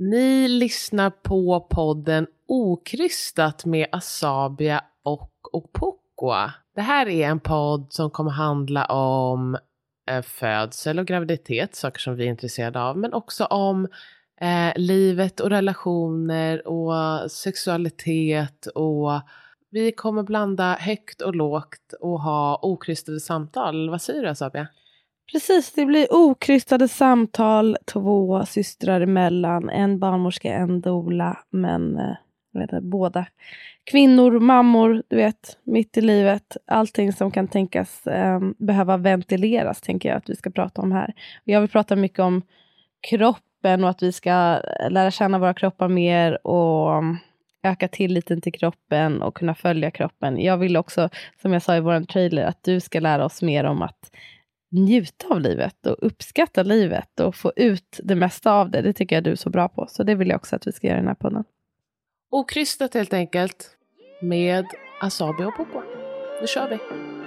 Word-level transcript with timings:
Ni 0.00 0.48
lyssnar 0.48 1.10
på 1.10 1.60
podden 1.60 2.26
Okrystat 2.46 3.64
med 3.64 3.86
Asabia 3.92 4.84
och 5.02 5.54
Opokoa. 5.54 6.52
Det 6.74 6.80
här 6.80 7.08
är 7.08 7.28
en 7.28 7.40
podd 7.40 7.86
som 7.90 8.10
kommer 8.10 8.30
handla 8.30 8.84
om 8.84 9.58
eh, 10.10 10.22
födsel 10.22 10.98
och 10.98 11.06
graviditet, 11.06 11.74
saker 11.74 12.00
som 12.00 12.16
vi 12.16 12.24
är 12.24 12.28
intresserade 12.28 12.82
av, 12.82 12.98
men 12.98 13.12
också 13.12 13.44
om 13.44 13.88
eh, 14.40 14.72
livet 14.76 15.40
och 15.40 15.50
relationer 15.50 16.68
och 16.68 17.30
sexualitet 17.30 18.66
och 18.66 19.10
vi 19.70 19.92
kommer 19.92 20.22
blanda 20.22 20.76
högt 20.80 21.20
och 21.20 21.34
lågt 21.34 21.92
och 22.00 22.20
ha 22.20 22.58
okrystade 22.62 23.20
samtal. 23.20 23.90
Vad 23.90 24.02
säger 24.02 24.22
du 24.22 24.28
Asabia? 24.28 24.68
Precis, 25.32 25.72
det 25.72 25.86
blir 25.86 26.06
okrystade 26.10 26.88
samtal 26.88 27.76
två 27.84 28.46
systrar 28.46 29.00
emellan. 29.00 29.70
En 29.70 29.98
barnmorska, 29.98 30.52
en 30.52 30.80
dola, 30.80 31.38
men 31.50 31.98
eh, 31.98 32.14
vet 32.52 32.82
båda 32.82 33.26
kvinnor, 33.90 34.40
mammor, 34.40 35.02
du 35.08 35.16
vet, 35.16 35.58
mitt 35.64 35.96
i 35.96 36.00
livet. 36.00 36.56
Allting 36.66 37.12
som 37.12 37.30
kan 37.30 37.48
tänkas 37.48 38.06
eh, 38.06 38.40
behöva 38.58 38.96
ventileras, 38.96 39.80
tänker 39.80 40.08
jag 40.08 40.18
att 40.18 40.30
vi 40.30 40.36
ska 40.36 40.50
prata 40.50 40.82
om 40.82 40.92
här. 40.92 41.14
Jag 41.44 41.60
vill 41.60 41.70
prata 41.70 41.96
mycket 41.96 42.18
om 42.18 42.42
kroppen 43.10 43.84
och 43.84 43.90
att 43.90 44.02
vi 44.02 44.12
ska 44.12 44.60
eh, 44.80 44.90
lära 44.90 45.10
känna 45.10 45.38
våra 45.38 45.54
kroppar 45.54 45.88
mer 45.88 46.46
och 46.46 46.98
mm, 46.98 47.16
öka 47.62 47.88
tilliten 47.88 48.40
till 48.40 48.52
kroppen 48.52 49.22
och 49.22 49.36
kunna 49.36 49.54
följa 49.54 49.90
kroppen. 49.90 50.42
Jag 50.42 50.56
vill 50.56 50.76
också, 50.76 51.08
som 51.42 51.52
jag 51.52 51.62
sa 51.62 51.76
i 51.76 51.80
vår 51.80 52.00
trailer, 52.04 52.44
att 52.44 52.62
du 52.62 52.80
ska 52.80 53.00
lära 53.00 53.24
oss 53.24 53.42
mer 53.42 53.64
om 53.64 53.82
att 53.82 54.10
njuta 54.70 55.26
av 55.28 55.40
livet 55.40 55.86
och 55.86 55.96
uppskatta 55.98 56.62
livet 56.62 57.20
och 57.20 57.34
få 57.34 57.52
ut 57.56 58.00
det 58.02 58.14
mesta 58.14 58.52
av 58.52 58.70
det. 58.70 58.82
Det 58.82 58.92
tycker 58.92 59.16
jag 59.16 59.24
du 59.24 59.30
är 59.30 59.36
så 59.36 59.50
bra 59.50 59.68
på. 59.68 59.86
Så 59.88 60.02
det 60.02 60.14
vill 60.14 60.28
jag 60.28 60.36
också 60.36 60.56
att 60.56 60.66
vi 60.66 60.72
ska 60.72 60.86
göra 60.86 60.96
i 60.96 61.00
den 61.00 61.08
här 61.08 61.14
podden. 61.14 61.44
Okrystat 62.30 62.94
helt 62.94 63.12
enkelt 63.12 63.76
med 64.22 64.66
Asabi 65.00 65.44
och 65.44 65.56
Popo. 65.56 65.82
Nu 66.40 66.46
kör 66.46 66.68
vi! 66.68 67.17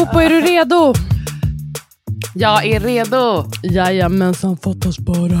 Opo, 0.00 0.18
är 0.18 0.28
du 0.28 0.40
redo? 0.40 0.94
Jag 2.34 2.66
är 2.66 2.80
redo! 2.80 3.44
Jajamensan, 3.62 4.56
fattas 4.56 4.98
bara. 4.98 5.40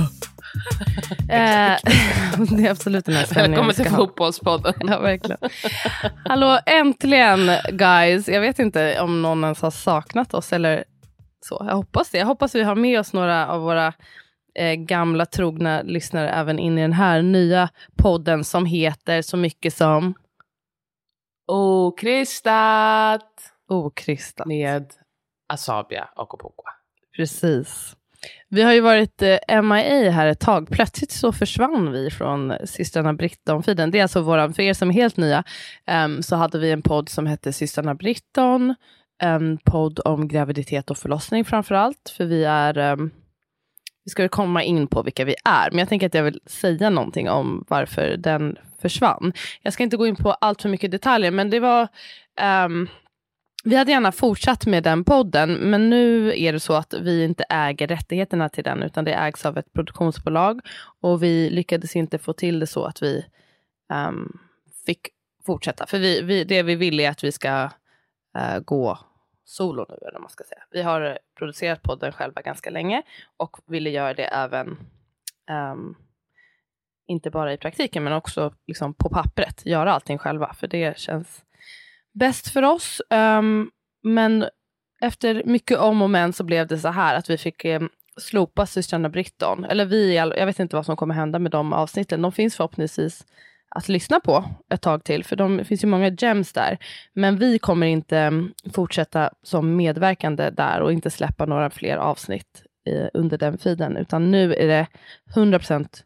eh, 1.28 1.78
det 2.56 2.66
är 2.66 2.70
absolut 2.70 3.04
den 3.04 3.14
här 3.14 3.24
stämningen 3.24 3.50
Välkommen 3.50 3.74
till. 3.74 3.90
Fotbollspodden. 3.90 4.74
Ja, 4.80 4.98
verkligen. 4.98 5.38
Hallå, 6.24 6.58
äntligen 6.66 7.50
guys. 7.72 8.28
Jag 8.28 8.40
vet 8.40 8.58
inte 8.58 9.00
om 9.00 9.22
någon 9.22 9.44
ens 9.44 9.62
har 9.62 9.70
saknat 9.70 10.34
oss 10.34 10.52
eller 10.52 10.84
så. 11.46 11.64
Jag 11.68 11.76
hoppas 11.76 12.10
det. 12.10 12.18
Jag 12.18 12.26
hoppas 12.26 12.54
vi 12.54 12.62
har 12.62 12.74
med 12.74 13.00
oss 13.00 13.12
några 13.12 13.48
av 13.48 13.60
våra 13.60 13.92
eh, 14.54 14.74
gamla 14.74 15.26
trogna 15.26 15.82
lyssnare 15.82 16.30
även 16.30 16.58
in 16.58 16.78
i 16.78 16.82
den 16.82 16.92
här 16.92 17.22
nya 17.22 17.68
podden 17.96 18.44
som 18.44 18.66
heter 18.66 19.22
så 19.22 19.36
mycket 19.36 19.74
som 19.74 20.14
Okrystat 21.52 23.26
Okrystat. 23.70 24.46
med 24.46 24.92
Asabia 25.48 26.08
och 26.16 26.34
Opokwa. 26.34 26.70
Precis. 27.16 27.96
Vi 28.48 28.62
har 28.62 28.72
ju 28.72 28.80
varit 28.80 29.22
eh, 29.22 29.62
MIA 29.62 30.10
här 30.10 30.26
ett 30.26 30.40
tag. 30.40 30.68
Plötsligt 30.70 31.10
så 31.10 31.32
försvann 31.32 31.92
vi 31.92 32.10
från 32.10 32.54
systrarna 32.64 33.12
Britton-feeden. 33.12 33.90
Det 33.90 33.98
är 33.98 34.02
alltså 34.02 34.20
våran, 34.20 34.54
för 34.54 34.62
er 34.62 34.74
som 34.74 34.88
är 34.88 34.94
helt 34.94 35.16
nya, 35.16 35.44
em, 35.86 36.22
så 36.22 36.36
hade 36.36 36.58
vi 36.58 36.70
en 36.70 36.82
podd 36.82 37.08
som 37.08 37.26
hette 37.26 37.52
Systrarna 37.52 37.94
Britton. 37.94 38.74
En 39.22 39.58
podd 39.64 40.00
om 40.04 40.28
graviditet 40.28 40.90
och 40.90 40.98
förlossning 40.98 41.44
framför 41.44 41.74
allt. 41.74 42.14
För 42.16 42.24
vi 42.24 42.44
är, 42.44 42.78
em, 42.78 43.10
vi 44.04 44.10
ska 44.10 44.28
komma 44.28 44.62
in 44.62 44.86
på 44.86 45.02
vilka 45.02 45.24
vi 45.24 45.34
är. 45.44 45.70
Men 45.70 45.78
jag 45.78 45.88
tänker 45.88 46.06
att 46.06 46.14
jag 46.14 46.22
vill 46.22 46.40
säga 46.46 46.90
någonting 46.90 47.30
om 47.30 47.64
varför 47.68 48.16
den 48.16 48.56
försvann. 48.82 49.32
Jag 49.62 49.72
ska 49.72 49.82
inte 49.82 49.96
gå 49.96 50.06
in 50.06 50.16
på 50.16 50.32
allt 50.32 50.62
för 50.62 50.68
mycket 50.68 50.90
detaljer, 50.90 51.30
men 51.30 51.50
det 51.50 51.60
var 51.60 51.88
em, 52.40 52.88
vi 53.64 53.76
hade 53.76 53.90
gärna 53.90 54.12
fortsatt 54.12 54.66
med 54.66 54.82
den 54.82 55.04
podden, 55.04 55.54
men 55.54 55.90
nu 55.90 56.32
är 56.40 56.52
det 56.52 56.60
så 56.60 56.74
att 56.74 56.94
vi 56.94 57.24
inte 57.24 57.44
äger 57.48 57.86
rättigheterna 57.86 58.48
till 58.48 58.64
den, 58.64 58.82
utan 58.82 59.04
det 59.04 59.14
ägs 59.14 59.46
av 59.46 59.58
ett 59.58 59.72
produktionsbolag. 59.72 60.60
Och 61.00 61.22
vi 61.22 61.50
lyckades 61.50 61.96
inte 61.96 62.18
få 62.18 62.32
till 62.32 62.60
det 62.60 62.66
så 62.66 62.84
att 62.84 63.02
vi 63.02 63.26
um, 64.08 64.38
fick 64.86 65.08
fortsätta. 65.46 65.86
För 65.86 65.98
vi, 65.98 66.22
vi, 66.22 66.44
det 66.44 66.62
vi 66.62 66.74
vill 66.74 67.00
är 67.00 67.10
att 67.10 67.24
vi 67.24 67.32
ska 67.32 67.64
uh, 68.38 68.58
gå 68.64 68.98
solo 69.44 69.86
nu, 69.88 69.94
eller 69.94 70.12
vad 70.12 70.22
man 70.22 70.30
ska 70.30 70.44
säga. 70.44 70.62
Vi 70.70 70.82
har 70.82 71.18
producerat 71.38 71.82
podden 71.82 72.12
själva 72.12 72.42
ganska 72.42 72.70
länge 72.70 73.02
och 73.36 73.56
ville 73.66 73.90
göra 73.90 74.14
det 74.14 74.24
även, 74.24 74.68
um, 75.72 75.96
inte 77.06 77.30
bara 77.30 77.52
i 77.52 77.56
praktiken, 77.56 78.04
men 78.04 78.12
också 78.12 78.54
liksom 78.66 78.94
på 78.94 79.08
pappret, 79.08 79.66
göra 79.66 79.92
allting 79.92 80.18
själva, 80.18 80.54
för 80.54 80.66
det 80.66 80.98
känns 80.98 81.44
bäst 82.20 82.48
för 82.48 82.62
oss. 82.62 83.02
Um, 83.10 83.70
men 84.02 84.46
efter 85.00 85.42
mycket 85.44 85.78
om 85.78 86.02
och 86.02 86.10
men 86.10 86.32
så 86.32 86.44
blev 86.44 86.66
det 86.66 86.78
så 86.78 86.88
här 86.88 87.14
att 87.14 87.30
vi 87.30 87.38
fick 87.38 87.64
um, 87.64 87.88
slopa 88.20 88.66
systrarna 88.66 89.08
Britton. 89.08 89.64
Eller 89.64 89.84
vi, 89.84 90.16
jag 90.16 90.46
vet 90.46 90.58
inte 90.58 90.76
vad 90.76 90.86
som 90.86 90.96
kommer 90.96 91.14
hända 91.14 91.38
med 91.38 91.52
de 91.52 91.72
avsnitten. 91.72 92.22
De 92.22 92.32
finns 92.32 92.56
förhoppningsvis 92.56 93.26
att 93.68 93.88
lyssna 93.88 94.20
på 94.20 94.44
ett 94.68 94.82
tag 94.82 95.04
till, 95.04 95.24
för 95.24 95.36
de, 95.36 95.56
det 95.56 95.64
finns 95.64 95.84
ju 95.84 95.88
många 95.88 96.08
gems 96.08 96.52
där. 96.52 96.78
Men 97.12 97.36
vi 97.36 97.58
kommer 97.58 97.86
inte 97.86 98.18
ehm, 98.18 98.52
fortsätta 98.74 99.30
som 99.42 99.76
medverkande 99.76 100.50
där 100.50 100.80
och 100.80 100.92
inte 100.92 101.10
släppa 101.10 101.46
några 101.46 101.70
fler 101.70 101.96
avsnitt 101.96 102.62
i, 102.86 103.08
under 103.14 103.38
den 103.38 103.58
feeden, 103.58 103.96
utan 103.96 104.30
nu 104.30 104.54
är 104.54 104.66
det 104.66 104.86
100% 105.34 106.02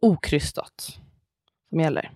okrystat 0.00 0.98
som 1.68 1.80
gäller. 1.80 2.10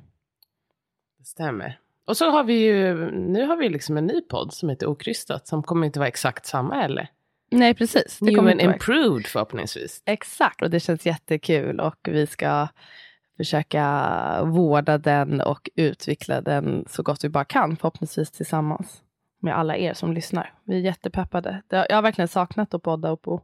Det 1.18 1.24
stämmer. 1.24 1.78
Och 2.08 2.16
så 2.16 2.30
har 2.30 2.44
vi 2.44 2.54
ju, 2.54 3.10
nu 3.10 3.46
har 3.46 3.56
vi 3.56 3.68
liksom 3.68 3.96
en 3.96 4.06
ny 4.06 4.20
podd 4.20 4.52
som 4.52 4.68
heter 4.68 4.86
Okrystat 4.86 5.48
som 5.48 5.62
kommer 5.62 5.86
inte 5.86 5.98
vara 5.98 6.08
exakt 6.08 6.46
samma 6.46 6.84
eller? 6.84 7.08
Nej, 7.50 7.74
precis. 7.74 8.18
Det 8.18 8.26
New 8.26 8.34
kommer 8.34 8.52
and 8.52 8.60
improved 8.60 9.26
förhoppningsvis. 9.26 10.02
Exakt, 10.06 10.62
och 10.62 10.70
det 10.70 10.80
känns 10.80 11.06
jättekul 11.06 11.80
och 11.80 11.96
vi 12.02 12.26
ska 12.26 12.68
försöka 13.36 14.44
vårda 14.44 14.98
den 14.98 15.40
och 15.40 15.70
utveckla 15.74 16.40
den 16.40 16.84
så 16.88 17.02
gott 17.02 17.24
vi 17.24 17.28
bara 17.28 17.44
kan, 17.44 17.76
förhoppningsvis 17.76 18.30
tillsammans 18.30 19.02
med 19.40 19.58
alla 19.58 19.76
er 19.76 19.94
som 19.94 20.12
lyssnar. 20.12 20.54
Vi 20.64 20.76
är 20.76 20.80
jättepeppade. 20.80 21.62
Jag 21.68 21.94
har 21.94 22.02
verkligen 22.02 22.28
saknat 22.28 22.74
att 22.74 22.82
podda 22.82 23.10
och 23.10 23.22
på. 23.22 23.42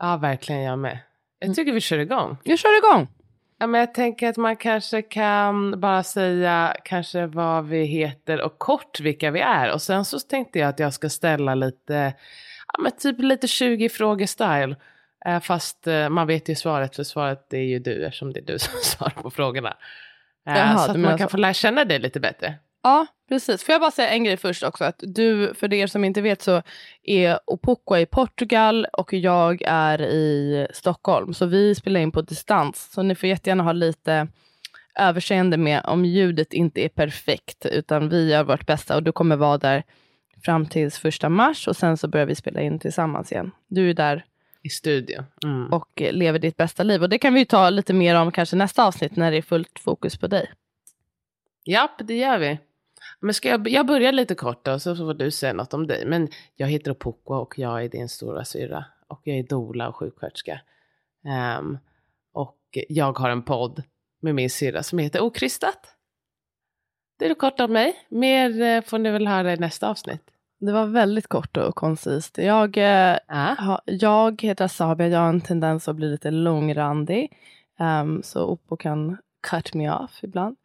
Ja, 0.00 0.16
verkligen 0.16 0.62
jag 0.62 0.78
med. 0.78 0.92
Mm. 0.92 1.02
Jag 1.38 1.54
tycker 1.54 1.72
vi 1.72 1.80
kör 1.80 1.98
igång. 1.98 2.36
Vi 2.44 2.56
kör 2.56 2.78
igång! 2.78 3.08
Ja, 3.58 3.66
men 3.66 3.80
jag 3.80 3.94
tänker 3.94 4.28
att 4.28 4.36
man 4.36 4.56
kanske 4.56 5.02
kan 5.02 5.80
bara 5.80 6.02
säga 6.02 6.76
kanske 6.84 7.26
vad 7.26 7.66
vi 7.66 7.84
heter 7.84 8.40
och 8.40 8.58
kort 8.58 9.00
vilka 9.00 9.30
vi 9.30 9.40
är. 9.40 9.72
Och 9.72 9.82
sen 9.82 10.04
så 10.04 10.20
tänkte 10.20 10.58
jag 10.58 10.68
att 10.68 10.78
jag 10.78 10.92
ska 10.92 11.08
ställa 11.08 11.54
lite, 11.54 12.14
ja 12.72 12.82
men 12.82 12.92
typ 12.92 13.18
lite 13.18 13.48
20 13.48 13.88
frågor 13.88 14.26
style. 14.26 14.76
Eh, 15.26 15.40
Fast 15.40 15.86
eh, 15.86 16.08
man 16.08 16.26
vet 16.26 16.48
ju 16.48 16.54
svaret 16.54 16.96
för 16.96 17.02
svaret 17.02 17.52
är 17.52 17.58
ju 17.58 17.78
du 17.78 18.04
eftersom 18.04 18.32
det 18.32 18.40
är 18.40 18.44
du 18.44 18.58
som 18.58 18.72
svarar 18.82 19.22
på 19.22 19.30
frågorna. 19.30 19.76
Eh, 20.48 20.56
Jaha, 20.56 20.78
så 20.78 20.90
att 20.90 20.98
man 20.98 21.18
kan 21.18 21.28
så. 21.28 21.30
få 21.30 21.36
lära 21.36 21.54
känna 21.54 21.84
dig 21.84 21.98
lite 21.98 22.20
bättre. 22.20 22.54
Ja, 22.86 23.06
precis. 23.28 23.64
Får 23.64 23.72
jag 23.72 23.80
bara 23.80 23.90
säga 23.90 24.08
en 24.08 24.24
grej 24.24 24.36
först 24.36 24.62
också. 24.62 24.84
Att 24.84 25.00
du, 25.06 25.54
för 25.54 25.74
er 25.74 25.86
som 25.86 26.04
inte 26.04 26.20
vet 26.20 26.42
så 26.42 26.62
är 27.02 27.38
Opoko 27.46 27.96
i 27.96 28.06
Portugal 28.06 28.86
och 28.92 29.12
jag 29.12 29.62
är 29.66 30.02
i 30.02 30.66
Stockholm. 30.74 31.34
Så 31.34 31.46
vi 31.46 31.74
spelar 31.74 32.00
in 32.00 32.12
på 32.12 32.22
distans. 32.22 32.90
Så 32.92 33.02
ni 33.02 33.14
får 33.14 33.28
jättegärna 33.28 33.64
ha 33.64 33.72
lite 33.72 34.28
överseende 34.98 35.56
med 35.56 35.82
om 35.84 36.04
ljudet 36.04 36.52
inte 36.52 36.80
är 36.80 36.88
perfekt. 36.88 37.66
Utan 37.66 38.08
vi 38.08 38.30
gör 38.30 38.44
vårt 38.44 38.66
bästa 38.66 38.96
och 38.96 39.02
du 39.02 39.12
kommer 39.12 39.36
vara 39.36 39.58
där 39.58 39.82
fram 40.44 40.66
till 40.66 40.90
första 40.90 41.28
mars 41.28 41.68
och 41.68 41.76
sen 41.76 41.96
så 41.96 42.08
börjar 42.08 42.26
vi 42.26 42.34
spela 42.34 42.60
in 42.60 42.78
tillsammans 42.78 43.32
igen. 43.32 43.50
Du 43.68 43.90
är 43.90 43.94
där 43.94 44.24
I 44.62 44.68
studion. 44.68 45.24
Mm. 45.44 45.72
och 45.72 46.02
lever 46.10 46.38
ditt 46.38 46.56
bästa 46.56 46.82
liv. 46.82 47.02
Och 47.02 47.08
det 47.08 47.18
kan 47.18 47.34
vi 47.34 47.40
ju 47.40 47.46
ta 47.46 47.70
lite 47.70 47.92
mer 47.92 48.14
om 48.14 48.32
kanske 48.32 48.56
nästa 48.56 48.86
avsnitt 48.86 49.16
när 49.16 49.30
det 49.30 49.36
är 49.36 49.42
fullt 49.42 49.78
fokus 49.78 50.16
på 50.16 50.26
dig. 50.26 50.50
Japp, 51.64 51.92
det 51.98 52.16
gör 52.16 52.38
vi. 52.38 52.58
Men 53.20 53.34
ska 53.34 53.48
jag, 53.48 53.68
jag 53.68 53.86
börjar 53.86 54.12
lite 54.12 54.34
kort 54.34 54.64
då, 54.64 54.78
så 54.78 54.96
får 54.96 55.14
du 55.14 55.30
säga 55.30 55.52
något 55.52 55.74
om 55.74 55.86
dig. 55.86 56.06
Men 56.06 56.28
jag 56.54 56.66
heter 56.66 56.90
Opoko 56.90 57.34
och 57.34 57.58
jag 57.58 57.84
är 57.84 57.88
din 57.88 58.08
stora 58.08 58.44
syra. 58.44 58.84
Och 59.08 59.20
jag 59.24 59.38
är 59.38 59.42
doula 59.42 59.88
och 59.88 59.96
sjuksköterska. 59.96 60.60
Ehm, 61.24 61.78
och 62.32 62.58
jag 62.88 63.18
har 63.18 63.30
en 63.30 63.42
podd 63.42 63.82
med 64.20 64.34
min 64.34 64.50
syra 64.50 64.82
som 64.82 64.98
heter 64.98 65.20
Okrystat. 65.20 65.78
Det 67.18 67.24
är 67.24 67.28
det 67.28 67.34
kort 67.34 67.60
om 67.60 67.72
mig. 67.72 67.96
Mer 68.08 68.60
eh, 68.62 68.82
får 68.82 68.98
ni 68.98 69.10
väl 69.10 69.26
höra 69.26 69.52
i 69.52 69.56
nästa 69.56 69.88
avsnitt. 69.88 70.22
Det 70.58 70.72
var 70.72 70.86
väldigt 70.86 71.26
kort 71.26 71.56
och 71.56 71.74
koncist. 71.74 72.38
Jag, 72.38 72.76
Ja. 72.76 73.54
ha, 73.58 73.80
jag 73.84 74.42
heter 74.42 74.68
Sabia, 74.68 75.08
jag 75.08 75.18
har 75.18 75.28
en 75.28 75.40
tendens 75.40 75.88
att 75.88 75.96
bli 75.96 76.08
lite 76.10 76.30
långrandig. 76.30 77.32
Um, 77.78 78.22
så 78.22 78.44
Oppo 78.44 78.76
kan 78.76 79.16
cut 79.50 79.74
me 79.74 79.90
off 79.90 80.20
ibland. 80.22 80.56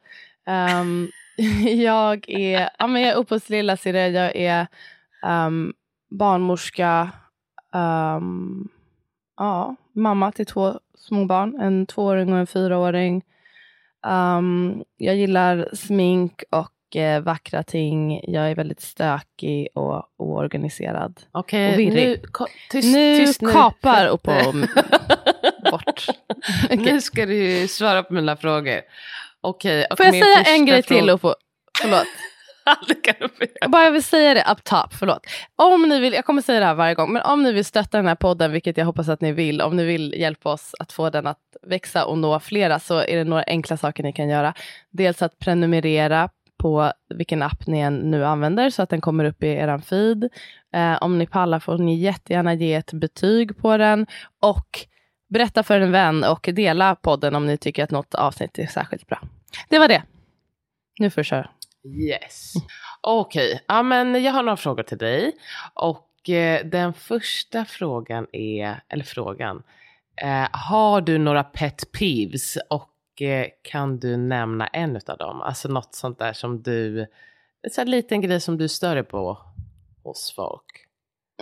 Ehm, 0.48 1.10
jag 1.66 2.30
är, 2.30 2.70
ja, 2.80 2.88
men 2.88 3.02
jag 3.02 3.12
är 3.12 3.18
Oppos 3.18 3.50
lillasyrra, 3.50 4.08
jag 4.10 4.36
är 4.36 4.68
um, 5.48 5.74
barnmorska, 6.10 7.10
ehm, 7.74 8.68
ja, 9.38 9.76
mamma 9.96 10.32
till 10.32 10.46
två 10.46 10.80
små 10.98 11.26
barn, 11.26 11.60
en 11.62 11.86
tvååring 11.86 12.34
och 12.34 12.40
en 12.40 12.48
fyraåring. 12.48 13.24
Um, 14.08 14.84
jag 14.98 15.16
gillar 15.16 15.70
smink 15.76 16.44
och 16.50 16.96
eh, 16.96 17.22
vackra 17.22 17.64
ting. 17.64 18.22
Jag 18.32 18.52
är 18.52 18.56
väldigt 18.56 18.82
stökig 18.82 19.68
och 19.74 20.06
oorganiserad. 20.18 21.22
Okej, 21.32 21.74
Och 21.74 21.80
virrig. 21.80 21.94
nu, 22.22 22.28
ko- 22.32 22.46
tyst, 22.72 22.96
nu 22.96 23.18
tyst 23.18 23.42
nu. 23.42 23.52
kapar 23.52 24.10
Oppo 24.14 24.32
bort. 25.72 26.06
Okej. 26.66 26.78
Nu 26.78 27.02
ska 27.02 27.26
du 27.26 27.68
svara 27.68 28.04
på 28.04 28.14
mina 28.14 28.36
frågor. 28.38 28.82
Okej, 29.42 29.86
och 29.90 29.98
Får 29.98 30.06
jag 30.06 30.16
säga 30.16 30.56
en 30.56 30.66
grej 30.66 30.84
till 30.84 30.98
fråga-? 30.98 31.36
Förlåt. 31.82 32.08
kan 33.04 33.16
du 33.20 33.28
få 33.28 33.44
göra. 33.44 33.52
Jag 33.62 33.72
bara 33.72 33.90
vill 33.90 34.04
säga 34.04 34.34
det 34.34 34.46
up 34.52 34.64
top, 34.64 34.94
förlåt. 34.94 35.26
Om 35.56 35.90
ni 35.90 36.00
vill, 36.00 36.14
jag 36.14 36.26
kommer 36.26 36.42
säga 36.42 36.60
det 36.60 36.66
här 36.66 36.74
varje 36.74 36.96
gång, 36.96 37.14
men 37.14 37.22
om 37.22 37.44
ni 37.44 37.52
vill 37.52 37.66
stötta 37.66 37.98
den 37.98 38.08
här 38.08 38.16
podden, 38.16 38.52
vilket 38.52 38.78
jag 38.78 38.86
hoppas 38.86 39.10
att 39.10 39.22
ni 39.22 39.32
vill, 39.32 39.62
om 39.62 39.76
ni 39.76 39.84
vill 39.84 40.14
hjälpa 40.18 40.52
oss 40.52 40.76
att 40.80 40.92
få 40.92 41.10
den 41.10 41.28
att 41.28 41.38
växa 41.62 42.06
och 42.06 42.18
nå 42.18 42.40
flera, 42.40 42.80
så 42.80 42.98
är 43.00 43.18
det 43.18 43.24
några 43.24 43.44
enkla 43.48 43.78
saker 43.78 44.04
ni 44.04 44.14
kan 44.14 44.30
göra. 44.30 44.54
Dels 44.92 45.22
att 45.22 45.40
prenumerera 45.40 46.30
på 46.58 46.92
vilken 47.16 47.42
app 47.42 47.68
ni 47.68 47.80
än 47.80 47.96
nu 47.96 48.26
använder, 48.26 48.70
så 48.70 48.82
att 48.82 48.90
den 48.90 49.02
kommer 49.02 49.26
upp 49.26 49.44
i 49.44 49.48
er 49.48 49.78
feed. 49.78 50.30
Eh, 50.74 51.04
om 51.04 51.18
ni 51.18 51.28
pallar 51.28 51.60
får 51.60 51.78
ni 51.78 51.96
jättegärna 51.96 52.54
ge 52.54 52.74
ett 52.74 52.94
betyg 52.94 53.58
på 53.58 53.78
den, 53.78 54.08
och 54.42 54.88
berätta 55.32 55.64
för 55.64 55.80
en 55.80 55.92
vän 55.92 56.24
och 56.24 56.50
dela 56.54 56.96
podden 56.96 57.36
om 57.36 57.46
ni 57.46 57.58
tycker 57.58 57.84
att 57.84 57.92
något 57.92 58.16
avsnitt 58.16 58.60
är 58.60 58.68
särskilt 58.68 59.08
bra. 59.08 59.22
Det 59.70 59.80
var 59.80 59.88
det. 59.88 60.04
Nu 61.00 61.10
får 61.10 61.22
du 61.22 61.26
köra. 61.26 61.50
Yes. 62.10 62.54
Okej, 63.02 63.64
ja, 63.68 63.84
men 63.84 64.24
jag 64.24 64.32
har 64.32 64.44
några 64.44 64.58
frågor 64.58 64.84
till 64.84 64.98
dig. 64.98 65.32
Och 65.74 66.30
eh, 66.30 66.66
den 66.66 66.94
första 66.94 67.66
frågan 67.66 68.28
är, 68.32 68.84
eller 68.90 69.04
frågan, 69.04 69.64
eh, 70.16 70.48
har 70.52 71.02
du 71.02 71.18
några 71.18 71.44
pet 71.44 71.92
peeves 71.92 72.58
och 72.70 73.22
eh, 73.22 73.48
kan 73.62 74.00
du 74.00 74.18
nämna 74.18 74.68
en 74.68 74.96
av 75.08 75.18
dem? 75.18 75.42
Alltså 75.42 75.68
något 75.68 75.96
sånt 75.96 76.20
där 76.20 76.34
som 76.34 76.62
du, 76.62 77.02
en 77.62 77.70
sån 77.72 77.82
här 77.82 77.92
liten 77.92 78.22
grej 78.22 78.42
som 78.42 78.58
du 78.58 78.68
stör 78.68 78.96
dig 78.96 79.04
på 79.04 79.38
hos 80.04 80.34
folk. 80.36 80.88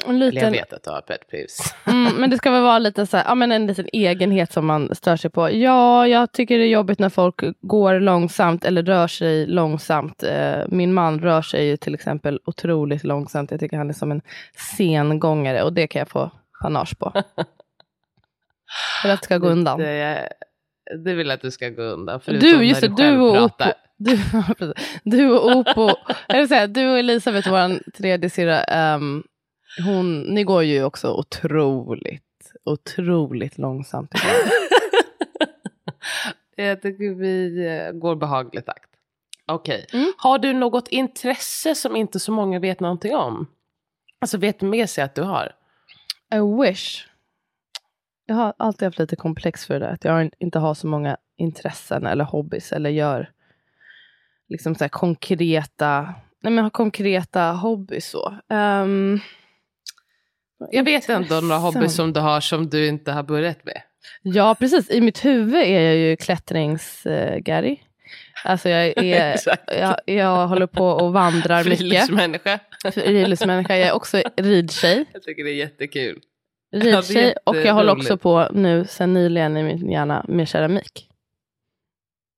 En 0.06 0.16
Eller 0.16 0.26
jag 0.26 0.34
liten, 0.34 0.52
vet 0.52 0.74
att 0.74 0.84
du 0.84 0.90
har 0.90 1.02
pet 1.02 1.28
peeves. 1.32 1.76
Mm, 1.86 2.16
men 2.16 2.30
det 2.30 2.38
ska 2.38 2.52
väl 2.52 2.62
vara 2.62 2.80
lite 2.80 3.06
så 3.06 3.18
här, 3.18 3.24
ja, 3.28 3.36
men 3.36 3.52
en 3.52 3.68
liten 3.68 3.90
egenhet 3.94 4.54
som 4.54 4.66
man 4.66 4.96
stör 4.96 5.16
sig 5.16 5.32
på. 5.32 5.52
Ja, 5.52 6.08
jag 6.08 6.32
tycker 6.32 6.58
det 6.58 6.64
är 6.64 6.68
jobbigt 6.68 7.00
när 7.00 7.10
folk 7.10 7.44
går 7.62 8.00
långsamt 8.00 8.66
eller 8.66 8.84
rör 8.84 9.08
sig 9.08 9.48
långsamt. 9.48 10.24
Eh, 10.24 10.58
min 10.68 10.94
man 10.94 11.20
rör 11.20 11.42
sig 11.42 11.68
ju 11.68 11.78
till 11.78 11.94
exempel 11.94 12.40
otroligt 12.46 13.04
långsamt. 13.04 13.52
Jag 13.52 13.60
tycker 13.60 13.78
han 13.78 13.90
är 13.90 13.94
som 13.94 14.12
en 14.12 14.22
sengångare 14.78 15.64
och 15.64 15.74
det 15.74 15.88
kan 15.88 16.00
jag 16.00 16.10
få 16.10 16.32
panage 16.62 17.00
på. 17.00 17.12
För 19.02 19.10
att 19.10 19.22
det 19.22 19.26
ska 19.26 19.38
gå 19.38 19.48
undan. 19.48 19.80
Det, 19.80 20.30
det 21.06 21.14
vill 21.14 21.32
att 21.32 21.42
du 21.42 21.52
ska 21.52 21.70
gå 21.70 21.82
undan. 21.82 22.20
Du, 22.26 22.64
just 22.64 22.82
det, 22.82 22.88
du 22.88 23.18
och 23.18 23.44
Opo. 23.44 23.66
Du, 23.98 24.20
du 25.04 25.32
och 25.32 25.56
Opo, 25.56 25.90
jag 26.28 26.38
vill 26.38 26.48
säga, 26.48 26.68
du 26.68 26.90
och 26.90 27.00
Elisabeth, 27.00 27.50
vår 27.50 27.92
tredje 27.92 28.30
syrra, 28.30 28.64
ehm, 28.64 29.24
hon, 29.84 30.22
ni 30.22 30.44
går 30.44 30.64
ju 30.64 30.84
också 30.84 31.14
otroligt, 31.14 32.54
otroligt 32.64 33.58
långsamt. 33.58 34.12
Jag 36.56 36.82
tycker 36.82 37.16
vi 37.16 37.66
eh, 37.68 37.92
går 37.92 38.16
behaglig 38.16 38.66
takt. 38.66 38.90
Okej. 39.48 39.86
Mm. 39.94 40.14
Har 40.18 40.40
du 40.40 40.54
något 40.54 40.88
intresse 40.88 41.76
som 41.76 41.96
inte 41.96 42.20
så 42.20 42.32
många 42.32 42.60
vet 42.60 42.80
någonting 42.80 43.16
om? 43.16 43.48
Alltså 44.22 44.38
vet 44.38 44.62
med 44.62 44.90
sig 44.90 45.04
att 45.04 45.16
du 45.16 45.22
har? 45.22 45.56
I 46.34 46.64
wish. 46.64 47.08
Jag 48.26 48.36
har 48.36 48.54
alltid 48.58 48.86
haft 48.86 49.00
lite 49.00 49.16
komplex 49.16 49.66
för 49.66 49.80
det. 49.80 49.90
Att 49.90 50.04
jag 50.04 50.30
inte 50.40 50.60
har 50.60 50.74
så 50.74 50.88
många 50.88 51.18
intressen 51.38 52.06
eller 52.06 52.24
hobbys. 52.24 52.72
Eller 52.72 52.90
gör 52.90 53.32
liksom 54.50 54.76
så 54.76 54.84
här 54.84 54.90
konkreta, 54.90 56.14
nej 56.42 56.54
men 56.54 56.64
har 56.64 56.70
konkreta 56.70 57.52
hobbys 57.52 58.10
så. 58.10 58.34
Ehm, 58.50 59.20
Jag 60.72 60.84
vet 60.84 61.10
ändå 61.10 61.42
några 61.42 61.58
hobbys 61.58 61.96
som 61.96 62.14
du 62.14 62.20
har 62.20 62.42
som 62.42 62.70
du 62.70 62.88
inte 62.88 63.12
har 63.12 63.24
börjat 63.24 63.66
med. 63.66 63.82
Ja, 64.22 64.56
precis. 64.60 64.90
I 64.90 65.02
mitt 65.02 65.26
huvud 65.26 65.64
är 65.64 65.82
jag 65.82 65.96
ju 65.96 66.16
klättrings-Gary. 66.16 67.78
Alltså 68.44 68.70
jag, 68.70 68.88
är, 68.98 69.40
jag, 69.68 70.00
jag 70.06 70.48
håller 70.48 70.68
på 70.68 70.88
och 70.88 71.14
vandrar 71.14 71.64
mycket. 71.64 71.80
Friluftsmänniska. 71.80 72.60
Friluftsmänniska. 72.94 73.78
Jag 73.78 73.88
är 73.88 73.94
också 73.94 74.22
ridtjej. 74.38 75.06
Jag 75.14 75.24
tycker 75.24 75.44
det 75.44 75.50
är 75.50 75.56
jättekul. 75.56 76.22
Ridtjej 76.72 77.36
och 77.46 77.56
jag 77.56 77.74
håller 77.74 77.92
också 77.92 78.18
på 78.18 78.48
nu 78.54 78.86
sen 78.90 79.14
nyligen 79.14 79.58
i 79.58 79.64
min 79.64 79.92
hjärna 79.92 80.26
med 80.28 80.48
keramik. 80.48 81.10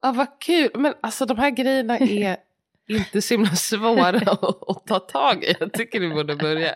Ja, 0.02 0.12
vad 0.12 0.28
kul. 0.40 0.72
Men 0.76 0.94
alltså 1.02 1.26
de 1.26 1.38
här 1.38 1.50
grejerna 1.50 1.98
är 2.00 2.38
inte 2.88 3.22
så 3.22 3.34
himla 3.34 3.50
svåra 3.56 4.08
att, 4.68 4.86
ta 4.88 5.00
tag 5.00 5.44
i. 5.44 5.56
Jag 5.60 5.74
tycker 5.74 6.00
du 6.00 6.14
borde 6.14 6.36
börja. 6.36 6.76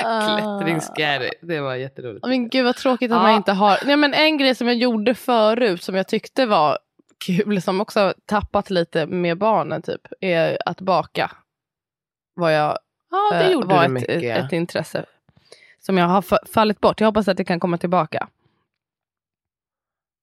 Klättringsgary, 0.00 1.30
det 1.42 1.60
var 1.60 1.74
jätteroligt. 1.74 2.26
Men 2.26 2.48
gud 2.48 2.64
vad 2.64 2.76
tråkigt 2.76 3.10
att 3.12 3.16
Ja. 3.16 3.22
man 3.22 3.34
inte 3.34 3.52
har. 3.52 3.78
Nej, 3.86 3.96
men 3.96 4.14
en 4.14 4.38
grej 4.38 4.54
som 4.54 4.66
jag 4.66 4.76
gjorde 4.76 5.14
förut 5.14 5.82
som 5.82 5.94
jag 5.94 6.08
tyckte 6.08 6.46
var 6.46 6.78
kul, 7.24 7.62
som 7.62 7.80
också 7.80 8.14
tappat 8.26 8.70
lite 8.70 9.06
med 9.06 9.38
barnen 9.38 9.82
typ, 9.82 10.06
är 10.20 10.58
att 10.66 10.80
baka. 10.80 11.30
Var, 12.34 12.50
jag, 12.50 12.78
Ja, 13.10 13.30
det 13.32 13.44
eh, 13.44 13.50
gjorde 13.50 13.66
var 13.66 13.78
du 13.78 13.84
ett, 13.84 13.90
mycket. 13.90 14.22
ett, 14.22 14.44
ett 14.44 14.52
intresse 14.52 15.04
som 15.80 15.98
jag 15.98 16.06
har 16.06 16.22
fa- 16.22 16.46
fallit 16.52 16.80
bort. 16.80 17.00
Jag 17.00 17.08
hoppas 17.08 17.28
att 17.28 17.36
det 17.36 17.44
kan 17.44 17.60
komma 17.60 17.78
tillbaka. 17.78 18.28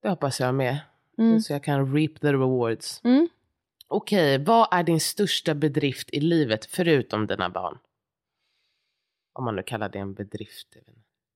Det 0.04 0.10
hoppas 0.10 0.40
jag 0.40 0.56
med. 0.56 0.78
Mm. 1.18 1.40
Så 1.42 1.54
jag 1.54 1.64
kan 1.64 1.96
reap 1.96 2.20
the 2.22 2.28
rewards. 2.34 3.02
Mm. 3.04 3.28
Okej, 3.90 4.38
vad 4.38 4.68
är 4.72 4.84
din 4.84 5.00
största 5.00 5.56
bedrift 5.56 6.10
i 6.14 6.20
livet 6.20 6.66
förutom 6.66 7.28
dina 7.28 7.50
barn? 7.50 7.78
Om 9.34 9.46
man 9.46 9.56
nu 9.56 9.64
kallar 9.64 9.90
det 9.90 10.00
en 10.00 10.14
bedrift. 10.14 10.68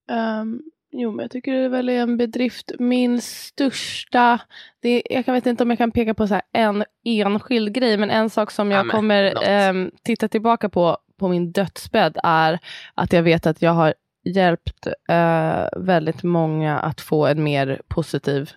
Ehm, 0.09 0.61
jo, 0.91 1.11
men 1.11 1.23
jag 1.23 1.31
tycker 1.31 1.53
det 1.53 1.69
väl 1.69 1.89
är 1.89 1.99
en 1.99 2.17
bedrift. 2.17 2.71
Min 2.79 3.21
största, 3.21 4.39
det, 4.79 5.03
jag 5.09 5.25
kan 5.25 5.33
vet 5.33 5.45
inte 5.45 5.63
om 5.63 5.69
jag 5.69 5.77
kan 5.77 5.91
peka 5.91 6.13
på 6.13 6.27
så 6.27 6.33
här 6.33 6.43
en 6.51 6.83
enskild 7.05 7.73
grej, 7.73 7.97
men 7.97 8.09
en 8.09 8.29
sak 8.29 8.51
som 8.51 8.71
jag 8.71 8.79
Ja, 8.79 8.83
men 8.83 8.95
kommer 8.95 9.43
ehm, 9.43 9.91
titta 10.03 10.27
tillbaka 10.27 10.69
på 10.69 10.97
på 11.21 11.27
min 11.27 11.51
dödsbädd 11.51 12.17
är 12.23 12.59
att 12.95 13.13
jag 13.13 13.23
vet 13.23 13.45
att 13.45 13.61
jag 13.61 13.71
har 13.71 13.93
hjälpt 14.23 14.87
eh, 14.87 15.67
väldigt 15.77 16.23
många 16.23 16.79
att 16.79 17.01
få 17.01 17.27
en 17.27 17.43
mer 17.43 17.81
positiv 17.87 18.51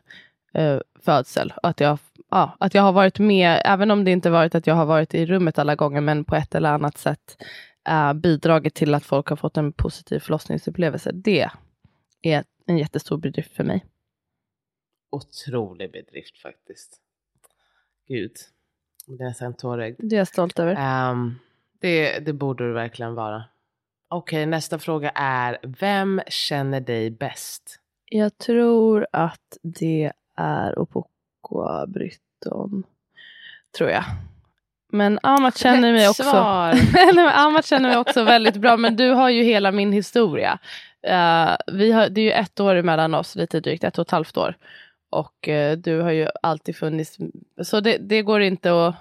eh, 0.54 0.80
födsel. 1.00 1.52
Att 1.62 1.80
jag, 1.80 1.98
ja, 2.30 2.56
att 2.60 2.74
jag 2.74 2.82
har 2.82 2.92
varit 2.92 3.18
med, 3.18 3.62
även 3.64 3.90
om 3.90 4.04
det 4.04 4.10
inte 4.10 4.30
varit 4.30 4.54
att 4.54 4.66
jag 4.66 4.74
har 4.74 4.86
varit 4.86 5.14
i 5.14 5.26
rummet 5.26 5.58
alla 5.58 5.74
gånger, 5.74 6.00
men 6.00 6.24
på 6.24 6.36
ett 6.36 6.54
eller 6.54 6.72
annat 6.72 6.98
sätt 6.98 7.42
eh, 7.88 8.12
bidragit 8.12 8.74
till 8.74 8.94
att 8.94 9.04
folk 9.04 9.28
har 9.28 9.36
fått 9.36 9.56
en 9.56 9.72
positiv 9.72 10.18
förlossningsupplevelse. 10.18 11.10
Det 11.14 11.50
är 12.22 12.44
en 12.66 12.78
jättestor 12.78 13.16
bedrift 13.16 13.56
för 13.56 13.64
mig. 13.64 13.84
Otrolig 15.10 15.92
bedrift 15.92 16.38
faktiskt. 16.38 17.00
Gud. 18.08 18.32
Det 19.06 19.22
är 19.22 19.28
nästan 19.28 19.54
tårögd. 19.54 19.96
Det 19.98 20.16
är 20.16 20.18
jag 20.18 20.28
stolt 20.28 20.58
över. 20.58 20.76
Ehm, 20.78 21.34
det, 21.80 22.18
det 22.18 22.32
borde 22.32 22.66
du 22.66 22.72
verkligen 22.72 23.14
vara. 23.14 23.44
Okej, 24.08 24.46
nästa 24.46 24.78
fråga 24.78 25.10
är, 25.14 25.58
vem 25.62 26.20
känner 26.26 26.80
dig 26.80 27.10
bäst? 27.10 27.80
Jag 28.10 28.38
tror 28.38 29.06
att 29.12 29.58
det 29.62 30.12
är 30.36 30.78
Opokoa 30.78 31.86
Brytton. 31.86 32.84
Tror 33.76 33.90
jag. 33.90 34.04
Men 34.92 35.18
Amat 35.22 35.58
känner 35.58 35.92
mig 35.92 36.08
också 36.08 36.30
Amat 37.34 37.66
känner 37.66 37.88
mig 37.88 37.98
också 37.98 38.24
väldigt 38.24 38.56
bra. 38.56 38.76
Men 38.76 38.96
du 38.96 39.10
har 39.10 39.28
ju 39.28 39.42
hela 39.42 39.72
min 39.72 39.92
historia. 39.92 40.58
Eh, 41.02 41.50
vi 41.72 41.92
har, 41.92 42.08
det 42.08 42.20
är 42.20 42.24
ju 42.24 42.32
ett 42.32 42.60
år 42.60 42.74
emellan 42.74 43.14
oss, 43.14 43.36
lite 43.36 43.60
drygt 43.60 43.84
ett 43.84 43.98
och 43.98 44.06
ett 44.06 44.10
halvt 44.10 44.36
år. 44.36 44.56
Och 45.10 45.48
eh, 45.48 45.76
du 45.76 46.00
har 46.00 46.10
ju 46.10 46.28
alltid 46.42 46.76
funnits. 46.76 47.18
Så 47.62 47.80
det, 47.80 47.96
det 47.98 48.22
går 48.22 48.40
inte 48.40 48.86
att... 48.88 48.94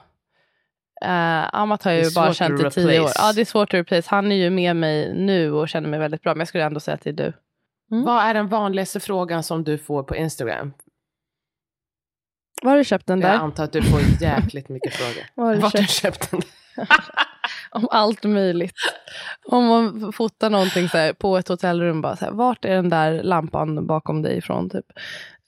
Uh, 1.06 1.56
Amat 1.56 1.84
har 1.84 1.92
ju 1.92 2.14
bara 2.16 2.34
känt 2.34 2.64
i 2.64 2.70
tio 2.70 3.00
år. 3.00 3.10
Ja, 3.16 3.34
det 3.34 3.42
är 3.42 3.46
svårt 3.46 3.70
att 3.70 3.74
replace. 3.74 4.08
Han 4.10 4.32
är 4.32 4.36
ju 4.36 4.50
med 4.50 4.76
mig 4.76 5.14
nu 5.14 5.52
och 5.52 5.70
känner 5.70 5.90
mig 5.90 6.00
väldigt 6.00 6.22
bra. 6.22 6.34
Men 6.34 6.40
jag 6.40 6.48
skulle 6.48 6.64
ändå 6.64 6.80
säga 6.80 6.96
att 6.96 7.02
det 7.02 7.10
är 7.10 7.14
du. 7.14 7.34
Mm. 7.92 8.04
Vad 8.04 8.24
är 8.24 8.34
den 8.34 8.48
vanligaste 8.48 9.00
frågan 9.00 9.44
som 9.44 9.64
du 9.64 9.78
får 9.78 10.04
på 10.04 10.16
Instagram? 10.16 10.74
Var 12.64 12.72
har 12.72 12.78
du 12.78 12.84
köpt 12.84 13.08
den 13.08 13.22
Jag 13.22 13.32
där? 13.32 13.38
antar 13.38 13.64
att 13.64 13.72
du 13.72 13.82
får 13.84 14.00
jäkligt 14.22 14.70
mycket 14.70 14.94
frågor. 14.94 15.24
Var 15.36 15.46
har 15.46 15.56
du 15.56 15.62
har 15.62 15.70
du 15.72 15.78
köpt? 15.78 15.90
köpt 15.92 16.32
den? 16.32 16.42
Om 17.72 17.88
allt 17.92 18.24
möjligt. 18.24 18.74
Om 19.46 19.66
man 19.66 20.14
fotar 20.14 20.50
någonting 20.50 20.90
så 20.90 20.98
här, 20.98 21.14
på 21.14 21.38
ett 21.38 21.48
hotellrum, 21.48 22.02
bara 22.02 22.16
så 22.16 22.26
här, 22.26 22.32
vart 22.32 22.66
är 22.66 22.76
den 22.76 22.90
där 22.90 23.24
lampan 23.24 23.88
bakom 23.88 24.22
dig 24.22 24.38
ifrån? 24.38 24.70
Typ. 24.70 24.86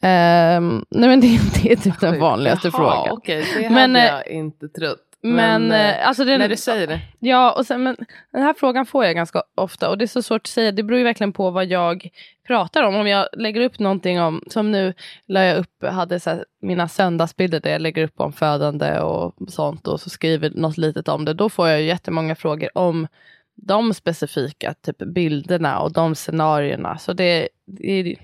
Ehm, 0.01 0.85
nej 0.89 1.09
men 1.09 1.21
det, 1.21 1.39
det 1.63 1.71
är 1.71 1.75
typ 1.75 1.99
den 1.99 2.19
vanligaste 2.19 2.67
Jaha, 2.67 2.77
frågan. 2.77 3.17
Okej, 3.17 3.45
det 3.57 3.69
Men, 3.69 3.95
hade 3.95 4.07
eh, 4.07 4.13
jag 4.15 4.27
inte 4.27 4.67
trott. 4.67 5.04
Men, 5.33 5.71
eh, 5.71 5.89
eh, 5.89 6.07
alltså 6.07 6.25
den, 6.25 6.39
när 6.39 6.49
du 6.49 6.57
säger 6.57 6.87
det. 6.87 6.99
Ja, 7.19 7.51
och 7.51 7.65
sen, 7.65 7.83
men 7.83 7.95
den 8.31 8.41
här 8.41 8.53
frågan 8.53 8.85
får 8.85 9.05
jag 9.05 9.15
ganska 9.15 9.43
ofta 9.55 9.89
och 9.89 9.97
det 9.97 10.05
är 10.05 10.07
så 10.07 10.21
svårt 10.21 10.41
att 10.41 10.47
säga. 10.47 10.71
Det 10.71 10.83
beror 10.83 10.97
ju 10.97 11.03
verkligen 11.03 11.33
på 11.33 11.51
vad 11.51 11.65
jag 11.65 12.09
pratar 12.47 12.83
om. 12.83 12.95
Om 12.95 13.07
jag 13.07 13.27
lägger 13.33 13.61
upp 13.61 13.79
någonting 13.79 14.21
om, 14.21 14.43
som 14.49 14.71
nu 14.71 14.93
la 15.25 15.43
jag 15.43 15.57
upp, 15.57 15.83
hade 15.83 16.19
så 16.19 16.29
här, 16.29 16.45
mina 16.61 16.87
söndagsbilder 16.87 17.59
där 17.59 17.71
jag 17.71 17.81
lägger 17.81 18.03
upp 18.03 18.19
om 18.19 18.33
födande 18.33 18.99
och 18.99 19.35
sånt 19.47 19.87
och 19.87 19.99
så 19.99 20.09
skriver 20.09 20.49
något 20.49 20.77
litet 20.77 21.07
om 21.07 21.25
det. 21.25 21.33
Då 21.33 21.49
får 21.49 21.69
jag 21.69 21.81
ju 21.81 21.87
jättemånga 21.87 22.35
frågor 22.35 22.69
om 22.77 23.07
de 23.55 23.93
specifika 23.93 24.73
typ 24.73 24.97
bilderna 24.97 25.79
och 25.79 25.93
de 25.93 26.15
scenarierna. 26.15 26.97
Så 26.97 27.13
det, 27.13 27.49
det, 27.65 28.15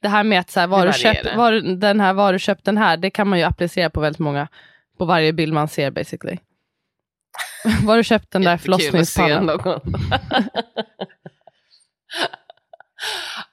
det 0.00 0.08
här 0.08 0.24
med 0.24 0.40
att 0.40 0.50
så 0.50 0.60
här, 0.60 0.66
var, 0.66 0.86
du 0.86 0.92
köpt, 0.92 1.24
varierar. 1.24 1.36
var, 1.36 1.52
den 1.76 2.00
här, 2.00 2.12
var 2.12 2.32
du 2.32 2.38
köpt 2.38 2.64
den 2.64 2.78
här, 2.78 2.96
det 2.96 3.10
kan 3.10 3.28
man 3.28 3.38
ju 3.38 3.44
applicera 3.44 3.90
på 3.90 4.00
väldigt 4.00 4.18
många, 4.18 4.48
på 4.98 5.04
varje 5.04 5.32
bild 5.32 5.52
man 5.52 5.68
ser 5.68 5.90
basically. 5.90 6.38
Var 7.86 7.96
du 7.96 8.04
köpt 8.04 8.30
den 8.30 8.42
där 8.42 8.56
förlossningspannan? 8.56 9.50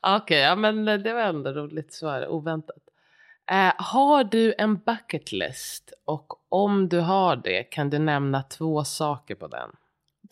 Okej, 0.01 0.39
ja 0.39 0.55
men 0.55 0.86
det 0.86 1.13
var 1.13 1.22
ändå 1.22 1.51
roligt 1.51 1.93
svar, 1.93 2.27
oväntat. 2.27 2.75
Eh, 3.51 3.74
har 3.77 4.24
du 4.24 4.53
en 4.58 4.75
bucket 4.77 5.31
list? 5.31 5.93
Och 6.05 6.34
om 6.50 6.89
du 6.89 7.00
har 7.00 7.36
det, 7.36 7.63
kan 7.63 7.89
du 7.89 8.00
nämna 8.00 8.43
två 8.43 8.84
saker 8.84 9.36
på 9.36 9.48
den? 9.48 9.69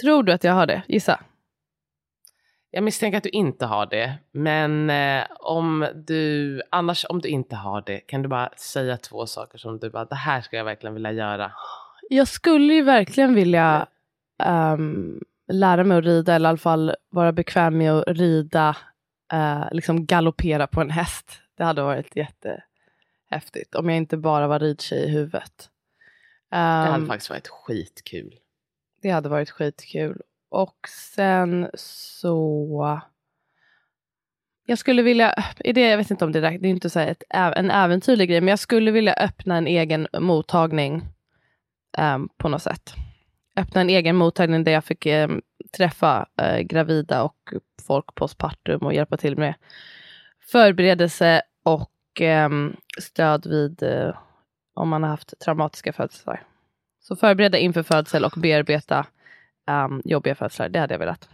Tror 0.02 0.24
du 0.24 0.32
att 0.32 0.44
jag 0.44 0.54
har 0.54 0.66
det? 0.66 0.84
Gissa. 0.88 1.20
Jag 2.72 2.84
misstänker 2.84 3.18
att 3.18 3.24
du 3.24 3.30
inte 3.30 3.66
har 3.66 3.86
det, 3.86 4.18
men 4.32 4.90
eh, 4.90 5.24
om 5.40 5.88
du 5.96 6.62
annars 6.72 7.06
om 7.10 7.22
du 7.22 7.30
inte 7.30 7.56
har 7.56 7.82
det, 7.86 8.00
kan 8.00 8.22
du 8.22 8.28
bara 8.30 8.50
säga 8.58 8.98
två 8.98 9.26
saker 9.26 9.58
som 9.58 9.80
du 9.80 9.90
bara, 9.90 10.06
det 10.06 10.16
här 10.16 10.42
ska 10.42 10.58
jag 10.58 10.66
verkligen 10.66 10.94
vilja 10.94 11.12
göra. 11.12 11.52
Jag 12.10 12.28
skulle 12.28 12.74
ju 12.74 12.82
verkligen 12.84 13.36
vilja 13.36 13.88
ehm, 14.44 15.20
lära 15.52 15.84
mig 15.84 15.98
att 15.98 16.04
rida 16.06 16.34
eller 16.36 16.46
i 16.46 16.50
alla 16.50 16.58
fall 16.58 16.96
vara 17.10 17.32
bekväm 17.32 17.78
med 17.78 17.94
att 17.94 18.08
rida, 18.08 18.76
eh, 19.34 19.66
liksom 19.72 20.06
galoppera 20.06 20.68
på 20.68 20.82
en 20.82 20.90
häst. 20.90 21.42
Det 21.58 21.64
hade 21.64 21.82
varit 21.82 22.16
jättehäftigt 22.16 23.76
om 23.76 23.90
jag 23.90 23.98
inte 23.98 24.18
bara 24.18 24.48
var 24.48 24.60
ridtjej 24.60 25.04
i 25.04 25.10
huvudet. 25.10 25.70
Det 26.50 26.56
hade 26.58 26.96
Ehm, 26.96 27.08
faktiskt 27.08 27.30
varit 27.30 27.48
skitkul. 27.48 28.36
det 29.02 29.10
hade 29.10 29.30
varit 29.30 29.50
skitkul. 29.50 30.22
Och 30.50 30.78
sen 31.16 31.70
så... 31.74 33.02
Jag 34.70 34.78
skulle 34.78 35.02
vilja, 35.02 35.34
det, 35.60 35.82
jag 35.82 35.98
vet 35.98 36.12
inte 36.12 36.26
om 36.26 36.32
det 36.32 36.40
är, 36.40 36.60
det 36.60 36.68
är 36.68 36.70
inte 36.70 36.90
så 36.90 37.00
ett, 37.00 37.24
en 37.30 37.72
äventyrlig 37.72 38.30
grej, 38.30 38.42
men 38.42 38.48
jag 38.48 38.60
skulle 38.60 38.92
vilja 38.92 39.14
öppna 39.14 39.58
en 39.58 39.68
egen 39.68 40.08
mottagning 40.20 41.06
um, 41.98 42.30
på 42.38 42.50
något 42.50 42.62
sätt. 42.62 42.94
Öppna 43.56 43.82
en 43.82 43.90
egen 43.90 44.16
mottagning 44.16 44.64
där 44.64 44.72
jag 44.72 44.84
fick 44.84 45.06
um, 45.06 45.42
träffa 45.78 46.28
uh, 46.42 46.60
gravida 46.60 47.24
och 47.24 47.54
folk 47.88 48.16
postpartum 48.16 48.82
och 48.82 48.94
hjälpa 48.94 49.18
till 49.18 49.38
med 49.38 49.54
förberedelse 50.52 51.42
och 51.64 52.22
um, 52.22 52.76
stöd 53.00 53.48
vid 53.48 53.84
uh, 53.84 54.18
om 54.74 54.90
man 54.90 55.04
har 55.04 55.10
haft 55.10 55.40
traumatiska 55.40 55.94
födelser. 55.94 56.44
Så 57.00 57.16
förbereda 57.16 57.58
inför 57.58 57.84
födsel 57.84 58.26
och 58.26 58.34
bearbeta 58.38 59.06
um, 59.68 60.02
jobbiga 60.06 60.36
födslar. 60.36 60.70
Det 60.70 60.80
hade 60.80 60.94
jag 60.94 61.00
velat. 61.00 61.30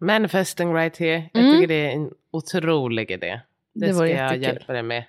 Manifesting 0.00 0.74
right 0.74 0.96
here. 0.96 1.30
Jag 1.32 1.42
Mm. 1.42 1.54
tycker 1.54 1.68
det 1.68 1.86
är 1.86 1.90
en 1.90 2.10
otrolig 2.30 3.10
idé. 3.10 3.40
Det, 3.72 3.86
Det 3.86 3.94
ska 3.94 4.06
jag 4.08 4.36
hjälpa 4.36 4.72
dig 4.72 4.82
med. 4.82 5.04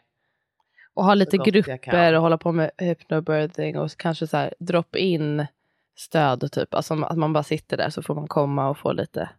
Och 0.94 1.06
ha 1.06 1.14
lite 1.14 1.38
grupper 1.38 2.14
och 2.14 2.22
hålla 2.22 2.38
på 2.38 2.52
med 2.52 2.72
hypnobirthing 2.78 3.78
och 3.78 3.92
kanske 3.98 4.28
så 4.28 4.38
här 4.38 4.54
drop 4.60 4.96
in 4.96 5.46
stöd 5.96 6.52
typ. 6.52 6.74
Alltså 6.74 6.94
att 7.04 7.18
man 7.18 7.34
bara 7.34 7.44
sitter 7.44 7.78
där 7.78 7.90
så 7.90 8.02
får 8.02 8.16
man 8.16 8.28
komma 8.28 8.70
och 8.70 8.78
få 8.78 8.92
lite 8.94 9.30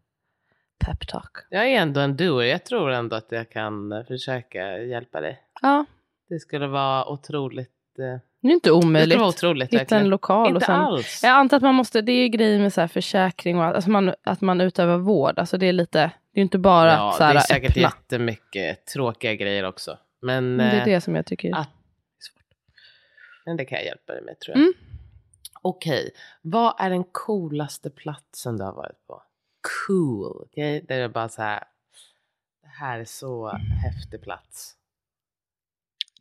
peptalk. 0.86 1.30
Jag 1.50 1.68
är 1.68 1.80
ändå 1.80 2.00
en 2.00 2.16
doer. 2.16 2.46
Jag 2.46 2.64
tror 2.64 2.90
ändå 2.90 3.16
att 3.16 3.32
jag 3.32 3.50
kan 3.50 3.92
eh, 3.92 4.04
försöka 4.04 4.78
hjälpa 4.78 5.20
dig. 5.20 5.40
Ja, 5.62 5.84
Det 6.28 6.38
skulle 6.40 6.66
vara 6.66 7.08
otroligt. 7.08 7.98
eh, 7.98 8.20
det 8.42 8.48
är 8.48 8.52
inte 8.52 8.68
Det 8.68 8.72
omöjligt. 8.72 9.10
skulle 9.10 9.18
vara 9.20 9.28
otroligt 9.28 9.68
Hitta 9.68 9.78
verkligen. 9.78 10.02
en 10.02 10.08
lokal 10.08 10.46
Inte 10.46 10.56
och 10.56 10.62
sen 10.62 10.74
alls. 10.74 11.20
Jag 11.22 11.32
antar 11.32 11.56
att 11.56 11.62
man 11.62 11.74
måste, 11.74 12.02
det 12.02 12.12
är 12.12 12.22
ju 12.22 12.28
grejer 12.28 12.58
med 12.58 12.72
så 12.72 12.80
här 12.80 12.88
försäkring 12.88 13.58
och 13.58 13.64
alltså 13.64 13.90
man, 13.90 14.14
att 14.24 14.40
man 14.40 14.60
utövar 14.60 14.96
vård. 14.98 15.38
Alltså 15.38 15.58
det 15.58 15.66
är 15.66 15.72
lite, 15.72 15.98
det 15.98 16.04
är 16.04 16.40
ju 16.40 16.42
inte 16.42 16.58
bara 16.58 16.92
ja, 16.92 17.08
att 17.10 17.16
så 17.16 17.24
här 17.24 17.34
det 17.34 17.40
är 17.40 17.42
säkert 17.44 17.70
öppna. 17.70 17.82
jättemycket 17.82 18.86
tråkiga 18.86 19.34
grejer 19.34 19.64
också. 19.64 19.98
Men, 20.22 20.56
det 20.58 20.64
är 20.64 20.78
eh, 20.78 20.84
det 20.84 21.00
som 21.00 21.14
jag 21.14 21.26
tycker 21.26 21.54
att- 21.54 21.68
svårt. 22.20 22.42
men 23.46 23.56
det 23.56 23.64
kan 23.64 23.78
jag 23.78 23.84
hjälpa 23.86 24.12
dig 24.12 24.22
med 24.22 24.38
tror 24.40 24.56
jag. 24.56 24.62
Mm. 24.62 24.72
Okej, 25.64 26.10
vad 26.42 26.74
är 26.78 26.90
den 26.90 27.04
coolaste 27.12 27.90
platsen 27.90 28.56
du 28.56 28.64
har 28.64 28.72
varit 28.72 29.06
på? 29.06 29.22
Cool, 29.86 30.42
okej? 30.46 30.84
Det 30.88 30.94
är 30.94 31.08
bara 31.08 31.28
så 31.28 31.42
här. 31.42 31.64
Det 32.62 32.68
här 32.68 32.98
är 33.00 33.04
så 33.04 33.48
häftig 33.84 34.22
plats. 34.22 34.74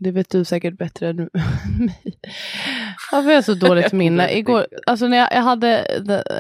Det 0.04 0.12
vet 0.12 0.30
du 0.30 0.46
säkert 0.46 0.78
bättre 0.78 1.10
än 1.10 1.16
mig. 1.80 2.18
Varför 3.12 3.26
har 3.26 3.34
jag 3.34 3.44
så 3.46 3.54
dåligt 3.54 3.92
minne? 4.04 4.32
Igår, 4.38 4.68
alltså 4.86 5.08
när 5.08 5.18
jag, 5.18 5.28
jag 5.32 5.42
hade 5.42 5.80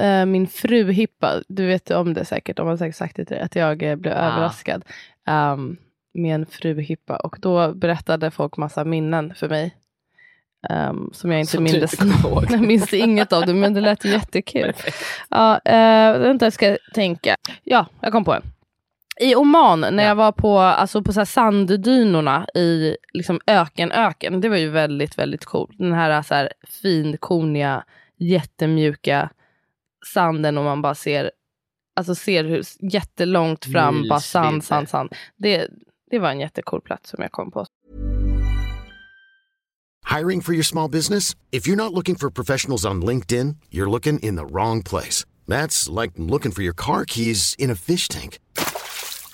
eh, 0.02 0.26
min 0.26 0.48
fruhippa, 0.48 1.42
du 1.48 1.66
vet 1.66 1.92
om 1.92 2.14
det 2.14 2.26
säkert, 2.26 2.58
de 2.58 2.68
har 2.68 2.78
säkert 2.78 2.96
sagt 2.96 3.16
det 3.16 3.26
till 3.26 3.36
dig, 3.36 3.44
att 3.46 3.56
jag 3.56 3.84
eh, 3.84 3.96
blev 3.96 4.14
Ah. 4.14 4.18
överraskad 4.32 4.84
um, 5.30 5.78
med 6.14 6.36
en 6.36 6.46
fruhippa. 6.46 7.16
Och 7.18 7.36
då 7.40 7.74
berättade 7.74 8.32
folk 8.32 8.58
massa 8.58 8.84
minnen 8.84 9.34
för 9.36 9.50
mig. 9.50 9.76
Um, 10.70 11.10
som 11.14 11.32
jag 11.32 11.40
inte 11.40 11.52
Som 11.52 11.68
ihåg. 11.68 12.46
jag 12.50 12.62
minns 12.68 12.94
inget 12.94 13.34
av 13.34 13.46
det, 13.46 13.54
men 13.54 13.74
det 13.74 13.82
lät 13.82 14.06
jättekul. 14.06 14.74
Perfekt. 14.74 14.98
Ja, 15.30 15.60
eh, 15.66 16.20
vänta, 16.20 16.46
jag 16.46 16.54
ska 16.54 16.78
tänka. 16.94 17.36
Ja, 17.64 17.86
jag 18.02 18.12
kom 18.12 18.26
på 18.26 18.34
en. 18.34 18.42
I 19.20 19.36
Oman, 19.36 19.80
när 19.82 19.92
Ja. 19.92 20.02
jag 20.04 20.16
var 20.16 20.32
på, 20.32 20.58
alltså 20.60 21.02
på 21.04 21.14
så 21.14 21.20
här 21.20 21.26
sanddynorna 21.26 22.48
i 22.56 22.98
liksom 23.14 23.40
öken, 23.48 23.92
öken, 23.92 24.42
det 24.42 24.50
var 24.50 24.58
ju 24.58 24.70
väldigt, 24.70 25.18
väldigt 25.18 25.46
coolt. 25.46 25.78
Den 25.78 25.94
här, 25.94 26.22
så 26.22 26.34
här 26.36 26.54
finkoniga, 26.82 27.84
jättemjuka 28.18 29.30
sanden 30.14 30.58
och 30.58 30.64
man 30.64 30.82
bara 30.82 30.96
ser, 30.96 31.32
alltså 31.96 32.16
ser 32.16 32.44
hur 32.44 32.64
jättelångt 32.94 33.66
fram, 33.66 34.08
bara 34.10 34.20
sand, 34.20 34.64
sand, 34.64 34.90
sand. 34.90 35.14
Det, 35.38 35.68
det 36.12 36.20
var 36.20 36.30
en 36.30 36.40
jättecool 36.40 36.82
plats 36.82 37.10
som 37.10 37.22
jag 37.22 37.32
kom 37.32 37.52
på. 37.52 37.66
Hiring 40.18 40.42
for 40.42 40.54
your 40.54 40.64
small 40.64 40.90
business? 40.90 41.36
If 41.52 41.68
you're 41.68 41.76
not 41.84 41.94
looking 41.94 42.16
for 42.16 42.30
professionals 42.30 42.86
on 42.86 43.06
LinkedIn, 43.06 43.56
you're 43.72 43.90
looking 43.92 44.20
in 44.20 44.36
the 44.38 44.46
wrong 44.46 44.84
place. 44.84 45.26
That's 45.48 46.02
like 46.02 46.14
looking 46.18 46.52
for 46.52 46.64
your 46.64 46.74
car 46.76 47.06
keys 47.08 47.56
in 47.60 47.72
a 47.72 47.76
fish 47.76 48.08
tank. 48.08 48.40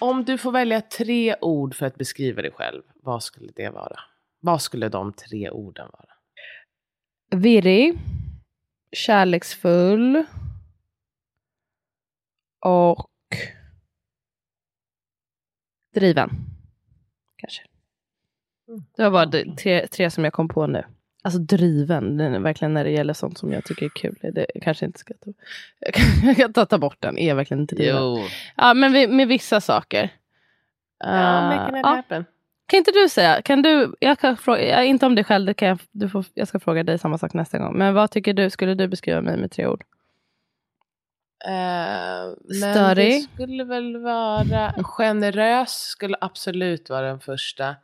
Om 0.00 0.24
du 0.24 0.38
får 0.38 0.52
välja 0.52 0.80
tre 0.80 1.36
ord 1.40 1.74
för 1.74 1.86
att 1.86 1.96
beskriva 1.96 2.42
dig 2.42 2.50
själv, 2.52 2.82
vad 2.94 3.22
skulle 3.22 3.52
det 3.56 3.70
vara? 3.70 4.00
Vad 4.40 4.62
skulle 4.62 4.88
de 4.88 5.12
tre 5.12 5.50
orden 5.50 5.88
vara? 5.92 6.10
Virrig. 7.40 7.98
Kärleksfull. 8.92 10.24
Och 12.66 13.10
driven. 15.94 16.30
Kanske. 17.36 17.62
Det 18.96 19.08
var 19.08 19.10
bara 19.10 19.54
tre, 19.56 19.86
tre 19.86 20.10
som 20.10 20.24
jag 20.24 20.32
kom 20.32 20.48
på 20.48 20.66
nu. 20.66 20.84
Alltså 21.22 21.40
driven, 21.40 22.16
den 22.16 22.42
verkligen 22.42 22.74
när 22.74 22.84
det 22.84 22.90
gäller 22.90 23.14
sånt 23.14 23.38
som 23.38 23.52
jag 23.52 23.64
tycker 23.64 23.86
är 23.86 23.90
kul. 23.90 24.18
Det 24.22 24.46
kanske 24.62 24.86
inte 24.86 24.98
ska 24.98 25.14
ta, 25.14 25.30
jag 25.78 25.94
kan, 25.94 26.04
jag 26.22 26.36
kan 26.36 26.52
ta, 26.52 26.66
ta 26.66 26.78
bort 26.78 26.96
den, 27.00 27.18
är 27.18 27.34
verkligen 27.34 27.66
driven. 27.66 27.96
Jo. 27.96 28.18
Ja, 28.56 28.74
men 28.74 28.92
vi, 28.92 29.06
med 29.06 29.28
vissa 29.28 29.60
saker. 29.60 30.10
Ja, 30.98 31.06
Uh, 31.06 31.56
making 31.56 31.76
it 31.76 31.82
ja. 31.84 31.94
happen. 31.94 32.24
Kan 32.66 32.78
inte 32.78 32.90
du 32.90 33.08
säga, 33.08 33.42
kan 33.42 33.62
du, 33.62 33.94
jag 34.00 34.18
kan 34.18 34.36
fråga, 34.36 34.84
inte 34.84 35.06
om 35.06 35.14
dig 35.14 35.24
själv, 35.24 35.46
det 35.46 35.54
kan 35.54 35.68
jag, 35.68 35.78
du 35.92 36.08
får, 36.08 36.24
jag 36.34 36.48
ska 36.48 36.60
fråga 36.60 36.82
dig 36.82 36.98
samma 36.98 37.18
sak 37.18 37.34
nästa 37.34 37.58
gång. 37.58 37.78
Men 37.78 37.94
vad 37.94 38.10
tycker 38.10 38.34
du, 38.34 38.50
skulle 38.50 38.74
du 38.74 38.88
beskriva 38.88 39.20
mig 39.20 39.36
med 39.36 39.50
tre 39.50 39.66
ord? 39.66 39.84
Eh, 41.44 41.52
men 41.52 42.36
det 42.48 42.54
Störig. 42.54 43.28
skulle 43.34 43.64
väl 43.64 43.96
vara 43.96 44.72
generös, 44.82 45.70
skulle 45.70 46.16
absolut 46.20 46.90
vara 46.90 47.06
den 47.06 47.20
första. 47.20 47.76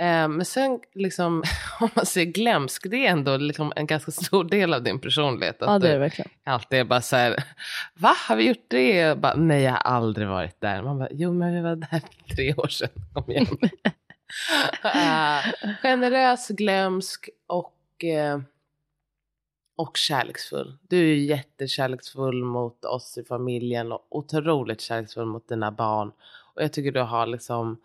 Eh, 0.00 0.28
men 0.28 0.44
sen 0.44 0.80
liksom, 0.94 1.42
om 1.80 1.88
man 1.94 2.06
säger 2.06 2.32
glömsk, 2.32 2.86
det 2.90 3.06
är 3.06 3.10
ändå 3.10 3.36
liksom 3.36 3.72
en 3.76 3.86
ganska 3.86 4.10
stor 4.10 4.44
del 4.44 4.74
av 4.74 4.82
din 4.82 4.98
personlighet. 5.00 5.62
Att 5.62 5.68
Ja, 5.68 5.78
det 5.78 5.88
är 5.88 5.92
det 5.92 5.98
verkligen. 5.98 6.30
alltid 6.44 6.78
är 6.78 6.84
bara 6.84 7.00
så 7.00 7.16
här, 7.16 7.44
va, 7.94 8.14
har 8.28 8.36
vi 8.36 8.48
gjort 8.48 8.64
det? 8.68 9.18
Bara, 9.18 9.34
Nej, 9.34 9.62
jag 9.62 9.70
har 9.72 9.78
aldrig 9.78 10.28
varit 10.28 10.60
där. 10.60 10.82
Man 10.82 10.98
bara, 10.98 11.08
jo 11.10 11.32
men 11.32 11.54
vi 11.54 11.60
var 11.60 11.76
där 11.76 12.02
tre 12.34 12.54
år 12.54 12.68
sedan, 12.68 12.88
kom 13.14 13.30
igen. 13.30 13.46
Eh, 14.84 15.72
generös, 15.82 16.48
glömsk 16.48 17.28
och, 17.46 18.04
eh, 18.04 18.40
och 19.76 19.96
kärleksfull. 19.96 20.76
Du 20.88 20.98
är 20.98 21.02
ju 21.14 21.18
jättekärleksfull 21.24 22.44
mot 22.44 22.84
oss 22.84 23.18
i 23.18 23.24
familjen 23.24 23.92
och 23.92 24.06
otroligt 24.10 24.80
kärleksfull 24.80 25.26
mot 25.26 25.48
dina 25.48 25.70
barn. 25.72 26.12
Och 26.54 26.62
jag 26.62 26.72
tycker 26.72 26.92
du 26.92 27.00
har 27.00 27.26
liksom, 27.26 27.76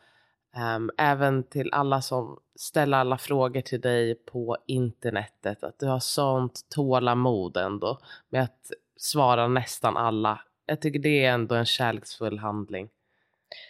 ehm, 0.56 0.92
även 0.98 1.44
till 1.44 1.74
alla 1.74 2.02
som 2.02 2.40
ställer 2.56 2.98
alla 2.98 3.18
frågor 3.18 3.62
till 3.62 3.82
dig 3.82 4.16
på 4.16 4.58
internetet, 4.68 5.64
att 5.64 5.80
du 5.80 5.86
har 5.86 6.00
sånt 6.00 6.70
tålamod 6.70 7.58
ändå 7.58 8.00
med 8.30 8.44
att 8.44 8.72
svara 8.98 9.48
nästan 9.48 9.98
alla. 9.98 10.42
Jag 10.66 10.82
tycker 10.82 11.00
det 11.00 11.26
är 11.26 11.34
ändå 11.34 11.56
en 11.56 11.66
kärleksfull 11.66 12.40
handling. 12.40 12.90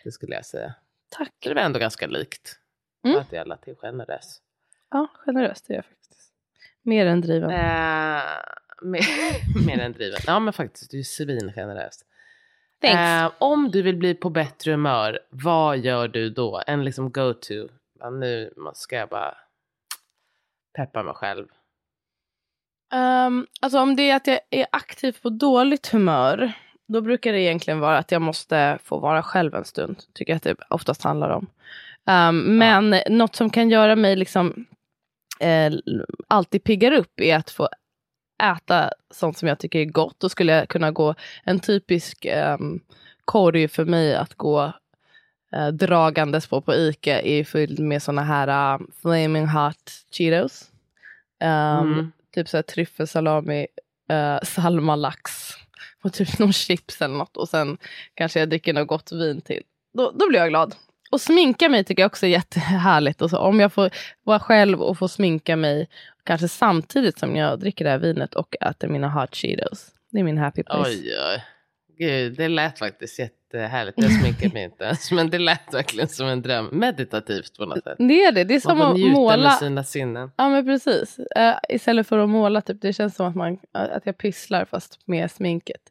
Det 0.04 0.12
skulle 0.12 0.36
jag 0.36 0.46
säga. 0.46 0.74
Tack. 1.10 1.34
Det 1.40 1.54
var 1.54 1.62
ändå 1.62 1.80
ganska 1.80 2.08
likt. 2.08 2.60
Mm. 3.06 3.20
Att 3.20 3.32
jag 3.32 3.48
lät 3.48 3.62
till 3.62 3.76
generös. 3.76 4.42
Ja, 4.92 5.08
generöst 5.26 5.70
är 5.70 5.74
jag 5.74 5.86
faktiskt. 5.86 6.32
Mer 6.82 7.06
än 7.06 7.22
driven. 7.22 7.50
Eh, 7.50 8.22
mer, 8.82 9.66
mer 9.66 9.80
än 9.80 9.94
driven. 9.94 10.20
Ja 10.28 10.40
men 10.40 10.54
faktiskt, 10.54 10.92
du 10.92 11.00
är 11.00 11.04
svingenerös. 11.04 12.06
Eh, 12.84 13.32
om 13.38 13.72
du 13.72 13.82
vill 13.82 13.98
bli 13.98 14.16
på 14.16 14.30
bättre 14.30 14.72
humör, 14.72 15.20
vad 15.30 15.78
gör 15.78 16.08
du 16.08 16.30
då? 16.30 16.62
En 16.68 16.86
liksom 16.86 17.12
go-to. 17.12 17.68
Ja, 18.00 18.10
nu 18.10 18.54
ska 18.74 18.96
jag 18.96 19.10
bara 19.10 19.38
peppa 20.78 21.04
mig 21.04 21.14
själv. 21.14 21.48
Um, 22.94 23.48
alltså 23.62 23.80
om 23.80 23.96
det 23.96 24.10
är 24.10 24.16
att 24.16 24.28
jag 24.28 24.40
är 24.50 24.66
aktiv 24.72 25.18
på 25.22 25.30
dåligt 25.30 25.88
humör, 25.88 26.54
då 26.88 27.02
brukar 27.02 27.34
det 27.34 27.42
egentligen 27.42 27.80
vara 27.80 27.98
att 27.98 28.12
jag 28.12 28.22
måste 28.22 28.80
få 28.84 29.00
vara 29.00 29.24
själv 29.24 29.56
en 29.56 29.66
stund. 29.66 30.04
Tycker 30.14 30.34
jag 30.34 30.38
att 30.38 30.44
det 30.44 30.56
oftast 30.70 31.04
handlar 31.04 31.30
om. 31.30 31.48
Um, 32.06 32.58
men 32.58 32.96
något 33.10 33.36
som 33.36 33.50
kan 33.50 33.70
göra 33.70 33.96
mig 33.96 34.16
liksom 34.16 34.66
eh, 35.40 35.74
alltid 36.28 36.64
piggar 36.64 36.92
upp 36.92 37.20
är 37.20 37.38
att 37.38 37.50
få 37.50 37.70
äta 38.44 38.90
sånt 39.12 39.38
som 39.38 39.48
jag 39.48 39.60
tycker 39.60 39.80
är 39.80 39.86
gott. 39.86 40.20
Då 40.20 40.30
skulle 40.30 40.52
jag 40.52 40.70
kunna 40.70 40.92
gå 40.92 41.16
en 41.44 41.60
typisk 41.60 42.26
um, 42.60 42.80
korg 43.26 43.68
för 43.68 43.86
mig 43.86 44.16
att 44.16 44.34
gå 44.34 44.74
eh, 45.56 45.68
dragandes 45.68 46.48
på 46.48 46.62
på 46.62 46.74
Ica 46.74 47.22
är 47.22 47.44
fylld 47.44 47.80
med 47.80 48.04
såna 48.04 48.24
här 48.24 48.76
uh, 48.76 48.86
flaming 49.02 49.48
hot 49.48 49.92
Cheetos. 50.12 50.72
Um, 51.44 51.94
Mm. 51.94 52.12
Typ 52.36 52.50
så 52.50 52.58
här 52.58 52.62
tryffelsalami, 52.62 53.68
uh, 54.12 54.40
salmalax 54.44 55.32
och 56.04 56.14
typ 56.14 56.40
någon 56.40 56.54
chips 56.54 57.02
eller 57.02 57.16
något. 57.16 57.38
Och 57.38 57.50
sen 57.50 57.78
kanske 58.14 58.40
jag 58.40 58.50
dricker 58.50 58.74
något 58.74 58.88
gott 58.88 59.12
vin 59.12 59.42
till. 59.42 59.64
Då, 59.94 60.12
då 60.12 60.30
blir 60.30 60.40
jag 60.40 60.50
glad. 60.50 60.76
Och 61.12 61.22
sminka 61.22 61.70
mig 61.70 61.84
tycker 61.84 62.04
jag 62.04 62.10
också 62.10 62.26
är 62.26 62.30
jättehärligt. 62.30 63.22
Och 63.22 63.30
så, 63.30 63.38
om 63.38 63.60
jag 63.60 63.74
får 63.74 63.90
vara 64.24 64.40
själv 64.40 64.82
och 64.82 64.98
få 64.98 65.08
sminka 65.08 65.56
mig 65.56 65.88
kanske 66.24 66.48
samtidigt 66.48 67.20
som 67.20 67.36
jag 67.36 67.60
dricker 67.60 67.86
det 67.86 67.92
här 67.92 67.98
vinet 67.98 68.34
och 68.34 68.56
äter 68.62 68.88
mina 68.88 69.10
hot 69.10 69.36
Cheetos. 69.36 69.92
Det 70.12 70.20
är 70.20 70.24
min 70.24 70.38
happy 70.38 70.64
place. 70.64 70.90
Oj, 70.90 71.14
oj. 71.34 71.44
Gud, 71.98 72.38
det 72.38 72.48
lät 72.48 72.80
faktiskt 72.80 73.20
jättehärligt. 73.20 73.98
Jag 74.02 74.12
sminkar 74.12 74.54
mig 74.54 74.64
inte 74.64 74.84
ens. 74.84 75.12
Men 75.12 75.30
det 75.30 75.40
lät 75.40 75.74
verkligen 75.74 76.10
som 76.10 76.28
en 76.28 76.42
dröm. 76.42 76.70
Meditativt 76.72 77.58
på 77.58 77.66
något 77.66 77.84
sätt. 77.84 77.96
Det 77.98 78.24
är 78.24 78.32
det. 78.32 78.44
Det 78.44 78.56
är 78.56 78.60
som 78.60 78.82
att 78.82 79.00
måla. 79.00 79.38
med 79.38 79.58
sina 79.58 79.84
sinnen. 79.84 80.32
Ja 80.38 80.50
men 80.50 80.66
precis. 80.66 81.20
Uh, 81.20 81.54
istället 81.70 82.08
för 82.08 82.20
att 82.20 82.30
måla, 82.30 82.62
typ, 82.62 82.82
det 82.82 82.94
känns 82.94 83.16
som 83.16 83.28
att, 83.28 83.36
man, 83.36 83.58
att 83.72 84.06
jag 84.06 84.18
pysslar 84.18 84.66
fast 84.66 85.00
med 85.06 85.32
sminket. 85.32 85.82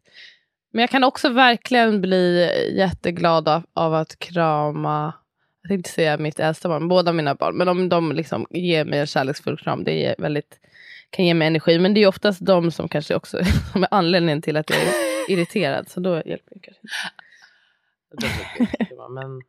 Men 0.73 0.81
jag 0.81 0.91
kan 0.91 1.05
också 1.05 1.29
verkligen 1.29 2.01
bli 2.01 2.51
jätteglad 2.77 3.49
av, 3.49 3.63
av 3.75 3.95
att 3.95 4.19
krama, 4.19 5.13
jag 5.63 5.69
tänkte 5.69 5.91
säga 5.91 6.19
mitt 6.19 6.41
äldsta 6.41 6.69
barn, 6.69 6.89
båda 6.89 7.13
mina 7.13 7.35
barn, 7.35 7.57
men 7.57 7.69
om 7.69 7.89
de 7.89 8.13
liksom 8.13 8.47
ger 8.51 8.85
mig 8.85 8.99
en 8.99 9.07
kärleksfull 9.07 9.59
kram, 9.59 9.85
det 9.85 10.07
är 10.07 10.15
väldigt, 10.19 10.61
kan 11.11 11.25
ge 11.25 11.35
mig 11.35 11.47
energi. 11.47 11.79
Men 11.79 11.95
det 11.95 12.03
är 12.03 12.07
oftast 12.07 12.47
de 12.47 12.71
som 12.71 12.89
kanske 12.89 13.15
också 13.15 13.45
som 13.73 13.83
är 13.83 13.89
anledningen 13.91 14.43
till 14.43 14.57
att 14.57 14.71
jag 14.71 14.79
är 14.79 14.93
irriterad, 15.31 15.89
så 15.89 16.01
då 16.01 16.23
hjälper 16.27 16.55
det 16.55 16.61
kanske 16.61 16.83
inte. 18.61 18.87
Jag 18.91 19.13
Men 19.13 19.43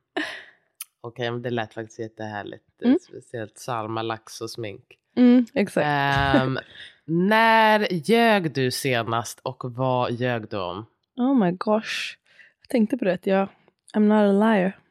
okej, 1.02 1.32
men 1.32 1.42
det 1.42 1.50
lät 1.50 1.74
faktiskt 1.74 2.00
jättehärligt. 2.00 2.64
Mm. 2.84 2.98
Speciellt 3.00 3.58
salma, 3.58 4.02
lax 4.02 4.42
och 4.42 4.50
smink. 4.50 4.84
Mm, 5.16 5.46
exakt. 5.54 5.88
Ehm, 5.88 6.60
när 7.06 7.88
ljög 8.10 8.54
du 8.54 8.72
senast 8.72 9.40
och 9.44 9.64
vad 9.66 10.12
ljög 10.12 10.50
du 10.50 10.58
om? 10.58 10.86
Oh 11.16 11.36
my 11.36 11.52
gosh. 11.52 12.18
Jag 12.62 12.70
tänkte 12.70 12.98
på 12.98 13.06
det, 13.06 13.28
jag, 13.28 13.48
I'm 13.96 14.00
not 14.00 14.44
a 14.44 14.54
liar. 14.54 14.83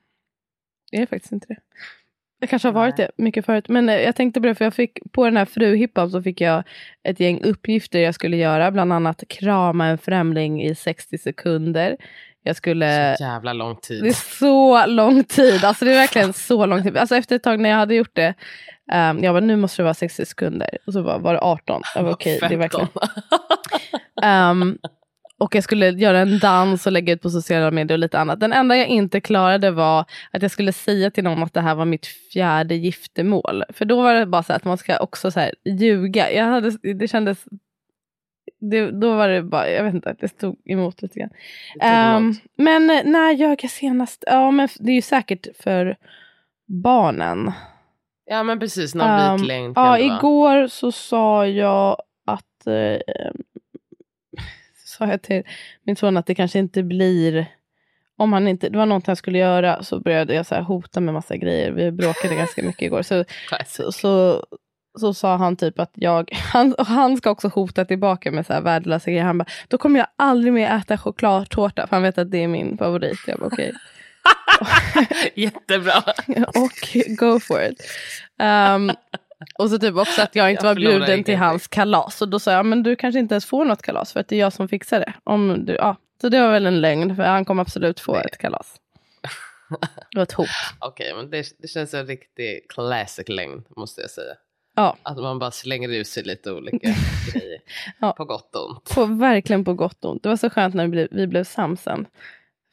Är 0.92 1.06
faktiskt 1.06 1.32
inte 1.32 1.46
det. 1.48 1.56
Jag 2.40 2.50
kanske 2.50 2.68
har 2.68 2.72
varit 2.72 2.96
det 2.96 3.10
mycket 3.16 3.46
förut. 3.46 3.68
Men 3.68 3.88
eh, 3.88 4.00
jag 4.00 4.16
tänkte 4.16 4.40
på 4.40 4.46
det, 4.46 4.54
för 4.54 4.64
jag 4.64 4.74
fick, 4.74 4.98
på 5.12 5.24
den 5.24 5.36
här 5.36 5.44
fruhippan 5.44 6.10
så 6.10 6.22
fick 6.22 6.40
jag 6.40 6.62
ett 7.08 7.20
gäng 7.20 7.42
uppgifter 7.42 7.98
jag 7.98 8.14
skulle 8.14 8.36
göra. 8.36 8.70
Bland 8.70 8.92
annat 8.92 9.24
krama 9.28 9.86
en 9.86 9.98
främling 9.98 10.62
i 10.62 10.74
60 10.74 11.18
sekunder. 11.18 11.96
Jag 12.42 12.56
skulle... 12.56 13.16
Så 13.18 13.24
jävla 13.24 13.52
lång 13.52 13.76
tid. 13.76 14.02
Det 14.02 14.08
är 14.08 14.38
så 14.38 14.86
lång 14.86 15.24
tid. 15.24 15.64
Alltså 15.64 15.84
det 15.84 15.90
är 15.90 15.94
verkligen 15.94 16.32
så 16.32 16.66
lång 16.66 16.82
tid. 16.82 16.96
Alltså 16.96 17.16
efter 17.16 17.36
ett 17.36 17.42
tag 17.42 17.60
när 17.60 17.70
jag 17.70 17.76
hade 17.76 17.94
gjort 17.94 18.14
det. 18.16 18.34
Um, 18.92 19.24
jag 19.24 19.34
bara, 19.34 19.40
nu 19.40 19.56
måste 19.56 19.82
det 19.82 19.84
vara 19.84 19.94
60 19.94 20.26
sekunder. 20.26 20.78
Och 20.86 20.92
så 20.92 21.02
var, 21.02 21.18
var 21.18 21.32
det 21.32 21.40
18. 21.40 21.82
Jag 21.94 22.04
bara, 22.04 22.12
okej, 22.12 22.38
det 22.40 22.54
är 22.54 22.58
verkligen... 22.58 22.88
15. 24.22 24.78
Och 25.42 25.54
jag 25.54 25.64
skulle 25.64 25.90
göra 25.90 26.18
en 26.18 26.38
dans 26.38 26.86
och 26.86 26.92
lägga 26.92 27.12
ut 27.12 27.22
på 27.22 27.30
sociala 27.30 27.70
medier 27.70 27.94
och 27.94 27.98
lite 27.98 28.18
annat. 28.18 28.40
Den 28.40 28.52
enda 28.52 28.76
jag 28.76 28.86
inte 28.86 29.20
klarade 29.20 29.70
var 29.70 30.04
att 30.30 30.42
jag 30.42 30.50
skulle 30.50 30.72
säga 30.72 31.10
till 31.10 31.24
någon 31.24 31.42
att 31.42 31.54
det 31.54 31.60
här 31.60 31.74
var 31.74 31.84
mitt 31.84 32.06
fjärde 32.06 32.74
giftermål. 32.74 33.64
För 33.68 33.84
då 33.84 34.02
var 34.02 34.14
det 34.14 34.26
bara 34.26 34.42
så 34.42 34.52
att 34.52 34.64
man 34.64 34.78
ska 34.78 34.98
också 34.98 35.30
så 35.30 35.40
här 35.40 35.54
ljuga. 35.64 36.32
Jag 36.32 36.44
hade, 36.44 36.70
det 36.94 37.08
kändes... 37.08 37.44
Det, 38.60 38.90
då 38.90 39.14
var 39.14 39.28
det 39.28 39.42
bara, 39.42 39.70
jag 39.70 39.84
vet 39.84 39.94
inte, 39.94 40.16
det 40.20 40.28
stod 40.28 40.56
emot 40.64 41.02
lite 41.02 41.18
grann. 41.18 41.30
Emot. 41.80 42.36
men 42.56 42.86
när 42.86 43.32
ljög 43.32 43.60
jag 43.62 43.70
senast? 43.70 44.24
Ja, 44.26 44.50
men 44.50 44.68
det 44.78 44.90
är 44.90 44.94
ju 44.96 45.02
säkert 45.02 45.46
för 45.58 45.96
barnen. 46.66 47.52
Ja 48.26 48.42
men 48.42 48.58
precis, 48.58 48.94
någon 48.94 49.30
Um, 49.30 49.36
vit 49.36 49.46
längd 49.46 49.74
kan 49.74 49.84
Ja, 49.84 49.98
igår 49.98 50.66
så 50.66 50.92
sa 50.92 51.46
jag 51.46 51.96
att 52.26 52.66
eh, 52.66 53.32
sa 54.92 55.06
jag 55.06 55.22
till 55.22 55.42
min 55.82 55.96
son 55.96 56.16
att 56.16 56.26
det 56.26 56.34
kanske 56.34 56.58
inte 56.58 56.82
blir 56.82 57.46
om 58.16 58.32
han 58.32 58.48
inte, 58.48 58.68
det 58.68 58.78
var 58.78 58.86
något 58.86 59.06
han 59.06 59.16
skulle 59.16 59.38
göra 59.38 59.82
så 59.82 60.00
började 60.00 60.34
jag 60.34 60.46
så 60.46 60.54
hota 60.54 61.00
med 61.00 61.14
massa 61.14 61.36
grejer. 61.36 61.70
Vi 61.70 61.92
bråkade 61.92 62.34
ganska 62.34 62.62
mycket 62.66 62.82
igår. 62.82 63.02
Så, 63.02 63.24
så, 63.66 63.92
så, 63.92 64.44
så 64.98 65.14
sa 65.14 65.36
han 65.36 65.56
typ 65.56 65.78
att 65.78 65.92
jag, 65.94 66.30
han, 66.52 66.74
och 66.74 66.86
han 66.86 67.16
ska 67.16 67.30
också 67.30 67.48
hota 67.48 67.84
tillbaka 67.84 68.30
med 68.30 68.46
så 68.46 68.52
här 68.52 68.60
värdelösa 68.60 69.10
grejer. 69.10 69.24
Han 69.24 69.38
bara, 69.38 69.48
då 69.68 69.78
kommer 69.78 69.98
jag 69.98 70.08
aldrig 70.16 70.52
mer 70.52 70.76
äta 70.76 70.98
chokladtårta 70.98 71.86
för 71.86 71.96
han 71.96 72.02
vet 72.02 72.18
att 72.18 72.30
det 72.30 72.42
är 72.42 72.48
min 72.48 72.78
favorit. 72.78 73.18
Jag 73.26 73.38
bara 73.38 73.46
okej. 73.46 73.72
Jättebra. 75.34 76.02
och 76.46 77.16
go 77.16 77.40
for 77.40 77.62
it. 77.62 77.82
Um, 78.42 78.92
och 79.58 79.70
så 79.70 79.78
typ 79.78 79.96
också 79.96 80.22
att 80.22 80.34
jag 80.34 80.50
inte 80.50 80.66
Jag 80.66 80.70
var 80.70 80.80
bjuden 80.80 81.24
till 81.24 81.36
hans 81.36 81.68
kalas. 81.68 82.22
Och 82.22 82.28
då 82.28 82.38
sa 82.38 82.52
jag, 82.52 82.66
men 82.66 82.82
du 82.82 82.96
kanske 82.96 83.18
inte 83.18 83.34
ens 83.34 83.46
får 83.46 83.64
något 83.64 83.82
kalas 83.82 84.12
för 84.12 84.20
att 84.20 84.28
det 84.28 84.36
är 84.36 84.40
jag 84.40 84.52
som 84.52 84.68
fixar 84.68 85.00
det. 85.00 85.12
Om 85.24 85.64
du, 85.66 85.72
ja. 85.74 85.96
Så 86.20 86.28
det 86.28 86.40
var 86.40 86.52
väl 86.52 86.66
en 86.66 86.80
lögn, 86.80 87.16
för 87.16 87.22
han 87.22 87.44
kommer 87.44 87.62
absolut 87.62 88.00
få 88.00 88.16
ett 88.16 88.38
kalas. 88.38 88.76
Det 90.10 90.16
var 90.18 90.22
ett 90.22 90.32
hot. 90.32 90.48
Okej, 90.80 91.14
men 91.16 91.30
det, 91.30 91.46
det 91.58 91.68
känns 91.68 91.94
en 91.94 92.06
riktig 92.06 92.66
classic 92.68 93.28
längd 93.28 93.64
måste 93.76 94.00
jag 94.00 94.10
säga. 94.10 94.34
Ja, 94.76 94.96
Att 95.02 95.16
man 95.16 95.38
bara 95.38 95.50
slänger 95.50 95.88
ut 95.88 96.06
sig 96.06 96.22
lite 96.22 96.52
olika 96.52 96.76
grejer. 97.32 97.60
Ja. 98.00 98.12
På 98.12 98.24
gott 98.24 98.56
och 98.56 98.70
ont. 98.70 98.94
på, 98.94 99.04
verkligen 99.04 99.64
på 99.64 99.74
gott 99.74 100.04
och 100.04 100.10
ont. 100.10 100.22
Det 100.22 100.28
var 100.28 100.36
så 100.36 100.50
skönt 100.50 100.74
när 100.74 100.84
vi 100.84 100.90
blev, 100.90 101.08
vi 101.10 101.26
blev 101.26 101.44
sams 101.44 101.82
sen. 101.82 102.06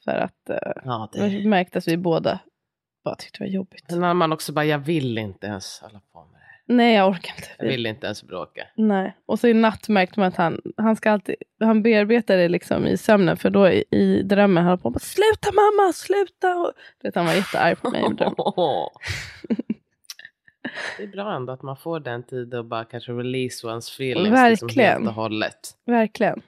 För 0.03 0.11
att 0.11 0.49
eh, 0.49 0.81
Ja, 0.83 1.09
det 1.13 1.29
det 1.29 1.47
märktes 1.47 1.87
att 1.87 1.93
vi 1.93 1.97
båda 1.97 2.39
bara 3.03 3.15
tyckte 3.15 3.37
det 3.39 3.43
var 3.43 3.51
jobbigt. 3.53 3.85
När 3.89 4.13
man 4.13 4.31
också 4.31 4.53
bara, 4.53 4.65
jag 4.65 4.79
vill 4.79 5.17
inte 5.17 5.47
ens 5.47 5.79
hålla 5.79 6.01
på 6.13 6.25
med. 6.25 6.38
Nej, 6.69 6.95
jag 6.95 7.09
orkar 7.09 7.33
inte. 7.35 7.49
Jag 7.57 7.65
vill 7.65 7.85
inte 7.85 8.05
ens 8.05 8.23
bråka. 8.23 8.67
Nej, 8.75 9.15
och 9.25 9.39
så 9.39 9.47
i 9.47 9.53
natt 9.53 9.89
märkte 9.89 10.19
man 10.19 10.27
att 10.27 10.35
han, 10.35 10.61
han, 10.77 10.95
ska 10.95 11.11
alltid, 11.11 11.35
han 11.59 11.83
bearbetar 11.83 12.37
det 12.37 12.47
liksom 12.47 12.87
i 12.87 12.97
sömnen. 12.97 13.37
För 13.37 13.49
då 13.49 13.69
i, 13.69 13.83
i 13.91 14.21
drömmen 14.23 14.63
höll 14.63 14.69
han 14.71 14.79
på 14.79 14.89
bara, 14.89 14.99
sluta 14.99 15.49
mamma, 15.51 15.93
sluta. 15.93 16.55
Och, 16.55 16.71
vet, 17.03 17.15
han 17.15 17.25
var 17.25 17.33
jättearg 17.33 17.81
på 17.81 17.89
mig 17.89 18.01
i 18.11 18.13
drömmen. 18.13 18.35
Det 20.97 21.03
är 21.03 21.07
bra 21.07 21.35
ändå 21.35 21.53
att 21.53 21.61
man 21.61 21.77
får 21.77 21.99
den 21.99 22.23
tiden 22.23 22.59
och 22.59 22.65
bara 22.65 22.85
kanske 22.85 23.11
release 23.11 23.67
one's 23.67 23.93
feelings. 23.93 24.49
Liksom 24.49 24.67
Verkligen. 24.67 24.91
helt 24.91 25.07
och 25.07 25.13
hållet. 25.13 25.77
Verkligen. 25.85 26.41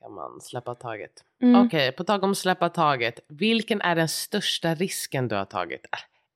Kan 0.00 0.12
man 0.12 0.40
släppa 0.40 0.74
taget. 0.74 1.24
Mm. 1.42 1.66
Okej, 1.66 1.92
på 1.92 2.04
tag 2.04 2.24
om 2.24 2.34
släppa 2.34 2.68
taget. 2.68 3.20
Vilken 3.28 3.80
är 3.80 3.96
den 3.96 4.08
största 4.08 4.74
risken 4.74 5.28
du 5.28 5.36
har 5.36 5.44
tagit? 5.44 5.86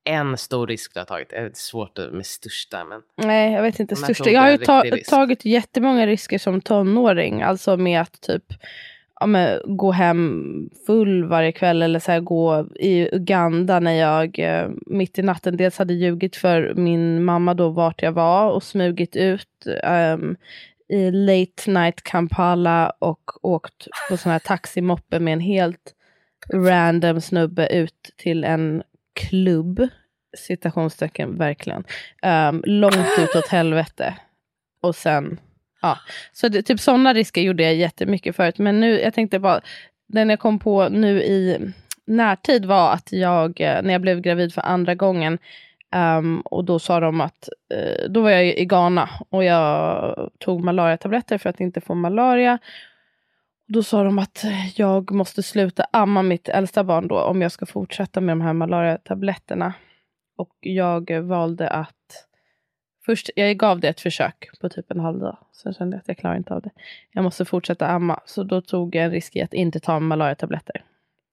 En 0.03 0.37
stor 0.37 0.67
risk 0.67 0.93
du 0.93 0.99
har 0.99 1.05
tagit. 1.05 1.29
Det 1.29 1.35
är 1.35 1.51
svårt 1.53 1.97
med 2.11 2.25
största 2.25 2.85
men. 2.85 3.01
Nej, 3.27 3.53
jag 3.53 3.61
vet 3.61 3.79
inte. 3.79 3.95
Största. 3.95 4.29
Jag 4.29 4.41
har 4.41 4.51
ju 4.51 4.57
ta, 4.57 4.81
risk. 4.81 5.09
tagit 5.09 5.45
jättemånga 5.45 6.07
risker 6.07 6.37
som 6.37 6.61
tonåring. 6.61 7.41
Alltså 7.41 7.77
med 7.77 8.01
att 8.01 8.21
typ 8.21 8.43
ja, 9.21 9.25
men, 9.25 9.61
gå 9.65 9.91
hem 9.91 10.69
full 10.85 11.23
varje 11.23 11.51
kväll 11.51 11.81
eller 11.81 11.99
så 11.99 12.11
här, 12.11 12.19
gå 12.19 12.67
i 12.75 13.15
Uganda 13.15 13.79
när 13.79 13.91
jag 13.91 14.39
eh, 14.39 14.69
mitt 14.85 15.19
i 15.19 15.21
natten 15.21 15.57
dels 15.57 15.77
hade 15.77 15.93
ljugit 15.93 16.35
för 16.35 16.73
min 16.75 17.23
mamma 17.23 17.53
då 17.53 17.69
vart 17.69 18.01
jag 18.01 18.11
var 18.11 18.51
och 18.51 18.63
smugit 18.63 19.15
ut 19.15 19.67
ehm, 19.83 20.35
i 20.89 21.11
late 21.11 21.71
night 21.71 22.03
Kampala 22.03 22.93
och 22.99 23.31
åkt 23.41 23.87
på 24.09 24.17
sån 24.17 24.31
här 24.31 24.39
taximoppe 24.39 25.19
med 25.19 25.33
en 25.33 25.39
helt 25.39 25.93
random 26.53 27.21
snubbe 27.21 27.67
ut 27.67 28.11
till 28.17 28.43
en 28.43 28.83
klubb 29.13 29.87
citationstecken 30.37 31.37
verkligen. 31.37 31.83
Um, 32.23 32.63
långt 32.65 33.19
utåt 33.19 33.47
helvete. 33.47 34.15
Och 34.81 34.95
sen, 34.95 35.39
ja. 35.81 35.97
Så 36.31 36.47
det, 36.47 36.61
typ 36.61 36.79
sådana 36.79 37.13
risker 37.13 37.41
gjorde 37.41 37.63
jag 37.63 37.75
jättemycket 37.75 38.35
förut. 38.35 38.57
Men 38.57 38.79
nu, 38.79 38.99
jag 38.99 39.13
tänkte 39.13 39.39
bara, 39.39 39.61
den 40.07 40.29
jag 40.29 40.39
kom 40.39 40.59
på 40.59 40.89
nu 40.89 41.21
i 41.23 41.57
närtid 42.07 42.65
var 42.65 42.93
att 42.93 43.11
jag, 43.11 43.61
eh, 43.61 43.81
när 43.83 43.91
jag 43.91 44.01
blev 44.01 44.21
gravid 44.21 44.53
för 44.53 44.61
andra 44.61 44.95
gången, 44.95 45.37
um, 45.95 46.41
och 46.41 46.65
då 46.65 46.79
sa 46.79 46.99
de 46.99 47.21
att, 47.21 47.49
uh, 47.73 48.09
då 48.09 48.21
var 48.21 48.29
jag 48.29 48.45
i 48.45 48.65
Ghana 48.65 49.09
och 49.29 49.43
jag 49.43 50.31
tog 50.39 50.63
malariatabletter 50.63 51.37
för 51.37 51.49
att 51.49 51.59
inte 51.59 51.81
få 51.81 51.95
malaria. 51.95 52.59
Då 53.73 53.83
sa 53.83 54.03
de 54.03 54.19
att 54.19 54.45
jag 54.75 55.11
måste 55.11 55.43
sluta 55.43 55.85
amma 55.91 56.21
mitt 56.21 56.49
äldsta 56.49 56.83
barn 56.83 57.07
då 57.07 57.19
om 57.21 57.41
jag 57.41 57.51
ska 57.51 57.65
fortsätta 57.65 58.21
med 58.21 58.31
de 58.31 58.41
här 58.41 58.53
malariatabletterna. 58.53 59.73
Och 60.37 60.55
jag 60.59 61.11
valde 61.21 61.69
att 61.69 61.95
Först, 63.05 63.29
jag 63.35 63.57
gav 63.57 63.79
det 63.79 63.87
ett 63.89 64.01
försök 64.01 64.49
på 64.61 64.69
typ 64.69 64.91
en 64.91 64.99
halv 64.99 65.19
dag. 65.19 65.37
Sen 65.53 65.73
kände 65.73 65.95
jag 65.95 66.01
att 66.01 66.07
jag 66.07 66.17
klarar 66.17 66.35
inte 66.35 66.53
av 66.53 66.61
det. 66.61 66.69
Jag 67.11 67.23
måste 67.23 67.45
fortsätta 67.45 67.87
amma. 67.87 68.19
Så 68.25 68.43
då 68.43 68.61
tog 68.61 68.95
jag 68.95 69.05
en 69.05 69.11
risk 69.11 69.35
i 69.35 69.41
att 69.41 69.53
inte 69.53 69.79
ta 69.79 69.99
malariatabletter. 69.99 70.83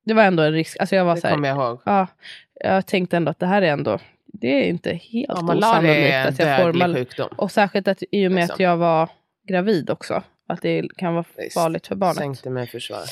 Det 0.04 0.14
var 0.14 0.22
ändå 0.24 0.42
en 0.42 0.52
risk. 0.52 0.76
Alltså 0.80 0.96
jag 0.96 1.04
var 1.04 1.14
Det 1.14 1.20
så 1.20 1.26
här, 1.26 1.34
kommer 1.34 1.48
jag 1.48 1.56
ihåg. 1.56 1.80
ja, 1.84 2.06
jag 2.54 2.86
tänkte 2.86 3.16
ändå 3.16 3.30
att 3.30 3.38
det 3.38 3.46
här 3.46 3.62
är 3.62 3.72
ändå, 3.72 3.98
det 4.26 4.48
är 4.48 4.68
inte 4.68 4.90
helt 4.90 5.26
Ja, 5.28 5.42
malaria 5.42 5.68
osannolikt 5.70 6.12
är 6.12 6.20
en 6.22 6.28
att 6.28 6.38
jag 6.38 6.56
får 6.58 6.64
dödlig 6.64 6.78
mal- 6.82 6.94
sjukdom. 6.94 7.28
Och 7.36 7.50
särskilt 7.50 7.88
att 7.88 8.02
i 8.12 8.26
och 8.28 8.32
med 8.32 8.44
att 8.44 8.48
Liksom. 8.50 8.64
jag 8.64 8.76
var 8.76 9.08
gravid 9.48 9.90
också. 9.90 10.22
Att 10.48 10.62
det 10.62 10.88
kan 10.96 11.14
vara 11.14 11.24
farligt 11.54 11.86
för 11.86 11.94
barnet. 11.94 12.16
Sänkt 12.16 12.46
immunförsvar. 12.46 13.04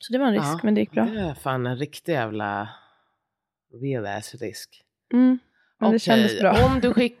Så 0.00 0.12
det 0.12 0.18
var 0.18 0.26
en 0.26 0.32
risk, 0.32 0.44
Ja, 0.44 0.60
men 0.62 0.74
det 0.74 0.80
gick 0.80 0.90
bra. 0.90 1.04
Det 1.04 1.20
är 1.20 1.34
fan 1.34 1.66
en 1.66 1.76
riktig 1.76 2.12
jävla 2.12 2.68
real 3.82 4.06
ass 4.06 4.34
risk. 4.34 4.84
Mm. 5.12 5.38
Men 5.78 5.90
det 5.90 5.96
Okej, 5.96 5.98
kändes 5.98 6.40
bra. 6.40 6.64
Om 6.66 6.80
du 6.80 6.94
skick... 6.94 7.18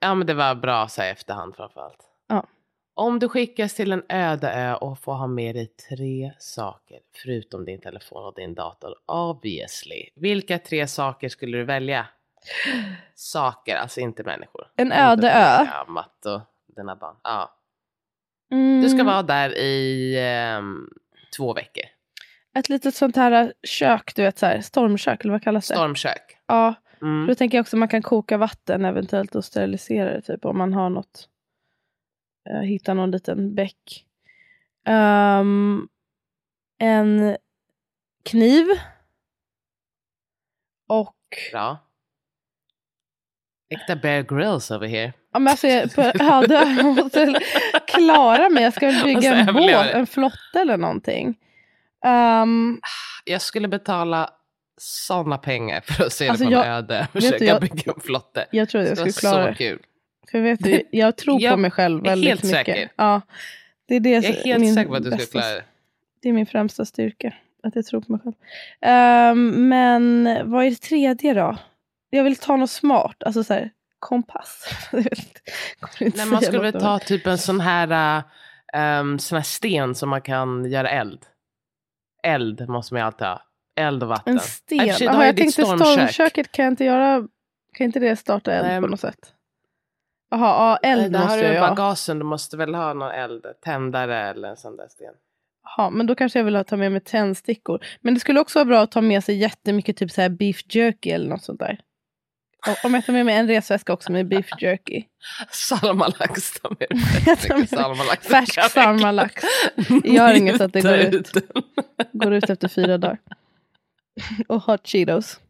Ja 0.00 0.14
men 0.14 0.26
det 0.26 0.34
var 0.34 0.54
bra 0.54 0.88
så 0.88 1.02
här 1.02 1.12
efterhand 1.12 1.56
framförallt. 1.56 1.98
Ja. 2.28 2.46
Om 2.94 3.18
du 3.18 3.28
skickas 3.28 3.74
till 3.74 3.92
en 3.92 4.02
öde 4.08 4.52
ö 4.52 4.74
och 4.74 4.98
får 4.98 5.14
ha 5.14 5.26
med 5.26 5.54
dig 5.54 5.66
tre 5.66 6.32
saker 6.38 6.98
förutom 7.22 7.64
din 7.64 7.80
telefon 7.80 8.24
och 8.24 8.34
din 8.34 8.54
dator. 8.54 8.94
Obviously. 9.06 10.08
Vilka 10.14 10.58
tre 10.58 10.86
saker 10.86 11.28
skulle 11.28 11.58
du 11.58 11.64
välja? 11.64 12.06
Saker, 13.14 13.76
alltså 13.76 14.00
inte 14.00 14.22
människor. 14.22 14.66
En 14.76 14.92
öde 14.92 15.30
ö? 15.30 15.56
följa 15.58 15.84
Matt 15.88 16.26
och 16.26 16.40
dina 16.76 16.96
barn. 16.96 17.16
Ja. 17.22 17.58
Du 18.82 18.88
ska 18.88 18.94
Mm, 19.00 19.06
vara 19.06 19.22
där 19.22 19.58
i 19.58 20.14
ehm, 20.20 20.88
två 21.36 21.54
veckor. 21.54 21.84
Ett 22.58 22.68
litet 22.68 22.94
sånt 22.94 23.16
här 23.16 23.52
kök, 23.62 24.12
du 24.14 24.22
vet 24.22 24.38
så 24.38 24.46
här, 24.46 24.60
stormkök 24.60 25.20
eller 25.20 25.32
vad 25.32 25.42
kallas 25.42 25.68
det? 25.68 25.74
Stormkök. 25.74 26.38
Ja, 26.46 26.74
Mm. 27.02 27.26
då 27.26 27.34
tänker 27.34 27.58
jag 27.58 27.62
också 27.62 27.76
att 27.76 27.78
man 27.78 27.88
kan 27.88 28.02
koka 28.02 28.36
vatten 28.36 28.84
eventuellt 28.84 29.34
och 29.34 29.44
sterilisera 29.44 30.10
det 30.12 30.20
typ 30.22 30.44
om 30.44 30.58
man 30.58 30.72
har 30.72 30.90
något. 30.90 31.28
Uh, 32.50 32.60
hitta 32.60 32.94
någon 32.94 33.10
liten 33.10 33.54
bäck. 33.54 34.06
Ehm, 34.86 35.88
en 36.78 37.36
kniv. 38.24 38.66
Och 40.88 41.16
Bra. 41.52 41.78
Äkta 43.70 43.96
Bear 43.96 44.22
Grylls 44.22 44.70
over 44.70 44.86
here. 44.88 45.12
Ja, 45.32 45.38
men 45.38 45.50
alltså, 45.50 45.66
jag, 45.66 45.94
på 45.94 46.00
öde 46.20 46.56
ö, 46.58 46.64
jag 46.64 46.84
måste 46.96 47.40
klara 47.94 48.48
mig. 48.48 48.62
Jag 48.62 48.72
ska 48.72 48.86
väl 48.90 49.04
bygga 49.04 49.34
en 49.34 49.54
båt, 49.54 49.86
en 49.94 50.06
flotte 50.06 50.60
eller 50.60 50.76
någonting. 50.76 51.34
Ehm, 52.04 52.80
Jag 53.24 53.42
skulle 53.42 53.68
betala 53.68 54.30
sådana 54.80 55.38
pengar 55.38 55.80
för 55.80 56.04
att 56.04 56.12
se 56.12 56.28
Alltså, 56.28 56.44
det 56.44 56.50
på 56.56 56.62
en 56.62 56.66
jag- 56.68 56.76
öde 56.78 57.06
och 57.10 57.16
vet 57.16 57.24
försöka 57.24 57.44
jag- 57.44 57.60
bygga 57.60 57.92
en 57.96 58.00
flotte. 58.00 58.46
jag 58.50 58.68
tror 58.68 58.84
jag 58.84 58.96
skulle 58.98 59.12
klara 59.12 59.44
så 59.44 59.48
det. 59.50 59.54
kul. 59.54 59.78
För 60.30 60.40
vet 60.40 60.60
du, 60.62 60.82
jag 60.90 61.16
tror 61.16 61.34
på 61.38 61.42
Jag 61.44 61.58
mig 61.58 61.70
själv 61.70 62.02
väldigt 62.02 62.28
helt 62.30 62.42
mycket. 62.42 62.56
säker. 62.66 62.88
Ja, 62.96 63.20
det 63.88 63.96
är 63.96 64.00
det 64.00 64.10
Jag 64.10 64.24
är 64.24 64.44
helt 64.44 64.74
säker 64.74 64.88
på 64.88 64.94
att 64.96 65.04
du 65.04 65.10
bästa- 65.10 65.30
klara 65.40 65.54
det. 65.54 65.62
Det 66.22 66.28
är 66.28 66.32
min 66.32 66.46
främsta 66.46 66.84
styrka. 66.84 67.32
Att 67.62 67.76
jag 67.76 67.86
tror 67.86 68.00
på 68.00 68.12
mig 68.12 68.20
själv. 68.24 68.34
Ehm, 68.80 69.68
men 69.68 70.24
vad 70.50 70.64
är 70.66 70.70
det 70.70 70.76
tredje 70.80 71.34
då? 71.34 71.56
Jag 72.10 72.24
vill 72.24 72.36
ta 72.36 72.56
något 72.56 72.70
smart. 72.70 73.22
Alltså 73.22 73.44
så 73.44 73.54
här, 73.54 73.70
kompass. 74.02 74.68
Nej, 76.00 76.26
man 76.26 76.42
skulle 76.42 76.62
väl 76.62 76.80
ta 76.80 76.98
typ 76.98 77.26
en 77.26 77.38
sån 77.38 77.60
här, 77.60 78.18
uh, 78.76 79.16
sån 79.16 79.36
här 79.36 79.42
sten 79.42 79.94
som 79.94 80.08
man 80.08 80.22
kan 80.22 80.64
göra 80.70 80.90
eld. 80.90 81.26
Eld 82.22 82.68
måste 82.68 82.94
man 82.94 83.00
ju 83.00 83.06
alltid 83.06 83.26
ha. 83.26 83.42
Eld 83.76 84.02
och 84.02 84.08
vatten. 84.08 84.32
En 84.32 84.36
och 84.38 84.44
sten. 84.44 84.78
du 84.98 85.08
har 85.08 85.20
ju 85.22 85.26
jag 85.26 85.36
tänkte 85.36 85.62
stormkök. 85.62 85.86
stormköket. 85.86 86.52
Kan 86.52 86.64
jag 86.64 86.72
inte 86.72 86.84
göra... 86.84 87.28
Kan 87.74 87.84
inte 87.84 88.00
det 88.00 88.16
starta 88.16 88.52
eld 88.52 88.66
Nej, 88.66 88.80
på 88.80 88.86
något 88.86 89.00
sätt? 89.00 89.34
Jaha, 90.30 90.40
ja, 90.82 90.88
eld 90.88 91.12
Där 91.12 91.18
har 91.18 91.26
måste 91.26 91.38
du 91.38 91.42
jag 91.42 91.50
ju 91.50 91.54
ju 91.54 91.60
ha. 91.60 91.68
bara 91.68 91.74
gasen, 91.74 92.18
du 92.18 92.24
måste 92.24 92.56
väl 92.56 92.74
ha 92.74 92.94
någon 92.94 93.10
eld, 93.10 93.46
tändare 93.64 94.30
eller 94.30 94.48
en 94.48 94.56
sån 94.56 94.76
där 94.76 94.88
sten. 94.88 95.14
Jaha, 95.64 95.90
men 95.90 96.06
då 96.06 96.14
kanske 96.14 96.38
jag 96.38 96.44
vill 96.44 96.56
ha- 96.56 96.64
ta 96.64 96.76
med 96.76 96.92
mig 96.92 97.00
tändstickor. 97.00 97.84
Men 98.00 98.14
det 98.14 98.20
skulle 98.20 98.40
också 98.40 98.58
vara 98.58 98.64
bra 98.64 98.80
att 98.80 98.90
ta 98.90 99.00
med 99.00 99.24
sig 99.24 99.36
jättemycket 99.36 99.96
typ 99.96 100.10
så 100.10 100.20
här 100.20 100.28
beef 100.28 100.74
jerky 100.74 101.10
eller 101.10 101.28
något 101.28 101.44
sånt 101.44 101.60
där. 101.60 101.78
Om 102.84 102.94
jag 102.94 103.06
tar 103.06 103.12
med 103.12 103.26
mig 103.26 103.34
en 103.36 103.48
resväska 103.48 103.92
också 103.92 104.12
med 104.12 104.28
beef 104.28 104.46
jerky. 104.60 105.04
Salmalax, 105.50 106.60
med 107.24 107.40
tar 107.40 107.58
med 107.58 107.68
salmalax. 107.68 108.26
Färsk 108.26 108.70
salmalax. 108.70 109.44
Gör 110.04 110.32
inget 110.34 110.56
så 110.56 110.64
att 110.64 110.72
det 110.72 110.80
går 110.80 110.94
ut. 110.98 111.32
Går 112.12 112.32
ut 112.32 112.50
efter 112.50 112.68
fyra 112.68 112.98
dagar. 112.98 113.18
Och 114.48 114.62
hot 114.62 114.86
cheetos. 114.88 115.40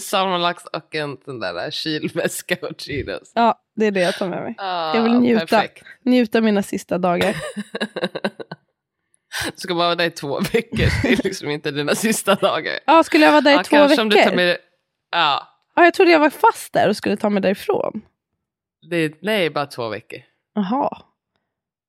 Salmonlax 0.00 0.64
och 0.64 0.94
en 0.94 1.16
sån 1.24 1.40
där 1.40 1.70
kylväska 1.70 2.56
och 2.62 2.80
Cheetos. 2.80 3.32
Ja, 3.34 3.58
det 3.76 3.86
är 3.86 3.90
det 3.90 4.00
jag 4.00 4.14
tar 4.14 4.28
med 4.28 4.42
mig. 4.42 4.54
Ah, 4.58 4.96
Jag 4.96 5.02
vill 5.02 5.12
njuta. 5.12 5.46
Perfekt. 5.46 5.84
Njuta 6.04 6.40
mina 6.40 6.62
sista 6.62 6.98
dagar. 6.98 7.36
Du 9.44 9.52
ska 9.56 9.74
bara 9.74 9.84
vara 9.86 9.94
där 9.94 10.04
i 10.04 10.10
två 10.10 10.40
veckor. 10.40 11.02
Det 11.02 11.12
är 11.12 11.22
liksom 11.24 11.50
inte 11.50 11.70
dina 11.70 11.94
sista 11.94 12.34
dagar. 12.34 12.78
Ja, 12.86 13.02
skulle 13.02 13.24
jag 13.24 13.32
vara 13.32 13.40
där 13.40 13.50
i 13.50 13.54
Ja, 13.54 13.62
två 13.64 13.86
veckor? 13.86 14.36
med, 14.36 14.56
ja, 15.12 15.51
Ja, 15.74 15.84
jag 15.84 15.94
trodde 15.94 16.10
jag 16.12 16.20
var 16.20 16.30
fast 16.30 16.72
där 16.72 16.88
och 16.88 16.96
skulle 16.96 17.16
ta 17.16 17.30
mig 17.30 17.42
därifrån. 17.42 18.02
det 18.90 19.22
nej, 19.22 19.50
bara 19.50 19.66
två 19.66 19.88
veckor. 19.88 20.18
Jaha. 20.54 20.98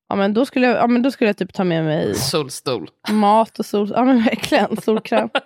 Ja 0.09 0.15
men, 0.15 0.33
då 0.33 0.45
skulle 0.45 0.67
jag, 0.67 0.77
ja 0.77 0.87
men 0.87 1.01
då 1.01 1.11
skulle 1.11 1.29
jag 1.29 1.37
typ 1.37 1.53
ta 1.53 1.63
med 1.63 1.83
mig 1.83 2.15
Solstol. 2.15 2.89
mat 3.11 3.59
och 3.59 3.65
sol... 3.65 3.91
Ja 3.95 4.03
men 4.03 4.23
verkligen, 4.23 4.81
solkräm. 4.81 5.29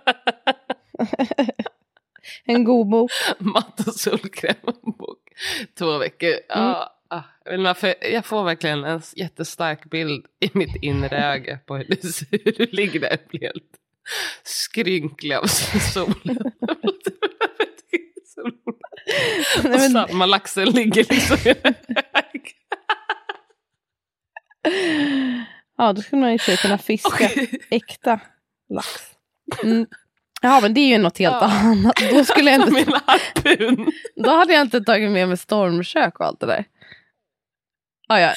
en 2.45 2.63
god 2.63 2.89
bok. 2.89 3.11
Matt 3.39 3.87
och 3.87 3.93
solkräm 3.93 4.55
och 4.63 4.93
bok. 4.97 5.19
Två 5.77 5.97
veckor. 5.97 6.27
Mm. 6.29 6.39
Ja, 6.49 6.93
ah, 7.09 7.21
jag, 7.45 7.51
vet 7.51 7.59
inte 7.59 7.67
varför, 7.67 7.95
jag 8.13 8.25
får 8.25 8.43
verkligen 8.43 8.83
en 8.83 9.01
jättestark 9.15 9.89
bild 9.89 10.25
i 10.39 10.49
mitt 10.53 10.75
inre 10.83 11.17
öga 11.25 11.59
på 11.65 11.75
hur 11.77 11.85
du, 12.01 12.07
ser- 12.11 12.57
du 12.57 12.65
ligger 12.71 12.99
där 12.99 13.13
och 13.13 13.29
blir 13.29 13.41
helt 13.41 13.71
skrynklig 14.43 15.35
av 15.35 15.45
solen. 15.93 16.51
Nej, 19.63 19.71
men- 19.79 19.91
salmalaxen 19.91 20.65
ligger 20.69 21.05
liksom. 21.09 21.37
Ja, 25.77 25.93
då 25.93 26.01
skulle 26.01 26.21
man 26.21 26.29
ju 26.29 26.35
i 26.35 26.39
sig 26.39 26.57
kunna 26.57 26.77
fiska 26.77 27.29
äkta 27.69 28.19
lax. 28.69 28.87
Mm. 29.63 29.85
Ja, 30.41 30.59
men 30.61 30.73
det 30.73 30.79
är 30.79 30.87
ju 30.87 30.97
något 30.97 31.17
helt 31.17 31.33
Ja. 31.41 31.51
annat. 31.51 31.95
Då, 32.11 32.23
skulle 32.25 32.51
jag 32.51 32.61
inte, 32.67 33.01
då 34.15 34.29
hade 34.29 34.53
jag 34.53 34.61
inte 34.61 34.81
tagit 34.81 35.11
med 35.11 35.27
mig 35.27 35.37
stormkök 35.37 36.19
och 36.19 36.25
allt 36.25 36.39
det 36.39 36.45
där. 36.45 36.65
Ja, 38.07 38.19
ja. 38.19 38.33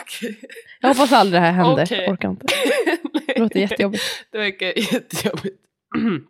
Okej. 0.00 0.40
Jag 0.80 0.88
hoppas 0.88 1.12
aldrig 1.12 1.42
det 1.42 1.46
här 1.46 1.52
händer. 1.52 1.84
Okej. 1.84 1.98
Jag 2.02 2.12
orkar 2.12 2.28
inte. 2.28 2.46
Det 3.26 3.38
låter 3.38 3.60
jättejobbigt. 3.60 4.04
Det 4.30 4.38
verkar 4.38 4.66
jättejobbigt. 4.94 5.60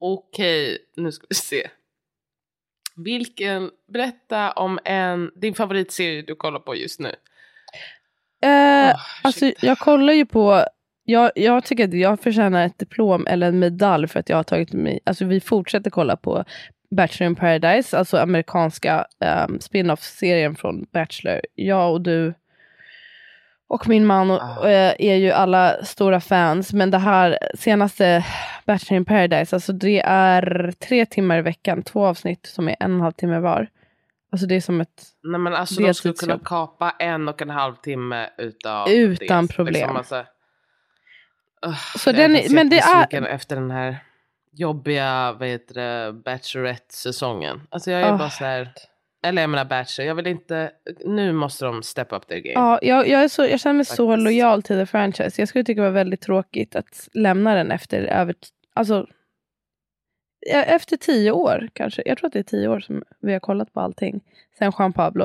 Okej, 0.00 0.78
nu 0.96 1.12
ska 1.12 1.26
vi 1.28 1.34
se. 1.34 1.68
Vilken, 2.96 3.70
berätta 3.92 4.52
om 4.52 4.78
en, 4.84 5.30
din 5.34 5.54
favoritserie 5.54 6.22
du 6.22 6.34
kollar 6.34 6.60
på 6.60 6.74
just 6.76 7.00
nu. 7.00 7.08
Eh, 8.42 8.94
Åh, 8.94 9.00
alltså, 9.22 9.52
jag 9.60 9.78
kollar 9.78 10.12
ju 10.12 10.26
på... 10.26 10.64
Jag, 11.04 11.32
jag 11.34 11.64
tycker 11.64 11.84
att 11.84 11.94
jag 11.94 12.20
förtjänar 12.20 12.66
ett 12.66 12.78
diplom 12.78 13.26
eller 13.26 13.48
en 13.48 13.58
medalj 13.58 14.08
för 14.08 14.20
att 14.20 14.28
jag 14.28 14.36
har 14.36 14.42
tagit 14.42 14.72
mig... 14.72 15.00
Alltså 15.04 15.24
vi 15.24 15.40
fortsätter 15.40 15.90
kolla 15.90 16.16
på 16.16 16.44
Bachelor 16.90 17.30
in 17.30 17.36
Paradise, 17.36 17.98
alltså 17.98 18.16
amerikanska 18.16 19.06
um, 19.48 19.60
spin-off-serien 19.60 20.56
från 20.56 20.86
Bachelor. 20.92 21.40
Jag 21.54 21.92
och 21.92 22.00
du 22.00 22.34
och 23.68 23.88
min 23.88 24.06
man 24.06 24.30
och, 24.30 24.42
Ah. 24.42 24.68
eh, 24.68 24.94
är 24.98 25.14
ju 25.16 25.30
alla 25.30 25.84
stora 25.84 26.20
fans. 26.20 26.72
Men 26.72 26.90
det 26.90 26.98
här 26.98 27.38
senaste 27.58 28.24
Bachelor 28.66 28.96
in 28.96 29.04
Paradise, 29.04 29.56
alltså 29.56 29.72
det 29.72 30.00
är 30.06 30.72
tre 30.88 31.06
timmar 31.06 31.38
i 31.38 31.42
veckan. 31.42 31.82
Två 31.82 32.06
avsnitt 32.06 32.46
som 32.46 32.68
är 32.68 32.76
en 32.80 32.90
och 32.90 32.96
en 32.96 33.00
halv 33.00 33.12
timme 33.12 33.38
var. 33.38 33.68
Alltså 34.32 34.46
det 34.46 34.54
är 34.54 34.60
som 34.60 34.80
ett... 34.80 35.02
Nej 35.22 35.40
men 35.40 35.54
alltså 35.54 35.82
de 35.82 35.94
skulle 35.94 36.14
kunna 36.14 36.38
kapa 36.44 36.90
en 36.98 37.28
och 37.28 37.42
en 37.42 37.50
halv 37.50 37.74
timme 37.74 38.30
utav 38.38 38.88
Utan 38.90 39.46
det. 39.46 39.52
problem. 39.54 39.74
Liksom, 39.74 39.96
alltså, 39.96 40.24
Ugh, 41.66 41.76
Så 41.98 42.08
jag 42.10 42.16
den 42.16 42.36
är- 42.36 42.54
men 42.54 42.68
det 42.70 42.78
är- 42.78 43.26
efter 43.26 43.56
den 43.56 43.70
här 43.70 43.96
jobbiga 44.52 45.32
vad 45.32 45.48
heter 45.48 45.74
det, 45.74 46.12
Bachelorette-säsongen. 46.12 47.60
Alltså 47.70 47.90
jag 47.90 48.00
är 48.02 48.12
Ah. 48.12 48.16
bara 48.16 48.30
så 48.30 48.44
här, 48.44 48.72
eller 49.28 49.42
jag 49.42 49.50
menar 49.50 49.64
Bachelor, 49.64 50.08
jag 50.08 50.14
vill 50.14 50.26
inte, 50.26 50.70
nu 51.04 51.32
måste 51.32 51.64
de 51.64 51.82
step 51.82 52.12
up 52.12 52.26
their 52.26 52.40
game. 52.40 52.52
Ja, 52.54 52.78
jag, 52.82 53.08
jag, 53.08 53.22
är 53.22 53.28
så, 53.28 53.44
jag 53.44 53.60
känner 53.60 53.74
mig 53.74 53.84
så 53.84 54.08
Faktiskt. 54.08 54.24
lojal 54.24 54.62
till 54.62 54.76
the 54.76 54.86
franchise. 54.86 55.42
Jag 55.42 55.48
skulle 55.48 55.64
tycka 55.64 55.80
det 55.80 55.88
var 55.88 55.94
väldigt 55.94 56.20
tråkigt 56.20 56.76
att 56.76 57.08
lämna 57.12 57.54
den 57.54 57.70
efter 57.70 58.02
över... 58.02 58.34
Alltså, 58.74 59.06
efter 60.52 60.96
tio 60.96 61.30
år 61.30 61.68
kanske. 61.72 62.02
Jag 62.06 62.18
tror 62.18 62.26
att 62.26 62.32
det 62.32 62.38
är 62.38 62.42
tio 62.42 62.68
år 62.68 62.80
som 62.80 63.02
vi 63.20 63.32
har 63.32 63.40
kollat 63.40 63.72
på 63.72 63.80
allting. 63.80 64.20
Sen 64.58 64.72
Juan 64.78 64.92
Pablo. 64.92 65.24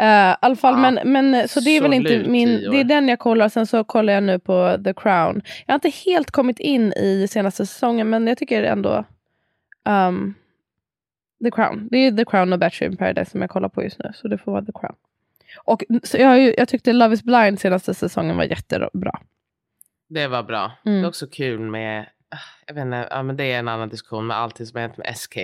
Uh, 0.00 0.06
I 0.06 0.34
alla 0.40 0.56
fall, 0.56 0.74
Ja, 0.74 0.90
men, 0.90 1.12
men 1.12 1.48
så 1.48 1.60
det 1.60 1.70
är 1.70 1.80
väl 1.80 1.92
inte 1.92 2.24
min... 2.28 2.70
Det 2.70 2.80
är 2.80 2.84
den 2.84 3.08
jag 3.08 3.18
kollar. 3.18 3.48
Sen 3.48 3.66
så 3.66 3.84
kollar 3.84 4.12
jag 4.12 4.22
nu 4.22 4.38
på 4.38 4.78
The 4.84 4.94
Crown. 4.94 5.42
Jag 5.66 5.72
har 5.72 5.74
inte 5.74 5.92
helt 6.10 6.30
kommit 6.30 6.58
in 6.60 6.92
i 6.92 7.26
senaste 7.30 7.66
säsongen, 7.66 8.10
men 8.10 8.26
jag 8.26 8.38
tycker 8.38 8.62
ändå... 8.62 9.04
Um, 9.88 10.34
The 11.44 11.50
Crown. 11.50 11.88
Det 11.90 11.96
är 11.98 12.12
The 12.12 12.24
Crown 12.24 12.52
och 12.52 12.58
Bachelor 12.58 12.90
in 12.92 12.96
Paradise 12.96 13.30
som 13.30 13.40
jag 13.40 13.50
kollar 13.50 13.68
på 13.68 13.82
just 13.82 13.98
nu. 13.98 14.10
Så 14.14 14.28
det 14.28 14.38
får 14.38 14.52
vara 14.52 14.64
The 14.64 14.72
Crown. 14.72 14.94
Och 15.64 15.84
jag, 16.12 16.40
ju- 16.40 16.54
jag 16.58 16.68
tyckte 16.68 16.92
Love 16.92 17.14
is 17.14 17.22
blind 17.22 17.60
senaste 17.60 17.94
säsongen 17.94 18.36
var 18.36 18.44
jättebra. 18.44 19.20
Det 20.08 20.26
var 20.26 20.42
bra. 20.42 20.72
Mm. 20.86 20.98
Det 21.00 21.06
är 21.06 21.08
också 21.08 21.26
kul 21.26 21.60
med, 21.60 22.00
ah, 22.30 22.36
jag 22.66 22.74
vet 22.74 22.82
inte, 22.84 23.06
ja, 23.10 23.22
men 23.22 23.36
det 23.36 23.52
är 23.52 23.58
en 23.58 23.68
annan 23.68 23.88
diskussion 23.88 24.26
med 24.26 24.36
allting 24.36 24.66
som 24.66 24.76
har 24.76 24.82
hänt 24.82 24.96
med 24.96 25.16
SK. 25.16 25.36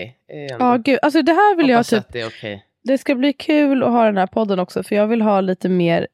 Ja, 0.58 0.76
gud. 0.76 0.98
Alltså 1.02 1.22
det 1.22 1.32
här 1.32 1.56
vill 1.56 1.68
jag 1.68 1.86
typ... 1.86 2.04
det 2.12 2.20
är 2.20 2.26
okej. 2.28 2.66
Det 2.84 2.98
ska 2.98 3.14
bli 3.14 3.32
kul 3.32 3.82
att 3.82 3.90
ha 3.90 4.04
den 4.04 4.16
här 4.16 4.26
podden 4.26 4.58
också, 4.58 4.82
för 4.82 4.96
jag 4.96 5.06
vill 5.06 5.22
ha 5.22 5.40
lite 5.40 5.68
mer... 5.68 6.06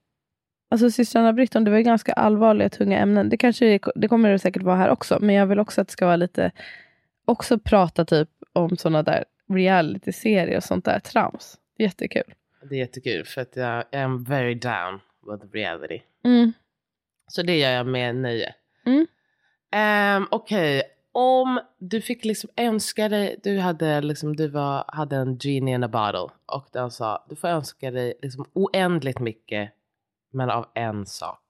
Alltså 0.71 0.91
systrarna 0.91 1.33
Britton, 1.33 1.65
det 1.65 1.71
var 1.71 1.79
ju 1.79 1.85
ganska 1.85 2.13
allvarliga, 2.13 2.69
tunga 2.69 2.99
ämnen. 2.99 3.29
Det, 3.29 3.37
kanske, 3.37 3.79
det 3.95 4.09
kommer 4.09 4.31
det 4.31 4.39
säkert 4.39 4.63
vara 4.63 4.77
här 4.77 4.89
också, 4.91 5.19
men 5.21 5.35
jag 5.35 5.47
vill 5.47 5.59
också 5.61 5.81
att 5.81 5.89
det 5.89 5.93
ska 5.93 6.07
vara 6.07 6.17
lite... 6.17 6.51
Också 7.25 7.59
prata 7.59 8.05
typ 8.05 8.29
om 8.53 8.77
sådana 8.77 9.03
där 9.03 9.25
reality-serier 9.51 10.57
och 10.57 10.65
sånt 10.65 10.85
där 10.85 11.01
trams. 11.01 11.59
Jättekul. 11.79 12.35
Det 12.63 12.75
är 12.75 12.79
jättekul 12.79 13.25
för 13.25 13.41
att 13.41 13.57
jag 13.57 13.85
är 13.91 14.25
very 14.29 14.55
down 14.55 15.01
with 15.31 15.55
reality. 15.55 16.01
Mm. 16.25 16.53
Så 17.27 17.43
det 17.43 17.59
gör 17.59 17.71
jag 17.71 17.87
med 17.87 18.17
nöje. 18.17 18.55
Mm. 18.87 19.07
Ehm, 19.73 20.27
Okej, 20.31 20.83
om 21.13 21.61
du 21.79 22.01
fick 22.01 22.25
liksom 22.25 22.51
önska 22.57 23.09
dig, 23.09 23.41
du 23.43 23.59
hade 23.59 24.01
liksom, 24.01 24.37
du 24.37 24.49
var, 24.49 24.85
hade 24.89 25.17
en 25.17 25.39
genie 25.39 25.75
in 25.75 25.85
a 25.85 25.89
bottle 25.89 26.35
och 26.47 26.69
den 26.73 26.91
sa, 26.91 27.27
du 27.29 27.37
får 27.37 27.49
önska 27.49 27.91
dig 27.91 28.15
liksom 28.23 28.45
oändligt 28.53 29.19
mycket 29.19 29.73
men 30.31 30.51
av 30.51 30.67
en 30.75 31.07
sak. 31.07 31.43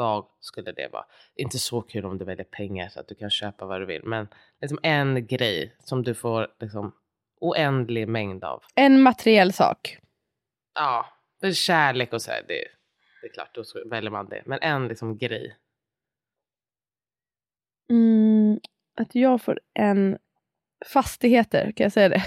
Vad 0.00 0.26
skulle 0.40 0.72
det 0.72 0.88
vara? 0.92 1.04
Inte 1.34 1.58
så 1.58 1.82
kul 1.82 2.04
om 2.04 2.18
du 2.18 2.24
väljer 2.24 2.44
pengar 2.44 2.88
så 2.88 3.00
att 3.00 3.08
du 3.08 3.14
kan 3.14 3.30
köpa 3.30 3.66
vad 3.66 3.80
du 3.80 3.86
vill, 3.86 4.04
men 4.04 4.28
liksom 4.60 4.78
en 4.82 5.26
grej 5.26 5.76
som 5.78 6.02
du 6.02 6.14
får 6.14 6.48
liksom 6.60 6.92
oändlig 7.40 8.08
mängd 8.08 8.44
av. 8.44 8.62
En 8.74 9.02
materiell 9.02 9.52
sak. 9.52 9.98
Ja, 10.74 11.06
för 11.40 11.52
kärlek 11.52 12.12
och 12.12 12.22
så 12.22 12.30
här, 12.30 12.44
det, 12.48 12.64
det 13.20 13.26
är 13.26 13.32
klart, 13.32 13.54
då 13.54 13.64
väljer 13.90 14.10
man 14.10 14.28
det. 14.28 14.42
Men 14.46 14.58
en 14.62 14.88
liksom 14.88 15.18
grej. 15.18 15.56
Mm, 17.90 18.60
att 18.96 19.14
jag 19.14 19.42
får 19.42 19.60
en... 19.74 20.18
Fastigheter, 20.86 21.72
kan 21.72 21.84
jag 21.84 21.92
säga 21.92 22.08
det? 22.08 22.22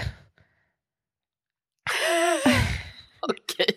Okej. 3.20 3.73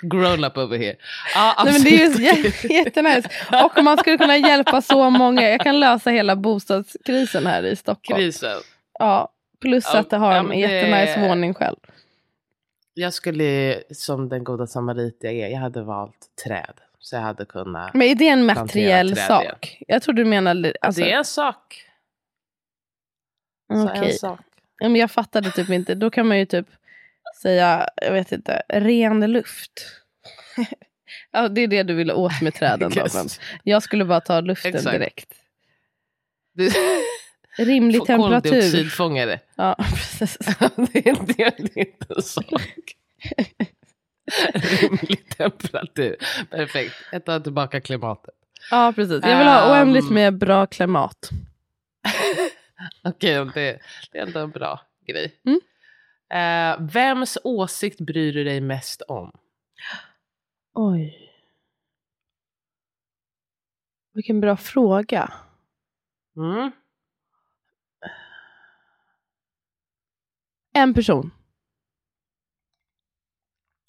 Grown 0.00 0.44
up 0.44 0.56
over 0.56 0.78
here. 0.78 0.96
Ja, 1.34 1.62
Nej, 1.64 1.72
men 1.72 1.82
det 1.82 1.88
är 1.90 2.36
ju 2.36 2.74
jättenice. 2.74 3.28
Och 3.64 3.84
man 3.84 3.98
skulle 3.98 4.18
kunna 4.18 4.36
hjälpa 4.36 4.82
så 4.82 5.10
många. 5.10 5.42
Jag 5.50 5.60
kan 5.60 5.80
lösa 5.80 6.10
hela 6.10 6.36
bostadskrisen 6.36 7.46
här 7.46 7.62
i 7.62 7.76
Stockholm. 7.76 8.18
Krisen. 8.20 8.58
Ja, 8.98 9.28
plus 9.60 9.84
Ja, 9.92 9.98
att 10.00 10.12
jag 10.12 10.18
har 10.18 10.32
ja, 10.32 10.38
en 10.38 10.48
det- 10.48 10.56
jättenice 10.56 11.28
våning 11.28 11.54
själv. 11.54 11.76
Jag 12.94 13.12
skulle, 13.14 13.82
som 13.90 14.28
den 14.28 14.44
goda 14.44 14.66
samarit 14.66 15.18
jag 15.20 15.32
är, 15.32 15.48
jag 15.48 15.58
hade 15.58 15.82
valt 15.82 16.26
träd. 16.44 16.74
Så 16.98 17.16
jag 17.16 17.22
hade 17.22 17.44
kunnat... 17.44 17.94
Men 17.94 18.02
är 18.08 18.14
det 18.14 18.28
en 18.28 18.46
materiell 18.46 19.14
träd 19.14 19.26
sak? 19.26 19.78
Jag 19.88 20.02
tror 20.02 20.14
du 20.14 20.24
menar... 20.24 20.72
Alltså, 20.80 21.00
det 21.02 21.12
är 21.12 21.18
en 21.18 21.24
sak. 21.24 21.84
Okej. 23.72 24.12
sak. 24.12 24.40
Ja, 24.78 24.88
men 24.88 25.00
jag 25.00 25.10
fattade 25.10 25.50
typ 25.50 25.70
inte. 25.70 25.94
Då 25.94 26.10
kan 26.10 26.28
man 26.28 26.38
ju 26.38 26.46
typ 26.46 26.66
säga, 27.44 27.88
jag 27.96 28.12
vet 28.12 28.32
inte, 28.32 28.62
ren 28.68 29.32
luft. 29.32 29.86
ja, 31.32 31.48
det 31.48 31.60
är 31.60 31.68
det 31.68 31.82
du 31.82 31.94
vill 31.94 32.10
åt 32.12 32.40
med 32.42 32.54
träden. 32.54 32.90
Då, 32.94 33.06
jag 33.62 33.82
skulle 33.82 34.04
bara 34.04 34.20
ta 34.20 34.40
luften 34.40 34.74
Exakt. 34.74 34.92
direkt. 34.98 35.34
Du, 36.54 36.70
Rimlig 37.58 38.04
temperatur. 38.04 38.50
Koldioxidfångare. 38.50 39.40
Ja, 39.56 39.76
precis. 39.94 40.36
det, 40.92 40.98
är 40.98 41.08
inte, 41.08 41.32
det 41.36 41.42
är 41.42 41.78
inte 41.78 42.06
en 42.16 42.22
sak. 42.22 42.62
Rimlig 44.54 45.36
temperatur. 45.36 46.16
Perfekt. 46.50 46.94
Jag 47.12 47.24
tar 47.24 47.40
tillbaka 47.40 47.80
klimatet. 47.80 48.34
Ja, 48.70 48.92
precis. 48.96 49.20
Jag 49.22 49.38
vill 49.38 49.46
ha 49.46 49.72
oändligt 49.72 50.04
Ehm. 50.04 50.14
med 50.14 50.38
bra 50.38 50.66
klimat. 50.66 51.30
Okej, 53.04 53.50
det, 53.54 53.78
det 54.12 54.18
är 54.18 54.22
ändå 54.22 54.40
en 54.40 54.50
bra 54.50 54.80
grej. 55.06 55.34
Mm. 55.46 55.60
Uh, 56.32 56.86
vems 56.86 57.38
åsikt 57.44 58.00
bryr 58.00 58.32
du 58.32 58.44
dig 58.44 58.60
mest 58.60 59.02
om? 59.02 59.32
Oj. 60.72 61.30
Vilken 64.12 64.40
bra 64.40 64.56
fråga. 64.56 65.32
Mm. 66.36 66.70
En 70.72 70.94
person. 70.94 71.30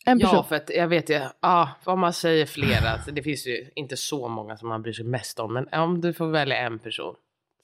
En 0.05 0.19
person. 0.19 0.35
Ja, 0.35 0.43
för 0.43 0.55
att 0.55 0.69
jag 0.69 0.87
vet 0.87 1.09
ju, 1.09 1.21
ah, 1.39 1.67
vad 1.83 1.97
man 1.97 2.13
säger 2.13 2.45
flera, 2.45 2.97
det 2.97 3.23
finns 3.23 3.47
ju 3.47 3.71
inte 3.75 3.97
så 3.97 4.27
många 4.27 4.57
som 4.57 4.69
man 4.69 4.81
bryr 4.81 4.93
sig 4.93 5.05
mest 5.05 5.39
om, 5.39 5.53
men 5.53 5.67
om 5.67 6.01
du 6.01 6.13
får 6.13 6.27
välja 6.27 6.57
en 6.57 6.79
person 6.79 7.15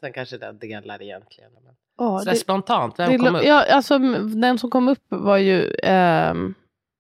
sen 0.02 0.14
kanske 0.14 0.38
den 0.38 0.60
delar 0.60 1.02
egentligen. 1.02 1.52
Men, 1.54 1.76
Ja, 1.98 2.20
så 2.20 2.26
där 2.26 2.36
spontant, 2.36 3.00
vem 3.00 3.12
det 3.12 3.18
kom 3.18 3.36
upp? 3.36 3.44
Ja, 3.44 3.66
alltså, 3.76 4.00
den 4.36 4.58
som 4.58 4.70
kom 4.70 4.88
upp 4.88 5.04
var 5.10 5.38
ju 5.38 5.76
ehm, 5.84 6.54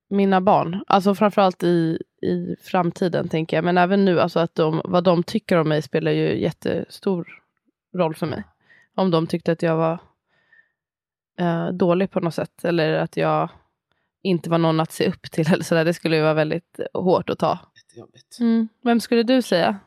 mina 0.09 0.41
barn. 0.41 0.83
Alltså 0.87 1.15
framförallt 1.15 1.63
i, 1.63 1.99
i 2.21 2.55
framtiden 2.61 3.29
tänker 3.29 3.57
jag. 3.57 3.63
Men 3.63 3.77
även 3.77 4.05
nu, 4.05 4.19
alltså 4.19 4.39
att 4.39 4.55
de, 4.55 4.81
vad 4.83 5.03
de 5.03 5.23
tycker 5.23 5.57
om 5.57 5.69
mig 5.69 5.81
spelar 5.81 6.11
ju 6.11 6.41
jättestor 6.41 7.27
roll 7.95 8.15
för 8.15 8.27
mig. 8.27 8.43
Om 8.95 9.11
de 9.11 9.27
tyckte 9.27 9.51
att 9.51 9.61
jag 9.61 9.75
var 9.75 9.99
eh, 11.39 11.67
dålig 11.67 12.11
på 12.11 12.19
något 12.19 12.35
sätt. 12.35 12.65
Eller 12.65 12.93
att 12.93 13.17
jag 13.17 13.49
inte 14.23 14.49
var 14.49 14.57
någon 14.57 14.79
att 14.79 14.91
se 14.91 15.07
upp 15.07 15.31
till. 15.31 15.47
Eller 15.53 15.63
sådär. 15.63 15.85
Det 15.85 15.93
skulle 15.93 16.15
ju 16.15 16.21
vara 16.21 16.33
väldigt 16.33 16.79
hårt 16.93 17.29
att 17.29 17.39
ta. 17.39 17.59
Jättejobbigt. 17.75 18.39
Mm. 18.39 18.67
Vem 18.83 18.99
skulle 18.99 19.23
du 19.23 19.41
säga? 19.41 19.79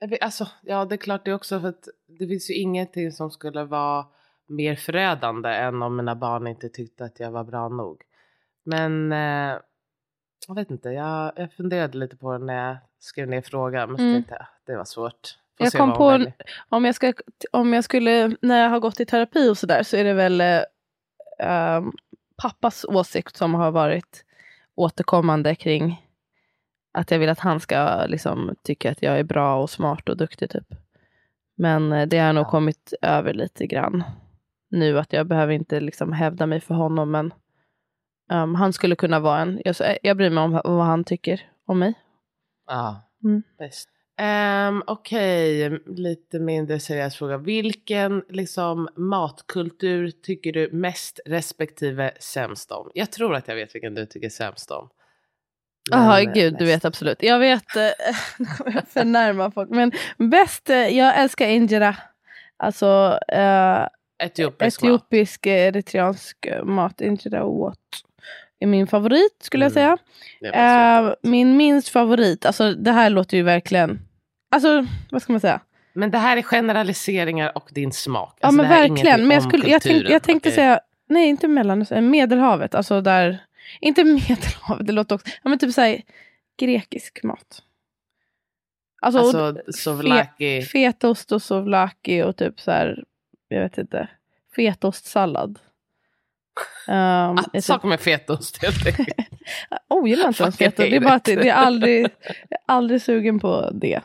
Jag 0.00 0.08
vet, 0.08 0.22
alltså, 0.22 0.48
ja, 0.62 0.84
det 0.84 0.94
är 0.94 0.96
klart 0.96 1.24
det 1.24 1.34
också 1.34 1.60
för 1.60 1.68
att 1.68 1.88
det 2.06 2.26
finns 2.26 2.50
ju 2.50 2.54
ingenting 2.54 3.12
som 3.12 3.30
skulle 3.30 3.64
vara 3.64 4.06
mer 4.46 4.76
förödande 4.76 5.48
än 5.48 5.82
om 5.82 5.96
mina 5.96 6.14
barn 6.14 6.46
inte 6.46 6.68
tyckte 6.68 7.04
att 7.04 7.20
jag 7.20 7.30
var 7.30 7.44
bra 7.44 7.68
nog. 7.68 8.02
Men 8.64 9.12
eh, 9.12 9.58
jag 10.48 10.54
vet 10.54 10.70
inte, 10.70 10.88
jag, 10.88 11.32
jag 11.36 11.52
funderade 11.52 11.98
lite 11.98 12.16
på 12.16 12.32
det 12.32 12.38
när 12.38 12.68
jag 12.68 12.76
skrev 12.98 13.28
ner 13.28 13.42
frågan, 13.42 13.92
men 13.92 14.00
Mm. 14.00 14.14
tänkte 14.14 14.34
jag 14.34 14.46
det 14.66 14.76
var 14.76 14.84
svårt. 14.84 15.38
Får 15.58 15.66
Jag 15.66 15.72
kom 15.72 15.92
på 15.92 16.10
en, 16.10 16.32
om, 16.68 16.84
jag 16.84 16.94
ska, 16.94 17.12
om 17.52 17.72
jag 17.72 17.84
skulle, 17.84 18.36
när 18.40 18.62
jag 18.62 18.70
har 18.70 18.80
gått 18.80 19.00
i 19.00 19.06
terapi 19.06 19.48
och 19.48 19.58
sådär, 19.58 19.82
så 19.82 19.96
är 19.96 20.04
det 20.04 20.14
väl 20.14 20.40
eh, 20.40 20.62
ehm, 21.38 21.92
pappas 22.42 22.84
åsikt 22.84 23.36
som 23.36 23.54
har 23.54 23.70
varit 23.70 24.24
återkommande 24.74 25.54
kring 25.54 26.07
att 26.98 27.10
jag 27.10 27.18
vill 27.18 27.28
att 27.28 27.38
han 27.38 27.60
ska 27.60 28.04
liksom, 28.06 28.54
tycka 28.62 28.90
att 28.90 29.02
jag 29.02 29.18
är 29.18 29.24
bra 29.24 29.62
och 29.62 29.70
smart 29.70 30.08
och 30.08 30.16
duktig. 30.16 30.50
typ. 30.50 30.66
Men 31.56 31.92
eh, 31.92 32.06
det 32.08 32.18
har 32.18 32.32
nog 32.32 32.44
Ja. 32.46 32.50
kommit 32.50 32.92
över 33.02 33.34
lite 33.34 33.66
grann 33.66 34.04
nu, 34.70 34.98
att 34.98 35.12
jag 35.12 35.26
behöver 35.26 35.52
inte 35.52 35.80
liksom 35.80 36.12
hävda 36.12 36.46
mig 36.46 36.60
för 36.60 36.74
honom, 36.74 37.10
men 37.10 37.32
ehm, 38.30 38.54
han 38.54 38.72
skulle 38.72 38.96
kunna 38.96 39.20
vara 39.20 39.40
en, 39.40 39.60
jag, 39.64 39.74
jag 40.02 40.16
bryr 40.16 40.30
mig 40.30 40.44
om 40.44 40.52
vad 40.64 40.86
han 40.86 41.04
tycker 41.04 41.50
om 41.66 41.78
mig. 41.78 41.94
Ja, 42.66 43.04
Mm. 43.24 43.42
bäst. 43.58 43.88
Um, 44.68 44.82
Okej, 44.86 45.70
lite 45.86 46.38
mindre 46.38 46.80
seriös 46.80 47.16
fråga. 47.16 47.36
Vilken 47.38 48.24
liksom, 48.28 48.88
matkultur 48.96 50.10
tycker 50.10 50.52
du 50.52 50.70
mest 50.72 51.20
respektive 51.26 52.12
sämst 52.20 52.70
om? 52.72 52.90
Jag 52.94 53.12
tror 53.12 53.34
att 53.34 53.48
jag 53.48 53.54
vet 53.54 53.74
vilken 53.74 53.94
du 53.94 54.06
tycker 54.06 54.28
sämst 54.28 54.70
om. 54.70 54.88
Men, 55.90 56.26
eh, 56.28 56.32
gud, 56.32 56.52
du 56.58 56.64
mest. 56.64 56.76
vet 56.76 56.84
absolut. 56.84 57.22
Jag 57.22 57.38
vet, 57.38 57.76
eh, 57.76 57.82
nu 58.38 58.46
kommer 58.46 58.72
jag 58.74 58.88
förnärma 58.88 59.50
folk, 59.50 59.70
men 59.70 59.92
bäst, 60.16 60.70
eh, 60.70 60.76
jag 60.76 61.18
älskar 61.18 61.46
injera. 61.48 61.96
Alltså 62.56 63.18
eh, 63.28 63.86
Etiopisk 64.22 64.82
mat. 64.82 64.88
etiopisk, 64.90 65.46
eh, 65.46 65.52
eritreansk 65.66 66.46
mat. 66.64 67.00
Injera 67.00 67.44
what 67.44 67.78
är 68.60 68.66
min 68.66 68.86
favorit 68.86 69.36
skulle 69.42 69.64
jag 69.64 69.76
Mm, 69.76 69.96
säga. 69.96 69.96
Var 70.52 71.02
så 71.02 71.08
Eh, 71.08 71.14
min 71.22 71.56
minst 71.56 71.88
favorit, 71.88 72.46
alltså 72.46 72.72
det 72.72 72.92
här 72.92 73.10
låter 73.10 73.36
ju 73.36 73.42
verkligen, 73.42 74.00
alltså 74.50 74.86
vad 75.10 75.22
ska 75.22 75.32
man 75.32 75.40
säga? 75.40 75.60
Men 75.92 76.10
det 76.10 76.18
här 76.18 76.36
är 76.36 76.42
generaliseringar 76.42 77.52
och 77.56 77.68
din 77.72 77.92
smak. 77.92 78.36
Ja 78.40 78.46
Alltså, 78.46 78.56
men 78.62 78.66
här 78.66 78.84
är 78.84 78.88
verkligen, 78.88 79.26
men 79.26 79.34
jag, 79.34 79.42
skulle, 79.42 79.68
jag, 79.68 79.82
tänk, 79.82 80.08
jag 80.08 80.22
tänkte 80.22 80.50
säga, 80.50 80.80
nej 81.08 81.28
inte 81.28 81.48
Mellanöstern, 81.48 82.10
Medelhavet, 82.10 82.74
alltså 82.74 83.00
där, 83.00 83.38
inte 83.80 84.04
Medelhavet, 84.04 84.86
det 84.86 84.92
låter 84.92 85.14
också, 85.14 85.26
ja 85.42 85.48
men 85.50 85.58
typ 85.58 85.74
såhär 85.74 86.02
grekisk 86.60 87.22
mat. 87.22 87.62
Alltså, 89.02 89.18
Alltså 89.20 89.72
souvlaki. 89.72 90.62
fetaost 90.62 91.32
och 91.32 91.42
souvlaki 91.42 92.22
och 92.22 92.36
typ 92.36 92.60
så 92.60 92.70
här, 92.70 93.04
jag 93.48 93.60
vet 93.62 93.78
inte, 93.78 94.08
fetaostsallad. 94.56 95.58
Um, 96.88 96.94
Ah, 96.94 97.38
är 97.38 97.50
typ, 97.52 97.64
Saker 97.64 97.88
med 97.88 98.00
fetaost 98.00 98.62
helt 98.62 98.86
enkelt. 98.98 99.28
oh, 99.88 100.08
gillar 100.08 100.28
inte 100.28 100.42
ens 100.42 100.56
fetaost. 100.56 100.90
Det 100.90 100.96
är 100.96 101.00
bara 101.00 101.14
att 101.14 101.24
det 101.24 101.48
är 101.48 101.52
aldrig, 101.54 102.04
jag 102.04 102.10
är 102.50 102.58
aldrig 102.66 103.02
sugen 103.02 103.40
på 103.40 103.70
det. 103.74 104.00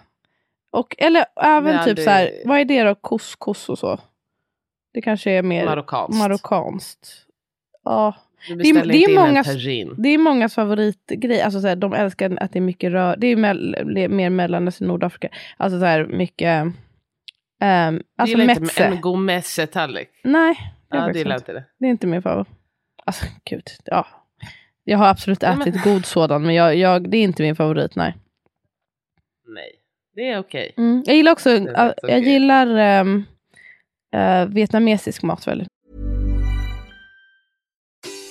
Och, 0.71 0.95
eller 0.97 1.25
även 1.35 1.75
Ja, 1.75 1.83
typ 1.83 1.95
det- 1.95 2.03
så 2.03 2.09
här, 2.09 2.41
vad 2.45 2.59
är 2.59 2.65
det 2.65 2.83
då, 2.83 2.95
couscous 2.95 3.69
och 3.69 3.79
så? 3.79 3.99
Det 4.93 5.01
kanske 5.01 5.31
är 5.31 5.41
mer 5.43 5.65
Marockanskt. 5.65 6.17
marockanskt. 6.19 7.25
Ja, 7.83 8.15
Du 8.47 8.53
är- 8.53 8.57
det 8.57 8.63
är 8.63 8.77
inte 8.77 9.11
in 9.11 9.15
många- 9.15 9.43
det 9.97 10.09
är 10.09 10.17
mångas 10.17 10.55
favoritgrej. 10.55 11.41
Alltså 11.41 11.61
så 11.61 11.67
här, 11.67 11.75
de 11.75 11.93
älskar 11.93 12.37
att 12.41 12.51
det 12.53 12.59
är 12.59 12.61
mycket 12.61 12.91
rör. 12.91 13.15
Det 13.17 13.27
är 13.27 13.35
mell- 13.35 14.07
mer 14.09 14.29
Mellanöstern, 14.29 14.87
Nordafrika. 14.87 15.29
Alltså 15.57 15.79
så 15.79 15.85
här 15.85 16.05
mycket... 16.05 16.63
Um, 16.63 18.01
alltså 18.17 18.37
gillar 18.37 18.61
inte 18.61 18.83
en 18.83 19.01
god 19.01 19.19
messetallrik? 19.19 20.09
Nej, 20.23 20.55
det 20.91 20.97
är 20.97 21.01
Ja, 21.07 21.13
gillar 21.13 21.35
inte. 21.35 21.53
det. 21.53 21.63
Det 21.79 21.85
är 21.85 21.89
inte 21.89 22.07
min 22.07 22.21
favorit. 22.21 22.47
Alltså 23.05 23.25
gud, 23.49 23.63
ja. 23.85 24.07
Jag 24.83 24.97
har 24.97 25.07
absolut 25.07 25.41
Nej, 25.41 25.55
men- 25.57 25.67
ätit 25.67 25.83
god 25.83 26.05
sådan, 26.05 26.43
men 26.43 26.55
jag, 26.55 26.75
jag, 26.75 27.09
det 27.09 27.17
är 27.17 27.23
inte 27.23 27.43
min 27.43 27.55
favorit, 27.55 27.95
nej. 27.95 28.15
Nej, 29.47 29.71
det 30.15 30.29
är 30.29 30.39
okej. 30.39 30.73
Mm. 30.77 31.03
Jag 31.05 31.15
gillar 31.15 31.31
också, 31.31 31.49
är 31.49 31.67
jag 31.75 31.93
okej. 32.03 32.29
gillar 32.29 32.67
ehm, 32.77 33.23
eh, 34.15 34.45
vietnamesisk 34.45 35.23
mat 35.23 35.47
väldigt. 35.47 35.67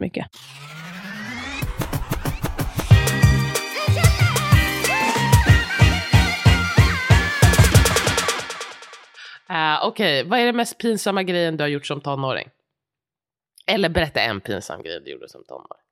Mycket. 0.00 0.26
Uh, 9.50 9.86
Okej, 9.86 10.24
vad 10.24 10.38
är 10.38 10.46
det 10.46 10.52
mest 10.52 10.78
pinsamma 10.78 11.22
grejen 11.22 11.56
du 11.56 11.64
har 11.64 11.68
gjort 11.68 11.86
som 11.86 12.00
tonåring? 12.00 12.48
Eller 13.66 13.88
berätta 13.88 14.20
en 14.20 14.40
pinsam 14.40 14.82
grej 14.82 15.00
du 15.04 15.10
gjorde 15.10 15.28
som 15.28 15.44
tonåring. 15.44 15.84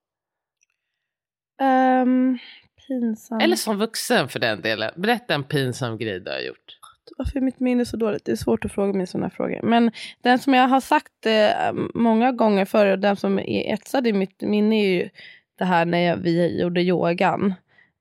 Um, 2.02 2.38
pinsam. 2.86 3.40
Eller 3.40 3.56
som 3.56 3.78
vuxen 3.78 4.28
för 4.28 4.38
den 4.38 4.62
delen. 4.62 4.92
Berätta 4.96 5.34
en 5.34 5.44
pinsam 5.44 5.98
grej 5.98 6.20
du 6.20 6.30
har 6.30 6.40
gjort. 6.40 6.77
Varför 7.16 7.36
är 7.36 7.40
mitt 7.40 7.60
minne 7.60 7.84
så 7.84 7.96
dåligt? 7.96 8.24
Det 8.24 8.32
är 8.32 8.36
svårt 8.36 8.64
att 8.64 8.72
fråga 8.72 8.92
mig 8.92 9.06
sådana 9.06 9.30
frågor. 9.30 9.60
Men 9.62 9.90
den 10.22 10.38
som 10.38 10.54
jag 10.54 10.68
har 10.68 10.80
sagt 10.80 11.26
eh, 11.26 11.72
många 11.94 12.32
gånger 12.32 12.64
förr 12.64 12.86
och 12.86 12.98
den 12.98 13.16
som 13.16 13.38
är 13.38 13.72
etsad 13.74 14.06
i 14.06 14.12
mitt 14.12 14.42
minne 14.42 14.76
är 14.76 14.88
ju 14.88 15.08
det 15.58 15.64
här 15.64 15.84
när 15.84 15.98
jag, 15.98 16.16
vi 16.16 16.60
gjorde 16.60 16.82
yogan. 16.82 17.54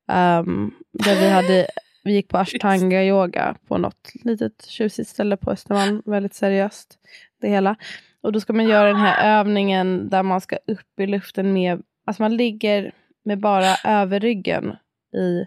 Ehm, 0.08 0.70
där 0.92 1.20
vi, 1.20 1.28
hade, 1.28 1.66
vi 2.04 2.12
gick 2.12 2.28
på 2.28 2.38
ashtanga 2.38 3.04
yoga 3.04 3.54
på 3.68 3.78
något 3.78 4.10
litet 4.24 4.66
tjusigt 4.66 5.08
ställe 5.08 5.36
på 5.36 5.50
Östermalm. 5.50 6.02
Väldigt 6.06 6.34
seriöst 6.34 6.98
det 7.40 7.48
hela. 7.48 7.76
Och 8.20 8.32
då 8.32 8.40
ska 8.40 8.52
man 8.52 8.68
göra 8.68 8.88
den 8.88 8.96
här 8.96 9.40
övningen 9.40 10.08
där 10.08 10.22
man 10.22 10.40
ska 10.40 10.56
upp 10.66 11.00
i 11.00 11.06
luften 11.06 11.52
med, 11.52 11.82
alltså 12.04 12.22
man 12.22 12.36
ligger 12.36 12.92
med 13.24 13.38
bara 13.38 13.76
överryggen 13.84 14.76
i 15.14 15.46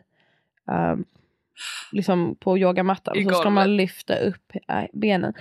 ehm, 0.71 1.05
liksom 1.91 2.35
på 2.35 2.57
yogamattan. 2.57 3.17
I 3.17 3.23
Så 3.23 3.33
ska 3.33 3.49
man 3.49 3.77
lyfta 3.77 4.15
upp 4.15 4.53
äh, 4.69 4.83
benen. 4.93 5.33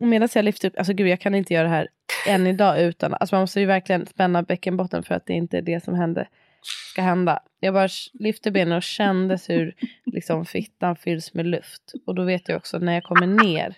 Och 0.00 0.06
medan 0.06 0.28
jag 0.34 0.44
lyfter 0.44 0.68
upp, 0.68 0.78
alltså 0.78 0.92
gud 0.92 1.08
jag 1.08 1.20
kan 1.20 1.34
inte 1.34 1.54
göra 1.54 1.64
det 1.64 1.74
här 1.74 1.88
än 2.26 2.46
idag 2.46 2.82
utan, 2.82 3.14
alltså 3.14 3.34
man 3.34 3.40
måste 3.40 3.60
ju 3.60 3.66
verkligen 3.66 4.06
spänna 4.06 4.42
bäckenbotten 4.42 5.02
för 5.02 5.14
att 5.14 5.26
det 5.26 5.32
inte 5.32 5.58
är 5.58 5.62
det 5.62 5.84
som 5.84 5.94
händer, 5.94 6.28
ska 6.92 7.02
hända. 7.02 7.40
Jag 7.60 7.74
bara 7.74 7.88
lyfte 8.12 8.50
benen 8.50 8.76
och 8.76 8.82
kändes 8.82 9.50
hur 9.50 9.74
liksom 10.06 10.46
fittan 10.46 10.96
fylls 10.96 11.34
med 11.34 11.46
luft. 11.46 11.92
Och 12.06 12.14
då 12.14 12.24
vet 12.24 12.48
jag 12.48 12.56
också 12.56 12.78
när 12.78 12.94
jag 12.94 13.04
kommer 13.04 13.26
ner 13.26 13.74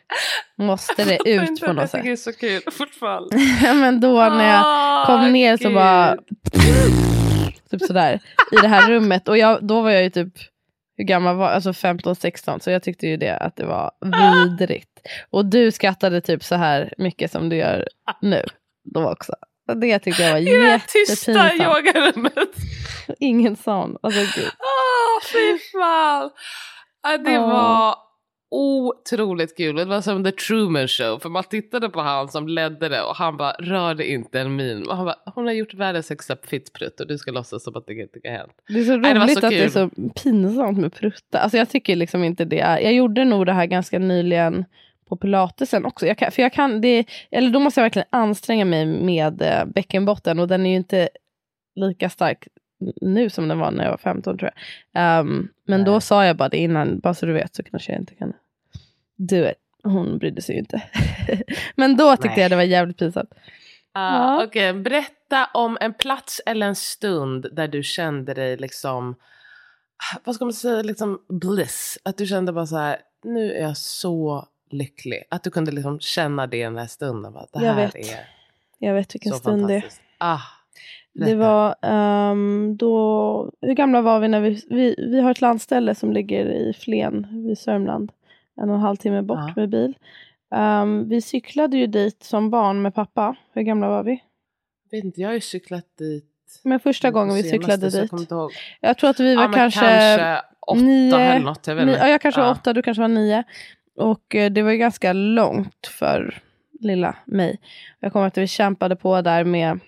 måste 0.57 1.05
det 1.05 1.19
ut 1.31 1.61
på 1.61 1.73
något 1.73 1.91
sätt. 1.91 2.07
är 2.07 2.17
så 2.17 2.33
kul 2.33 2.63
fortfarande. 2.73 3.37
Men 3.63 4.01
då 4.01 4.15
när 4.15 4.49
jag 4.53 5.07
kom 5.07 5.33
ner 5.33 5.57
så 5.57 5.71
bara 5.71 6.17
typ 7.71 7.83
sådär 7.83 8.21
i 8.53 8.57
det 8.63 8.69
här 8.69 8.91
rummet 8.91 9.29
och 9.29 9.39
jag, 9.39 9.67
då 9.67 9.81
var 9.83 9.91
jag 9.91 10.03
ju 10.03 10.11
typ 10.11 10.35
hur 11.01 11.05
gammal 11.05 11.37
var 11.37 11.49
Alltså 11.49 11.71
15-16. 11.71 12.59
Så 12.59 12.71
jag 12.71 12.83
tyckte 12.83 13.07
ju 13.07 13.17
det 13.17 13.37
att 13.37 13.57
det 13.57 13.65
var 13.65 13.91
vidrigt. 14.49 15.01
Och 15.31 15.47
du 15.47 15.73
skrattade 15.73 16.21
typ 16.21 16.45
så 16.45 16.55
här 16.55 16.95
mycket 16.99 17.33
som 17.33 17.49
du 17.49 17.57
gör 17.57 17.89
nu. 18.23 18.45
Då 18.95 19.11
också. 19.11 19.33
Det 19.75 19.99
tyckte 19.99 20.23
jag 20.23 20.33
var 20.33 20.39
I 20.39 20.45
det 20.45 20.81
tysta 20.87 21.55
yogarummet. 21.55 22.49
Ingen 23.21 23.57
sån. 23.57 23.97
Alltså 24.03 24.21
gud. 24.21 24.51
Åh, 24.59 25.23
fy 25.33 25.59
fan. 25.73 26.31
Det 27.25 27.39
var 27.39 27.95
otroligt 28.51 29.57
kul. 29.57 29.77
Det 29.77 29.85
var 29.85 30.01
som 30.01 30.25
The 30.25 30.33
Truman 30.33 30.89
Show. 30.89 31.19
För 31.19 31.29
man 31.29 31.45
tittade 31.45 31.89
på 31.89 32.01
han 32.01 32.29
som 32.29 32.49
ledde 32.49 32.89
det 32.89 33.03
och 33.03 33.17
han 33.17 33.37
bara 33.37 33.53
rörde 33.53 34.11
inte 34.11 34.41
en 34.41 34.57
min. 34.57 34.89
Och 34.89 34.97
han 34.97 35.05
bara, 35.07 35.17
hon 35.35 35.47
har 35.47 35.53
gjort 35.53 35.75
världens 35.75 36.09
högsta 36.09 36.37
fittprutt 36.37 37.01
och 37.01 37.07
du 37.07 37.19
ska 37.19 37.31
låtsas 37.31 37.65
som 37.65 37.77
att 37.77 37.87
det 37.87 37.95
inte 37.95 38.21
har 38.25 38.31
hänt. 38.31 38.53
Det 38.69 38.81
är 38.81 38.85
så 38.85 38.97
Nej, 38.97 39.15
det 39.15 39.21
roligt 39.21 39.41
så 39.41 39.47
att 39.47 39.51
det 39.51 39.59
är 39.59 39.69
kul. 39.69 39.71
så 39.71 39.91
pinsamt 40.23 40.79
med 40.79 40.93
prutta. 40.93 41.39
Alltså 41.39 41.59
jag 41.59 41.69
tycker 41.71 41.97
liksom 41.97 42.25
inte 42.25 42.45
det 42.45 42.61
är. 42.61 42.79
Jag 42.79 42.93
gjorde 42.93 43.25
nog 43.25 43.47
det 43.47 43.53
här 43.53 43.67
ganska 43.67 43.99
nyligen 43.99 44.65
på 45.09 45.17
pilatesen 45.17 45.85
också. 45.85 46.07
Jag 46.07 46.19
kan, 46.19 46.33
för 46.33 46.43
jag 46.43 46.53
kan, 46.53 46.81
det, 46.81 47.05
eller 47.31 47.51
då 47.51 47.61
måste 47.61 47.81
jag 47.81 47.85
verkligen 47.85 48.09
anstränga 48.11 48.65
mig 48.65 48.87
med 48.87 49.43
eh, 49.43 49.65
bäckenbotten 49.65 50.39
och 50.39 50.49
den 50.49 50.67
är 50.67 50.71
ju 50.71 50.77
inte 50.77 51.09
lika 51.75 52.11
stark 52.11 52.49
nu 53.01 53.31
som 53.31 53.49
den 53.49 53.59
var 53.59 53.71
när 53.71 53.85
jag 53.85 53.91
var 53.91 53.99
15 53.99 54.39
tror 54.39 54.51
jag. 54.55 54.63
Ehm, 55.03 55.49
men 55.65 55.85
då 55.85 55.93
Nej. 55.93 56.01
sa 56.01 56.27
jag 56.27 56.37
bara 56.37 56.49
det 56.49 56.57
innan, 56.59 56.99
bara 57.01 57.15
så 57.15 57.27
du 57.27 57.33
vet 57.33 57.55
så 57.55 57.63
kanske 57.63 57.93
jag 57.93 58.01
inte 58.01 58.15
kan 58.15 58.33
do 59.17 59.37
it. 59.37 59.55
Hon 59.83 60.19
brydde 60.19 60.43
sig 60.43 60.55
ju 60.55 60.59
inte. 60.61 60.83
men 61.77 61.97
då 61.97 62.17
tyckte 62.17 62.29
Nej. 62.29 62.41
jag 62.41 62.51
det 62.51 62.57
var 62.57 62.63
jävligt 62.63 62.97
pinsamt. 62.99 63.31
Ah, 63.93 64.17
Ja. 64.39 64.45
Okej, 64.45 64.73
berätta 64.73 65.49
om 65.55 65.79
en 65.81 65.95
plats 65.95 66.41
eller 66.47 66.67
en 66.67 66.77
stund 66.77 67.47
där 67.53 67.69
du 67.69 67.83
kände 67.83 68.35
dig 68.35 68.57
liksom, 68.57 69.15
vad 70.25 70.35
ska 70.35 70.45
man 70.45 70.53
säga, 70.55 70.83
liksom 70.83 71.21
bliss. 71.29 71.99
Att 72.03 72.17
du 72.19 72.27
kände 72.27 72.53
bara 72.53 72.67
så 72.67 72.77
här, 72.77 72.97
nu 73.25 73.53
är 73.53 73.63
jag 73.63 73.77
så 73.77 74.49
lycklig. 74.71 75.23
Att 75.31 75.43
du 75.43 75.51
kunde 75.51 75.71
liksom 75.73 76.01
känna 76.01 76.47
det 76.47 76.57
i 76.57 76.63
den 76.63 76.77
här 76.79 76.87
stunden. 76.87 77.33
Bara, 77.33 77.47
det 77.53 77.65
Jag 77.65 77.73
här 77.75 77.87
vet. 77.87 77.95
är 77.97 78.29
Jag 78.79 78.95
vet 78.95 79.15
vilken 79.15 79.33
stund 79.33 79.69
det 79.69 79.75
är. 79.75 79.85
Ah, 80.19 80.41
Det 81.15 81.35
var 81.35 81.75
ehm, 81.83 82.77
då, 82.77 83.53
hur 83.61 83.75
gamla 83.75 84.01
var 84.01 84.21
vi 84.21 84.29
när 84.29 84.41
vi, 84.41 84.63
vi, 84.71 84.95
vi 85.11 85.21
har 85.21 85.31
ett 85.31 85.41
landställe 85.41 85.95
som 85.95 86.13
ligger 86.13 86.45
i 86.47 86.73
Flen 86.73 87.45
vid 87.47 87.59
Sörmland. 87.59 88.13
En 88.61 88.69
och 88.71 88.75
en 88.75 88.81
halv 88.81 88.97
timme 88.97 89.23
bort 89.23 89.39
Ja. 89.39 89.53
med 89.57 89.69
bil. 89.69 89.95
Ehm, 90.55 91.09
vi 91.09 91.21
cyklade 91.21 91.77
ju 91.77 91.87
dit 91.87 92.23
som 92.23 92.51
barn 92.51 92.83
med 92.83 92.95
pappa. 92.95 93.37
Hur 93.53 93.63
gamla 93.63 93.89
var 93.89 94.03
vi? 94.03 94.23
vet 94.91 95.05
inte, 95.05 95.21
jag 95.21 95.29
har 95.29 95.35
ju 95.35 95.41
cyklat 95.41 95.85
dit. 95.99 96.27
Men 96.65 96.81
första 96.81 97.11
gången 97.11 97.35
vi 97.35 97.43
cyklade 97.43 97.87
jag 97.89 97.93
dit. 98.11 98.31
ihåg. 98.31 98.51
Jag 98.81 98.99
tror 98.99 99.11
att 99.11 99.21
vi 99.21 99.37
var 99.37 99.43
ja, 99.43 99.53
kanske, 99.53 99.81
kanske 99.81 100.43
åtta 100.67 100.81
nio- 100.81 101.15
eller 101.19 101.45
något. 101.45 101.67
Jag 101.67 101.87
ni, 101.87 101.93
ja, 101.93 102.09
jag 102.09 102.21
kanske 102.21 102.41
var 102.41 102.49
Ja. 102.49 102.53
åtta, 102.55 102.73
du 102.73 102.83
kanske 102.83 103.01
var 103.01 103.09
nio. 103.09 103.45
Och 103.97 104.35
eh, 104.35 104.51
det 104.51 104.63
var 104.63 104.71
ju 104.71 104.77
ganska 104.79 105.13
långt 105.13 105.87
för 105.87 106.39
lilla 106.81 107.17
mig. 107.25 107.59
Jag 108.01 108.13
kommer 108.13 108.27
att 108.27 108.39
vi 108.39 108.47
kämpade 108.47 108.97
på 108.97 109.21
där 109.23 109.45
med 109.45 109.81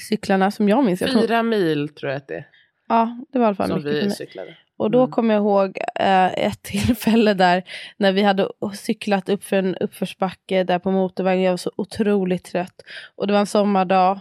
cyklarna 0.00 0.50
som 0.50 0.68
jag 0.68 0.84
minns. 0.84 1.00
Jag 1.00 1.10
tror, 1.10 1.22
Fyra 1.22 1.42
mil 1.42 1.88
tror 1.88 2.10
jag 2.12 2.16
att 2.16 2.28
det 2.28 2.34
är. 2.34 2.46
ja, 2.88 3.18
det 3.32 3.38
var 3.38 3.44
i 3.44 3.48
alla 3.48 3.56
fall 3.56 3.68
Som 3.68 3.76
mycket 3.78 3.92
för 4.00 4.00
vi 4.06 4.10
cyklade. 4.10 4.56
Och 4.76 4.90
då 4.90 4.98
Mm. 4.98 5.10
kommer 5.10 5.34
jag 5.34 5.40
ihåg 5.40 5.78
eh, 5.94 6.26
ett 6.46 6.62
tillfälle 6.62 7.34
där 7.34 7.62
när 7.96 8.12
vi 8.12 8.22
hade 8.22 8.48
cyklat 8.74 9.28
upp 9.28 9.44
för 9.44 9.56
en 9.56 9.76
uppförsbacke 9.76 10.64
där 10.64 10.78
på 10.78 10.90
motorvägen. 10.90 11.42
Jag 11.44 11.52
var 11.52 11.56
så 11.56 11.72
otroligt 11.76 12.44
trött. 12.44 12.82
Och 13.16 13.26
det 13.26 13.32
var 13.32 13.40
en 13.40 13.46
sommardag. 13.46 14.20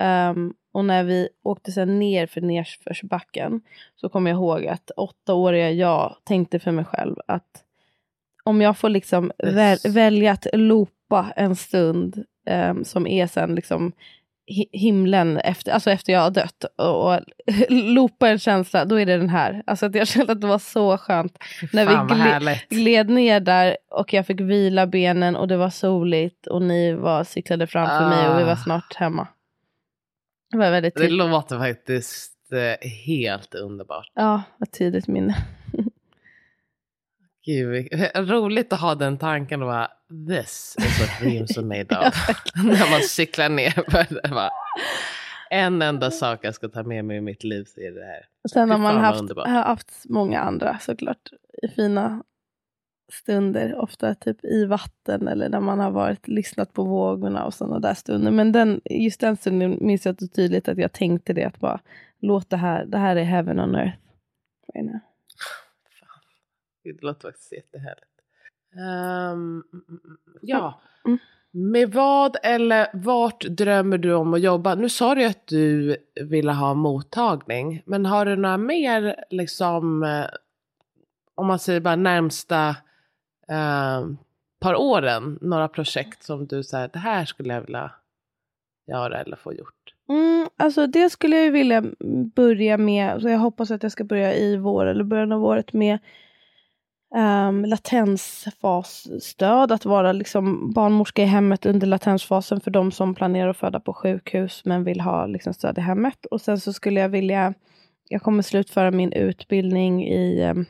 ehm, 0.00 0.54
och 0.72 0.84
när 0.84 1.04
vi 1.04 1.28
åkte 1.42 1.72
sen 1.72 1.98
ner 1.98 2.26
för 2.26 2.40
nedförsbacken 2.40 3.60
så 3.96 4.08
kommer 4.08 4.30
jag 4.30 4.36
ihåg 4.38 4.66
att 4.66 4.90
åttaåriga 4.96 5.70
jag 5.70 6.16
tänkte 6.24 6.58
för 6.58 6.70
mig 6.72 6.84
själv 6.84 7.16
att 7.26 7.64
om 8.44 8.60
jag 8.60 8.78
får 8.78 8.88
liksom 8.88 9.32
väl, 9.38 9.78
välja 9.88 10.32
att 10.32 10.46
loopa 10.52 11.32
en 11.36 11.56
stund 11.56 12.24
ehm, 12.46 12.84
som 12.84 13.06
är 13.06 13.26
sen 13.26 13.54
liksom 13.54 13.92
himlen 14.72 15.36
efter, 15.38 15.72
alltså 15.72 15.90
efter 15.90 16.12
jag 16.12 16.20
har 16.20 16.30
dött 16.30 16.64
och, 16.78 17.06
och 17.14 17.20
loopa 17.68 18.28
en 18.28 18.38
känsla, 18.38 18.84
då 18.84 19.00
är 19.00 19.06
det 19.06 19.16
den 19.16 19.28
här. 19.28 19.62
Alltså 19.66 19.86
att 19.86 19.94
jag 19.94 20.08
kände 20.08 20.32
att 20.32 20.40
det 20.40 20.46
var 20.46 20.58
så 20.58 20.98
skönt 20.98 21.38
när 21.72 21.86
vi 21.86 21.92
Fan 21.92 22.06
vad 22.06 22.18
gle- 22.18 22.20
härligt. 22.20 22.68
gled 22.68 23.10
ner 23.10 23.40
där 23.40 23.76
och 23.90 24.12
jag 24.12 24.26
fick 24.26 24.40
vila 24.40 24.86
benen 24.86 25.36
och 25.36 25.48
det 25.48 25.56
var 25.56 25.70
soligt 25.70 26.46
och 26.46 26.62
ni 26.62 26.92
var 26.94 27.24
cyklade 27.24 27.66
framför 27.66 28.08
mig 28.08 28.28
och 28.28 28.38
vi 28.40 28.44
var 28.44 28.52
Ah. 28.52 28.56
snart 28.56 28.94
hemma. 28.96 29.28
Det 30.52 30.58
var 30.58 30.70
väldigt 30.70 30.94
Det 30.94 31.00
tid- 31.00 31.12
låter 31.12 31.58
faktiskt 31.58 32.34
eh, 32.52 32.88
helt 33.06 33.54
underbart. 33.54 34.10
ja, 34.14 34.42
ett 34.62 34.72
tidigt 34.72 35.08
minne. 35.08 35.36
Gud, 37.48 37.88
roligt 38.14 38.72
att 38.72 38.80
ha 38.80 38.94
den 38.94 39.18
tanken 39.18 39.62
och 39.62 39.68
bara 39.68 39.88
this 40.28 40.76
is 40.78 41.00
what 41.00 41.20
dreams 41.20 41.58
are 41.58 41.66
made 41.66 42.08
of. 42.08 42.28
När 42.64 42.90
man 42.90 43.02
cyklar 43.02 43.48
ner 43.48 44.30
bara, 44.30 44.50
en 45.50 45.82
enda 45.82 46.10
sak 46.10 46.38
jag 46.42 46.54
ska 46.54 46.68
ta 46.68 46.82
med 46.82 47.04
mig 47.04 47.16
i 47.16 47.20
mitt 47.20 47.44
liv 47.44 47.64
så 47.64 47.80
är 47.80 47.90
det 47.90 48.04
här. 48.04 48.26
Sen 48.52 48.70
har 48.70 48.78
man 48.78 48.96
haft, 48.96 49.20
har 49.36 49.62
haft 49.62 50.04
många 50.08 50.40
andra 50.40 50.78
såklart 50.78 51.30
fina 51.76 52.22
stunder, 53.12 53.74
ofta 53.74 54.14
typ 54.14 54.44
i 54.44 54.64
vatten 54.64 55.28
eller 55.28 55.48
när 55.48 55.60
man 55.60 55.80
har 55.80 55.90
varit 55.90 56.28
lyssnat 56.28 56.72
på 56.72 56.84
vågorna 56.84 57.44
och 57.44 57.54
sådana 57.54 57.78
där 57.78 57.94
stunder. 57.94 58.30
Men 58.30 58.52
den, 58.52 58.80
just 58.84 59.20
den 59.20 59.36
stunden 59.36 59.78
minns 59.80 60.06
jag 60.06 60.20
så 60.20 60.28
tydligt 60.28 60.68
att 60.68 60.78
jag 60.78 60.92
tänkte 60.92 61.32
det 61.32 61.44
att 61.44 61.60
bara 61.60 61.80
låt 62.20 62.50
det 62.50 62.56
här, 62.56 62.84
det 62.84 62.98
här 62.98 63.16
är 63.16 63.24
heaven 63.24 63.60
on 63.60 63.74
earth. 63.74 63.98
right 64.74 64.92
now. 64.92 65.07
Det 66.92 67.02
låter 67.02 67.28
faktiskt 67.28 67.52
jättehärligt. 67.52 68.04
Mm. 68.76 69.62
ja, 70.42 70.80
Mm. 71.04 71.18
med 71.50 71.92
vad 71.92 72.36
eller 72.42 72.86
vart 72.92 73.40
drömmer 73.40 73.98
du 73.98 74.14
om 74.14 74.34
att 74.34 74.40
jobba? 74.40 74.74
Nu 74.74 74.88
sa 74.88 75.14
du 75.14 75.24
att 75.24 75.46
du 75.46 75.96
ville 76.24 76.52
ha 76.52 76.74
mottagning, 76.74 77.82
men 77.86 78.06
har 78.06 78.26
du 78.26 78.36
några 78.36 78.56
mer 78.56 79.24
liksom, 79.30 80.02
eh, 80.02 80.26
om 81.34 81.46
man 81.46 81.58
säger 81.58 81.80
bara 81.80 81.96
närmsta 81.96 82.68
eh, 83.48 84.06
par 84.60 84.74
åren, 84.74 85.38
några 85.40 85.68
projekt 85.68 86.22
som 86.22 86.46
du 86.46 86.62
säger, 86.62 86.88
det 86.92 86.98
här 86.98 87.24
skulle 87.24 87.54
jag 87.54 87.60
vilja 87.60 87.90
göra 88.86 89.20
eller 89.20 89.36
få 89.36 89.52
gjort? 89.54 89.74
Mm, 90.08 90.48
alltså 90.56 90.86
det 90.86 91.10
skulle 91.10 91.36
jag 91.36 91.52
vilja 91.52 91.84
börja 92.34 92.76
med, 92.78 93.22
så 93.22 93.28
jag 93.28 93.38
hoppas 93.38 93.70
att 93.70 93.82
jag 93.82 93.92
ska 93.92 94.04
börja 94.04 94.34
i 94.34 94.56
vår 94.56 94.86
eller 94.86 95.04
början 95.04 95.32
av 95.32 95.44
året 95.44 95.72
med 95.72 95.98
Ehm, 97.14 97.48
um, 97.48 97.64
latensfasstöd, 97.64 99.72
att 99.72 99.84
vara 99.84 100.12
liksom 100.12 100.72
barnmorska 100.72 101.22
i 101.22 101.26
hemmet 101.26 101.66
under 101.66 101.86
latensfasen 101.86 102.60
för 102.60 102.70
de 102.70 102.92
som 102.92 103.14
planerar 103.14 103.48
att 103.48 103.56
föda 103.56 103.80
på 103.80 103.92
sjukhus 103.92 104.62
men 104.64 104.84
vill 104.84 105.00
ha 105.00 105.26
liksom, 105.26 105.54
stöd 105.54 105.78
i 105.78 105.80
hemmet. 105.80 106.26
Och 106.26 106.40
sen 106.40 106.60
så 106.60 106.72
skulle 106.72 107.00
jag 107.00 107.08
vilja, 107.08 107.54
jag 108.08 108.22
kommer 108.22 108.42
slutföra 108.42 108.90
min 108.90 109.12
utbildning 109.12 110.08
i 110.08 110.50
um, 110.50 110.66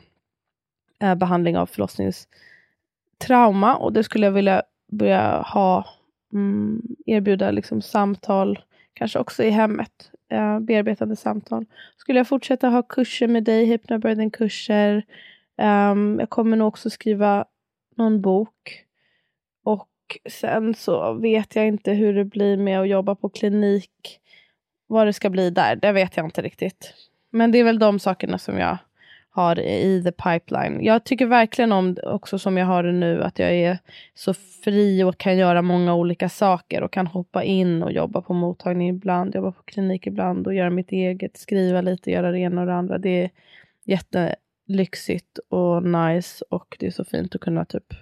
eh, 1.01 1.15
behandling 1.15 1.57
av 1.57 1.65
förlossningstrauma 1.65 3.75
och 3.75 3.93
det 3.93 4.03
skulle 4.03 4.25
jag 4.25 4.31
vilja 4.31 4.61
börja 4.91 5.41
ha, 5.41 5.85
mm, 6.33 6.81
erbjuda 7.05 7.51
liksom 7.51 7.81
samtal 7.81 8.59
kanske 8.93 9.19
också 9.19 9.43
i 9.43 9.49
hemmet, 9.49 10.11
eh, 10.31 10.59
bearbetande 10.59 11.15
samtal. 11.15 11.65
Skulle 11.97 12.19
jag 12.19 12.27
fortsätta 12.27 12.69
ha 12.69 12.83
kurser 12.83 13.27
med 13.27 13.43
dig, 13.43 13.65
hypnobirthing-kurser. 13.65 15.03
Um, 15.59 16.19
jag 16.19 16.29
kommer 16.29 16.57
nog 16.57 16.67
också 16.67 16.89
skriva 16.89 17.45
någon 17.95 18.21
bok. 18.21 18.85
Och 19.63 19.89
sen 20.29 20.75
så 20.75 21.13
vet 21.13 21.55
jag 21.55 21.67
inte 21.67 21.91
hur 21.91 22.13
det 22.13 22.25
blir 22.25 22.57
med 22.57 22.81
att 22.81 22.89
jobba 22.89 23.15
på 23.15 23.29
klinik. 23.29 24.19
Vad 24.87 25.07
det 25.07 25.13
ska 25.13 25.29
bli 25.29 25.49
där, 25.49 25.75
det 25.75 25.91
vet 25.91 26.17
jag 26.17 26.25
inte 26.25 26.41
riktigt. 26.41 26.93
Men 27.29 27.51
det 27.51 27.57
är 27.57 27.63
väl 27.63 27.79
de 27.79 27.99
sakerna 27.99 28.37
som 28.37 28.57
jag 28.57 28.77
har 29.29 29.59
i 29.59 30.03
the 30.03 30.11
pipeline. 30.11 30.83
Jag 30.83 31.03
tycker 31.03 31.25
verkligen 31.25 31.71
om 31.71 31.93
det 31.93 32.01
också 32.01 32.39
som 32.39 32.57
jag 32.57 32.65
har 32.65 32.83
det 32.83 32.91
nu, 32.91 33.23
att 33.23 33.39
jag 33.39 33.51
är 33.51 33.77
så 34.13 34.33
fri 34.33 35.03
och 35.03 35.17
kan 35.17 35.37
göra 35.37 35.61
många 35.61 35.95
olika 35.95 36.29
saker 36.29 36.83
och 36.83 36.93
kan 36.93 37.07
hoppa 37.07 37.43
in 37.43 37.83
och 37.83 37.91
jobba 37.91 38.21
på 38.21 38.33
mottagning 38.33 38.89
ibland, 38.89 39.35
jobba 39.35 39.51
på 39.51 39.63
klinik 39.63 40.07
ibland 40.07 40.47
och 40.47 40.53
göra 40.53 40.69
mitt 40.69 40.91
eget, 40.91 41.37
skriva 41.37 41.81
lite, 41.81 42.11
göra 42.11 42.31
det 42.31 42.39
ena 42.39 42.61
och 42.61 42.67
det 42.67 42.75
andra. 42.75 42.97
Det 42.97 43.23
är 43.23 43.29
lyxigt 44.69 45.39
och 45.49 45.83
nice 45.83 46.45
och 46.49 46.75
det 46.79 46.87
är 46.87 46.91
så 46.91 47.05
fint 47.05 47.35
att 47.35 47.41
kunna 47.41 47.65
typ 47.65 47.93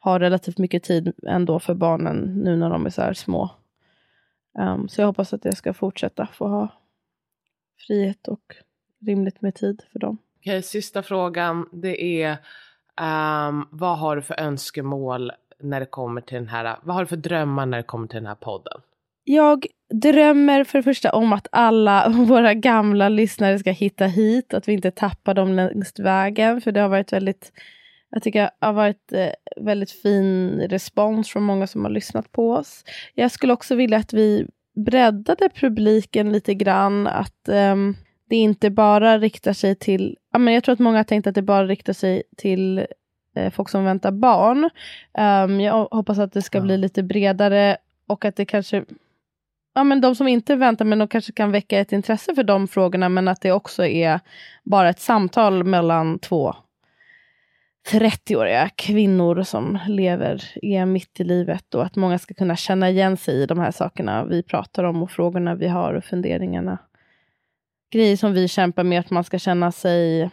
ha 0.00 0.18
relativt 0.18 0.58
mycket 0.58 0.82
tid 0.82 1.12
ändå 1.26 1.58
för 1.58 1.74
barnen 1.74 2.40
nu 2.44 2.56
när 2.56 2.70
de 2.70 2.86
är 2.86 2.90
så 2.90 3.02
här 3.02 3.14
små. 3.14 3.50
Um, 4.58 4.88
så 4.88 5.00
jag 5.00 5.06
hoppas 5.06 5.32
att 5.32 5.44
jag 5.44 5.56
ska 5.56 5.74
fortsätta 5.74 6.26
få 6.26 6.48
ha 6.48 6.68
frihet 7.86 8.28
och 8.28 8.56
rimligt 9.00 9.42
med 9.42 9.54
tid 9.54 9.82
för 9.92 9.98
dem. 9.98 10.18
Okej, 10.38 10.62
sista 10.62 11.02
frågan. 11.02 11.68
Det 11.72 12.22
är 12.22 12.30
um, 13.48 13.68
vad 13.70 13.98
har 13.98 14.16
du 14.16 14.22
för 14.22 14.40
önskemål 14.40 15.32
när 15.58 15.80
det 15.80 15.86
kommer 15.86 16.20
till 16.20 16.34
den 16.34 16.48
här, 16.48 16.76
vad 16.82 16.96
har 16.96 17.02
du 17.02 17.06
för 17.06 17.16
drömmar 17.16 17.66
när 17.66 17.76
det 17.76 17.82
kommer 17.82 18.08
till 18.08 18.16
den 18.16 18.26
här 18.26 18.34
podden? 18.34 18.80
Jag 19.28 19.66
drömmer 19.94 20.64
för 20.64 20.78
det 20.78 20.82
första 20.82 21.10
om 21.12 21.32
att 21.32 21.48
alla 21.52 22.08
våra 22.28 22.54
gamla 22.54 23.08
lyssnare 23.08 23.58
ska 23.58 23.70
hitta 23.70 24.06
hit. 24.06 24.54
Att 24.54 24.68
vi 24.68 24.72
inte 24.72 24.90
tappar 24.90 25.34
dem 25.34 25.52
längs 25.52 25.98
vägen. 25.98 26.60
För 26.60 26.72
det 26.72 26.80
har 26.80 26.88
varit 26.88 27.12
väldigt 27.12 27.52
jag 28.10 28.22
tycker 28.22 28.42
det 28.42 28.66
har 28.66 28.72
varit 28.72 29.12
eh, 29.12 29.28
väldigt 29.56 29.90
fin 29.90 30.60
respons 30.60 31.28
från 31.30 31.42
många 31.42 31.66
som 31.66 31.84
har 31.84 31.90
lyssnat 31.90 32.32
på 32.32 32.52
oss. 32.52 32.84
Jag 33.14 33.30
skulle 33.30 33.52
också 33.52 33.74
vilja 33.74 33.98
att 33.98 34.12
vi 34.12 34.46
breddade 34.76 35.48
publiken 35.48 36.32
lite 36.32 36.54
grann. 36.54 37.06
Att 37.06 37.48
um, 37.48 37.96
det 38.28 38.36
inte 38.36 38.70
bara 38.70 39.18
riktar 39.18 39.52
sig 39.52 39.74
till... 39.74 40.16
Ja, 40.32 40.38
men 40.38 40.54
jag 40.54 40.64
tror 40.64 40.72
att 40.72 40.78
många 40.78 40.96
har 40.96 41.04
tänkt 41.04 41.26
att 41.26 41.34
det 41.34 41.42
bara 41.42 41.66
riktar 41.66 41.92
sig 41.92 42.22
till 42.36 42.86
eh, 43.34 43.52
folk 43.52 43.68
som 43.68 43.84
väntar 43.84 44.10
barn. 44.10 44.70
Um, 45.18 45.60
jag 45.60 45.88
hoppas 45.90 46.18
att 46.18 46.32
det 46.32 46.42
ska 46.42 46.58
ja. 46.58 46.62
bli 46.62 46.76
lite 46.76 47.02
bredare 47.02 47.76
och 48.06 48.24
att 48.24 48.36
det 48.36 48.44
kanske... 48.44 48.84
Ja, 49.76 49.84
men 49.84 50.00
de 50.00 50.14
som 50.14 50.28
inte 50.28 50.56
väntar, 50.56 50.84
men 50.84 50.98
de 50.98 51.08
kanske 51.08 51.32
kan 51.32 51.52
väcka 51.52 51.78
ett 51.78 51.92
intresse 51.92 52.34
för 52.34 52.42
de 52.42 52.68
frågorna, 52.68 53.08
men 53.08 53.28
att 53.28 53.40
det 53.40 53.52
också 53.52 53.86
är 53.86 54.20
bara 54.64 54.88
ett 54.88 55.00
samtal 55.00 55.64
mellan 55.64 56.18
två 56.18 56.54
30-åriga 57.90 58.68
kvinnor 58.68 59.42
som 59.42 59.78
lever, 59.88 60.42
är 60.62 60.86
mitt 60.86 61.20
i 61.20 61.24
livet 61.24 61.74
och 61.74 61.84
att 61.84 61.96
många 61.96 62.18
ska 62.18 62.34
kunna 62.34 62.56
känna 62.56 62.90
igen 62.90 63.16
sig 63.16 63.34
i 63.34 63.46
de 63.46 63.58
här 63.58 63.70
sakerna 63.70 64.24
vi 64.24 64.42
pratar 64.42 64.84
om 64.84 65.02
och 65.02 65.10
frågorna 65.10 65.54
vi 65.54 65.68
har 65.68 65.94
och 65.94 66.04
funderingarna. 66.04 66.78
Grejer 67.92 68.16
som 68.16 68.32
vi 68.32 68.48
kämpar 68.48 68.84
med, 68.84 69.00
att 69.00 69.10
man 69.10 69.24
ska 69.24 69.38
känna 69.38 69.72
sig 69.72 70.30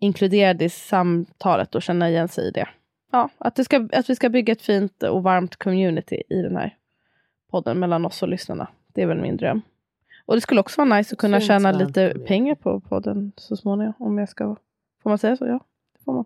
inkluderad 0.00 0.62
i 0.62 0.68
samtalet 0.68 1.74
och 1.74 1.82
känna 1.82 2.10
igen 2.10 2.28
sig 2.28 2.48
i 2.48 2.50
det. 2.50 2.68
Ja, 3.12 3.28
att, 3.38 3.56
det 3.56 3.64
ska, 3.64 3.88
att 3.92 4.10
vi 4.10 4.16
ska 4.16 4.28
bygga 4.28 4.52
ett 4.52 4.62
fint 4.62 5.02
och 5.02 5.22
varmt 5.22 5.56
community 5.56 6.22
i 6.28 6.42
den 6.42 6.56
här 6.56 6.76
podden 7.52 7.78
mellan 7.78 8.06
oss 8.06 8.22
och 8.22 8.28
lyssnarna. 8.28 8.68
Det 8.94 9.02
är 9.02 9.06
väl 9.06 9.20
min 9.20 9.36
dröm. 9.36 9.62
Och 10.26 10.34
det 10.34 10.40
skulle 10.40 10.60
också 10.60 10.84
vara 10.84 10.96
nice 10.96 11.14
att 11.14 11.18
kunna 11.18 11.40
tjäna 11.40 11.72
lite 11.72 12.14
pengar 12.26 12.54
på 12.54 12.80
podden 12.80 13.32
så 13.36 13.56
småningom. 13.56 13.94
Om 13.98 14.18
jag 14.18 14.28
ska, 14.28 14.56
får 15.02 15.10
man 15.10 15.18
säga 15.18 15.36
så? 15.36 15.46
Ja, 15.46 15.60
det 15.98 16.04
får 16.04 16.12
man. 16.12 16.24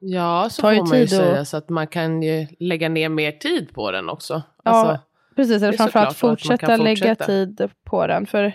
Ja, 0.00 0.48
så 0.50 0.60
får 0.62 0.88
man 0.88 0.98
ju 0.98 1.06
säga 1.06 1.40
och... 1.40 1.48
så 1.48 1.56
att 1.56 1.68
man 1.68 1.86
kan 1.86 2.22
ju 2.22 2.46
lägga 2.58 2.88
ner 2.88 3.08
mer 3.08 3.32
tid 3.32 3.74
på 3.74 3.90
den 3.90 4.08
också. 4.08 4.42
Ja, 4.64 4.70
alltså, 4.70 5.02
precis. 5.36 5.62
Eller 5.62 5.72
framförallt 5.72 6.16
fortsätta, 6.16 6.56
fortsätta 6.56 6.76
lägga 6.76 7.14
tid 7.14 7.70
på 7.84 8.06
den. 8.06 8.26
För 8.26 8.52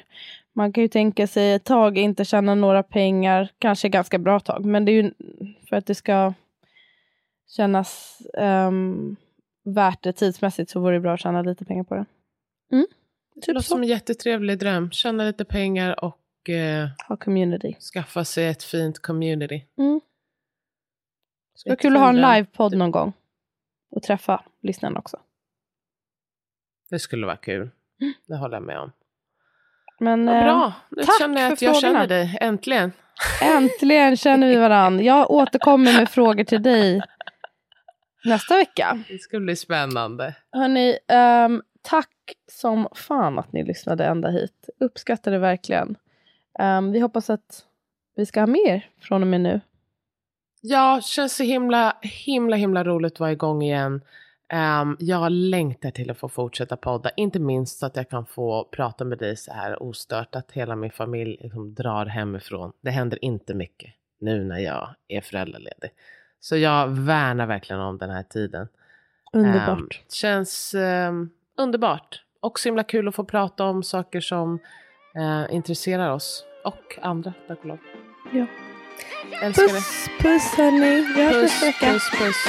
man 0.53 0.73
kan 0.73 0.81
ju 0.81 0.87
tänka 0.87 1.27
sig 1.27 1.53
ett 1.53 1.63
tag 1.63 1.97
inte 1.97 2.25
tjäna 2.25 2.55
några 2.55 2.83
pengar, 2.83 3.49
kanske 3.59 3.89
ganska 3.89 4.17
bra 4.17 4.39
tag, 4.39 4.65
men 4.65 4.85
det 4.85 4.91
är 4.91 5.03
ju 5.03 5.11
för 5.69 5.75
att 5.75 5.85
det 5.85 5.95
ska 5.95 6.33
kännas 7.47 8.21
um, 8.37 9.15
värt 9.73 10.03
det 10.03 10.13
tidsmässigt 10.13 10.69
så 10.71 10.79
vore 10.79 10.95
det 10.95 10.99
bra 10.99 11.13
att 11.13 11.19
tjäna 11.19 11.41
lite 11.41 11.65
pengar 11.65 11.83
på 11.83 11.95
det. 11.95 12.05
Mm. 12.71 12.87
Det 13.35 13.41
typ 13.41 13.53
låter 13.53 13.67
som 13.67 13.81
en 13.81 13.87
jättetrevlig 13.87 14.59
dröm. 14.59 14.91
Tjäna 14.91 15.23
lite 15.23 15.45
pengar 15.45 16.03
och 16.03 16.49
eh, 16.49 16.87
ha 17.07 17.17
community. 17.17 17.75
skaffa 17.93 18.25
sig 18.25 18.47
ett 18.47 18.63
fint 18.63 18.99
community. 18.99 19.65
Mm. 19.77 20.01
Det 21.63 21.69
var 21.69 21.75
kul 21.75 21.95
att 21.95 22.01
ha 22.01 22.09
en 22.09 22.21
livepodd 22.21 22.77
någon 22.77 22.91
gång. 22.91 23.13
Och 23.91 24.03
träffa 24.03 24.43
lyssnarna 24.61 24.99
också. 24.99 25.19
Det 26.89 26.99
skulle 26.99 27.25
vara 27.25 27.37
kul. 27.37 27.69
Mm. 28.01 28.13
Det 28.27 28.35
håller 28.35 28.55
jag 28.55 28.63
med 28.63 28.79
om. 28.79 28.91
Men, 29.99 30.25
bra, 30.25 30.65
eh, 30.65 30.73
nu 30.89 31.03
tack 31.03 31.19
känner 31.19 31.41
jag 31.41 31.53
att 31.53 31.61
jag 31.61 31.81
frågorna. 31.81 31.99
känner 31.99 32.07
dig. 32.07 32.37
Äntligen. 32.41 32.91
Äntligen 33.41 34.17
känner 34.17 34.47
vi 34.47 34.55
varandra. 34.55 35.03
Jag 35.03 35.31
återkommer 35.31 35.93
med 35.99 36.09
frågor 36.09 36.43
till 36.43 36.63
dig 36.63 37.01
nästa 38.25 38.55
vecka. 38.57 39.03
Det 39.07 39.17
ska 39.17 39.39
bli 39.39 39.55
spännande. 39.55 40.35
Hörni, 40.51 40.97
um, 41.47 41.61
tack 41.81 42.09
som 42.51 42.87
fan 42.95 43.39
att 43.39 43.53
ni 43.53 43.63
lyssnade 43.63 44.05
ända 44.05 44.29
hit. 44.29 44.69
Uppskattar 44.79 45.31
det 45.31 45.39
verkligen. 45.39 45.95
Um, 46.59 46.91
vi 46.91 46.99
hoppas 46.99 47.29
att 47.29 47.65
vi 48.15 48.25
ska 48.25 48.39
ha 48.39 48.47
mer 48.47 48.89
från 49.01 49.21
och 49.21 49.27
med 49.27 49.41
nu. 49.41 49.61
Ja, 50.61 51.01
känns 51.03 51.35
så 51.35 51.43
himla, 51.43 51.97
himla, 52.01 52.55
himla 52.55 52.83
roligt 52.83 53.13
att 53.13 53.19
vara 53.19 53.31
igång 53.31 53.63
igen. 53.63 54.01
Um, 54.53 54.97
jag 54.99 55.31
längtar 55.31 55.91
till 55.91 56.11
att 56.11 56.17
få 56.17 56.29
fortsätta 56.29 56.77
podda, 56.77 57.09
inte 57.15 57.39
minst 57.39 57.79
så 57.79 57.85
att 57.85 57.95
jag 57.95 58.09
kan 58.09 58.25
få 58.25 58.63
prata 58.71 59.05
med 59.05 59.17
dig 59.17 59.37
så 59.37 59.53
här 59.53 59.83
ostört, 59.83 60.35
att 60.35 60.51
hela 60.51 60.75
min 60.75 60.91
familj 60.91 61.37
liksom 61.41 61.73
drar 61.73 62.05
hemifrån. 62.05 62.71
Det 62.81 62.89
händer 62.89 63.25
inte 63.25 63.53
mycket 63.53 63.93
nu 64.19 64.43
när 64.43 64.59
jag 64.59 64.95
är 65.07 65.21
föräldraledig. 65.21 65.91
Så 66.39 66.57
jag 66.57 66.87
värnar 66.87 67.45
verkligen 67.45 67.81
om 67.81 67.97
den 67.97 68.09
här 68.09 68.23
tiden. 68.23 68.67
Underbart. 69.33 69.79
Um, 69.79 69.89
känns 70.09 70.73
um, 70.73 71.29
underbart. 71.57 72.23
Och 72.39 72.59
så 72.59 72.69
himla 72.69 72.83
kul 72.83 73.07
att 73.07 73.15
få 73.15 73.23
prata 73.23 73.63
om 73.63 73.83
saker 73.83 74.21
som 74.21 74.59
uh, 75.17 75.55
intresserar 75.55 76.11
oss 76.11 76.45
och 76.63 76.99
andra, 77.01 77.33
tack 77.47 77.59
och 77.59 77.65
lov. 77.65 77.79
Ja. 78.33 78.45
Älskar 79.41 79.67
puss, 79.67 80.09
det. 80.17 80.23
Puss 80.23 80.53
hörni. 80.57 81.13
Vi 81.15 81.25
hörs 81.25 81.63
vecka. 81.63 81.91
Puss, 81.91 82.11
puss. 82.11 82.47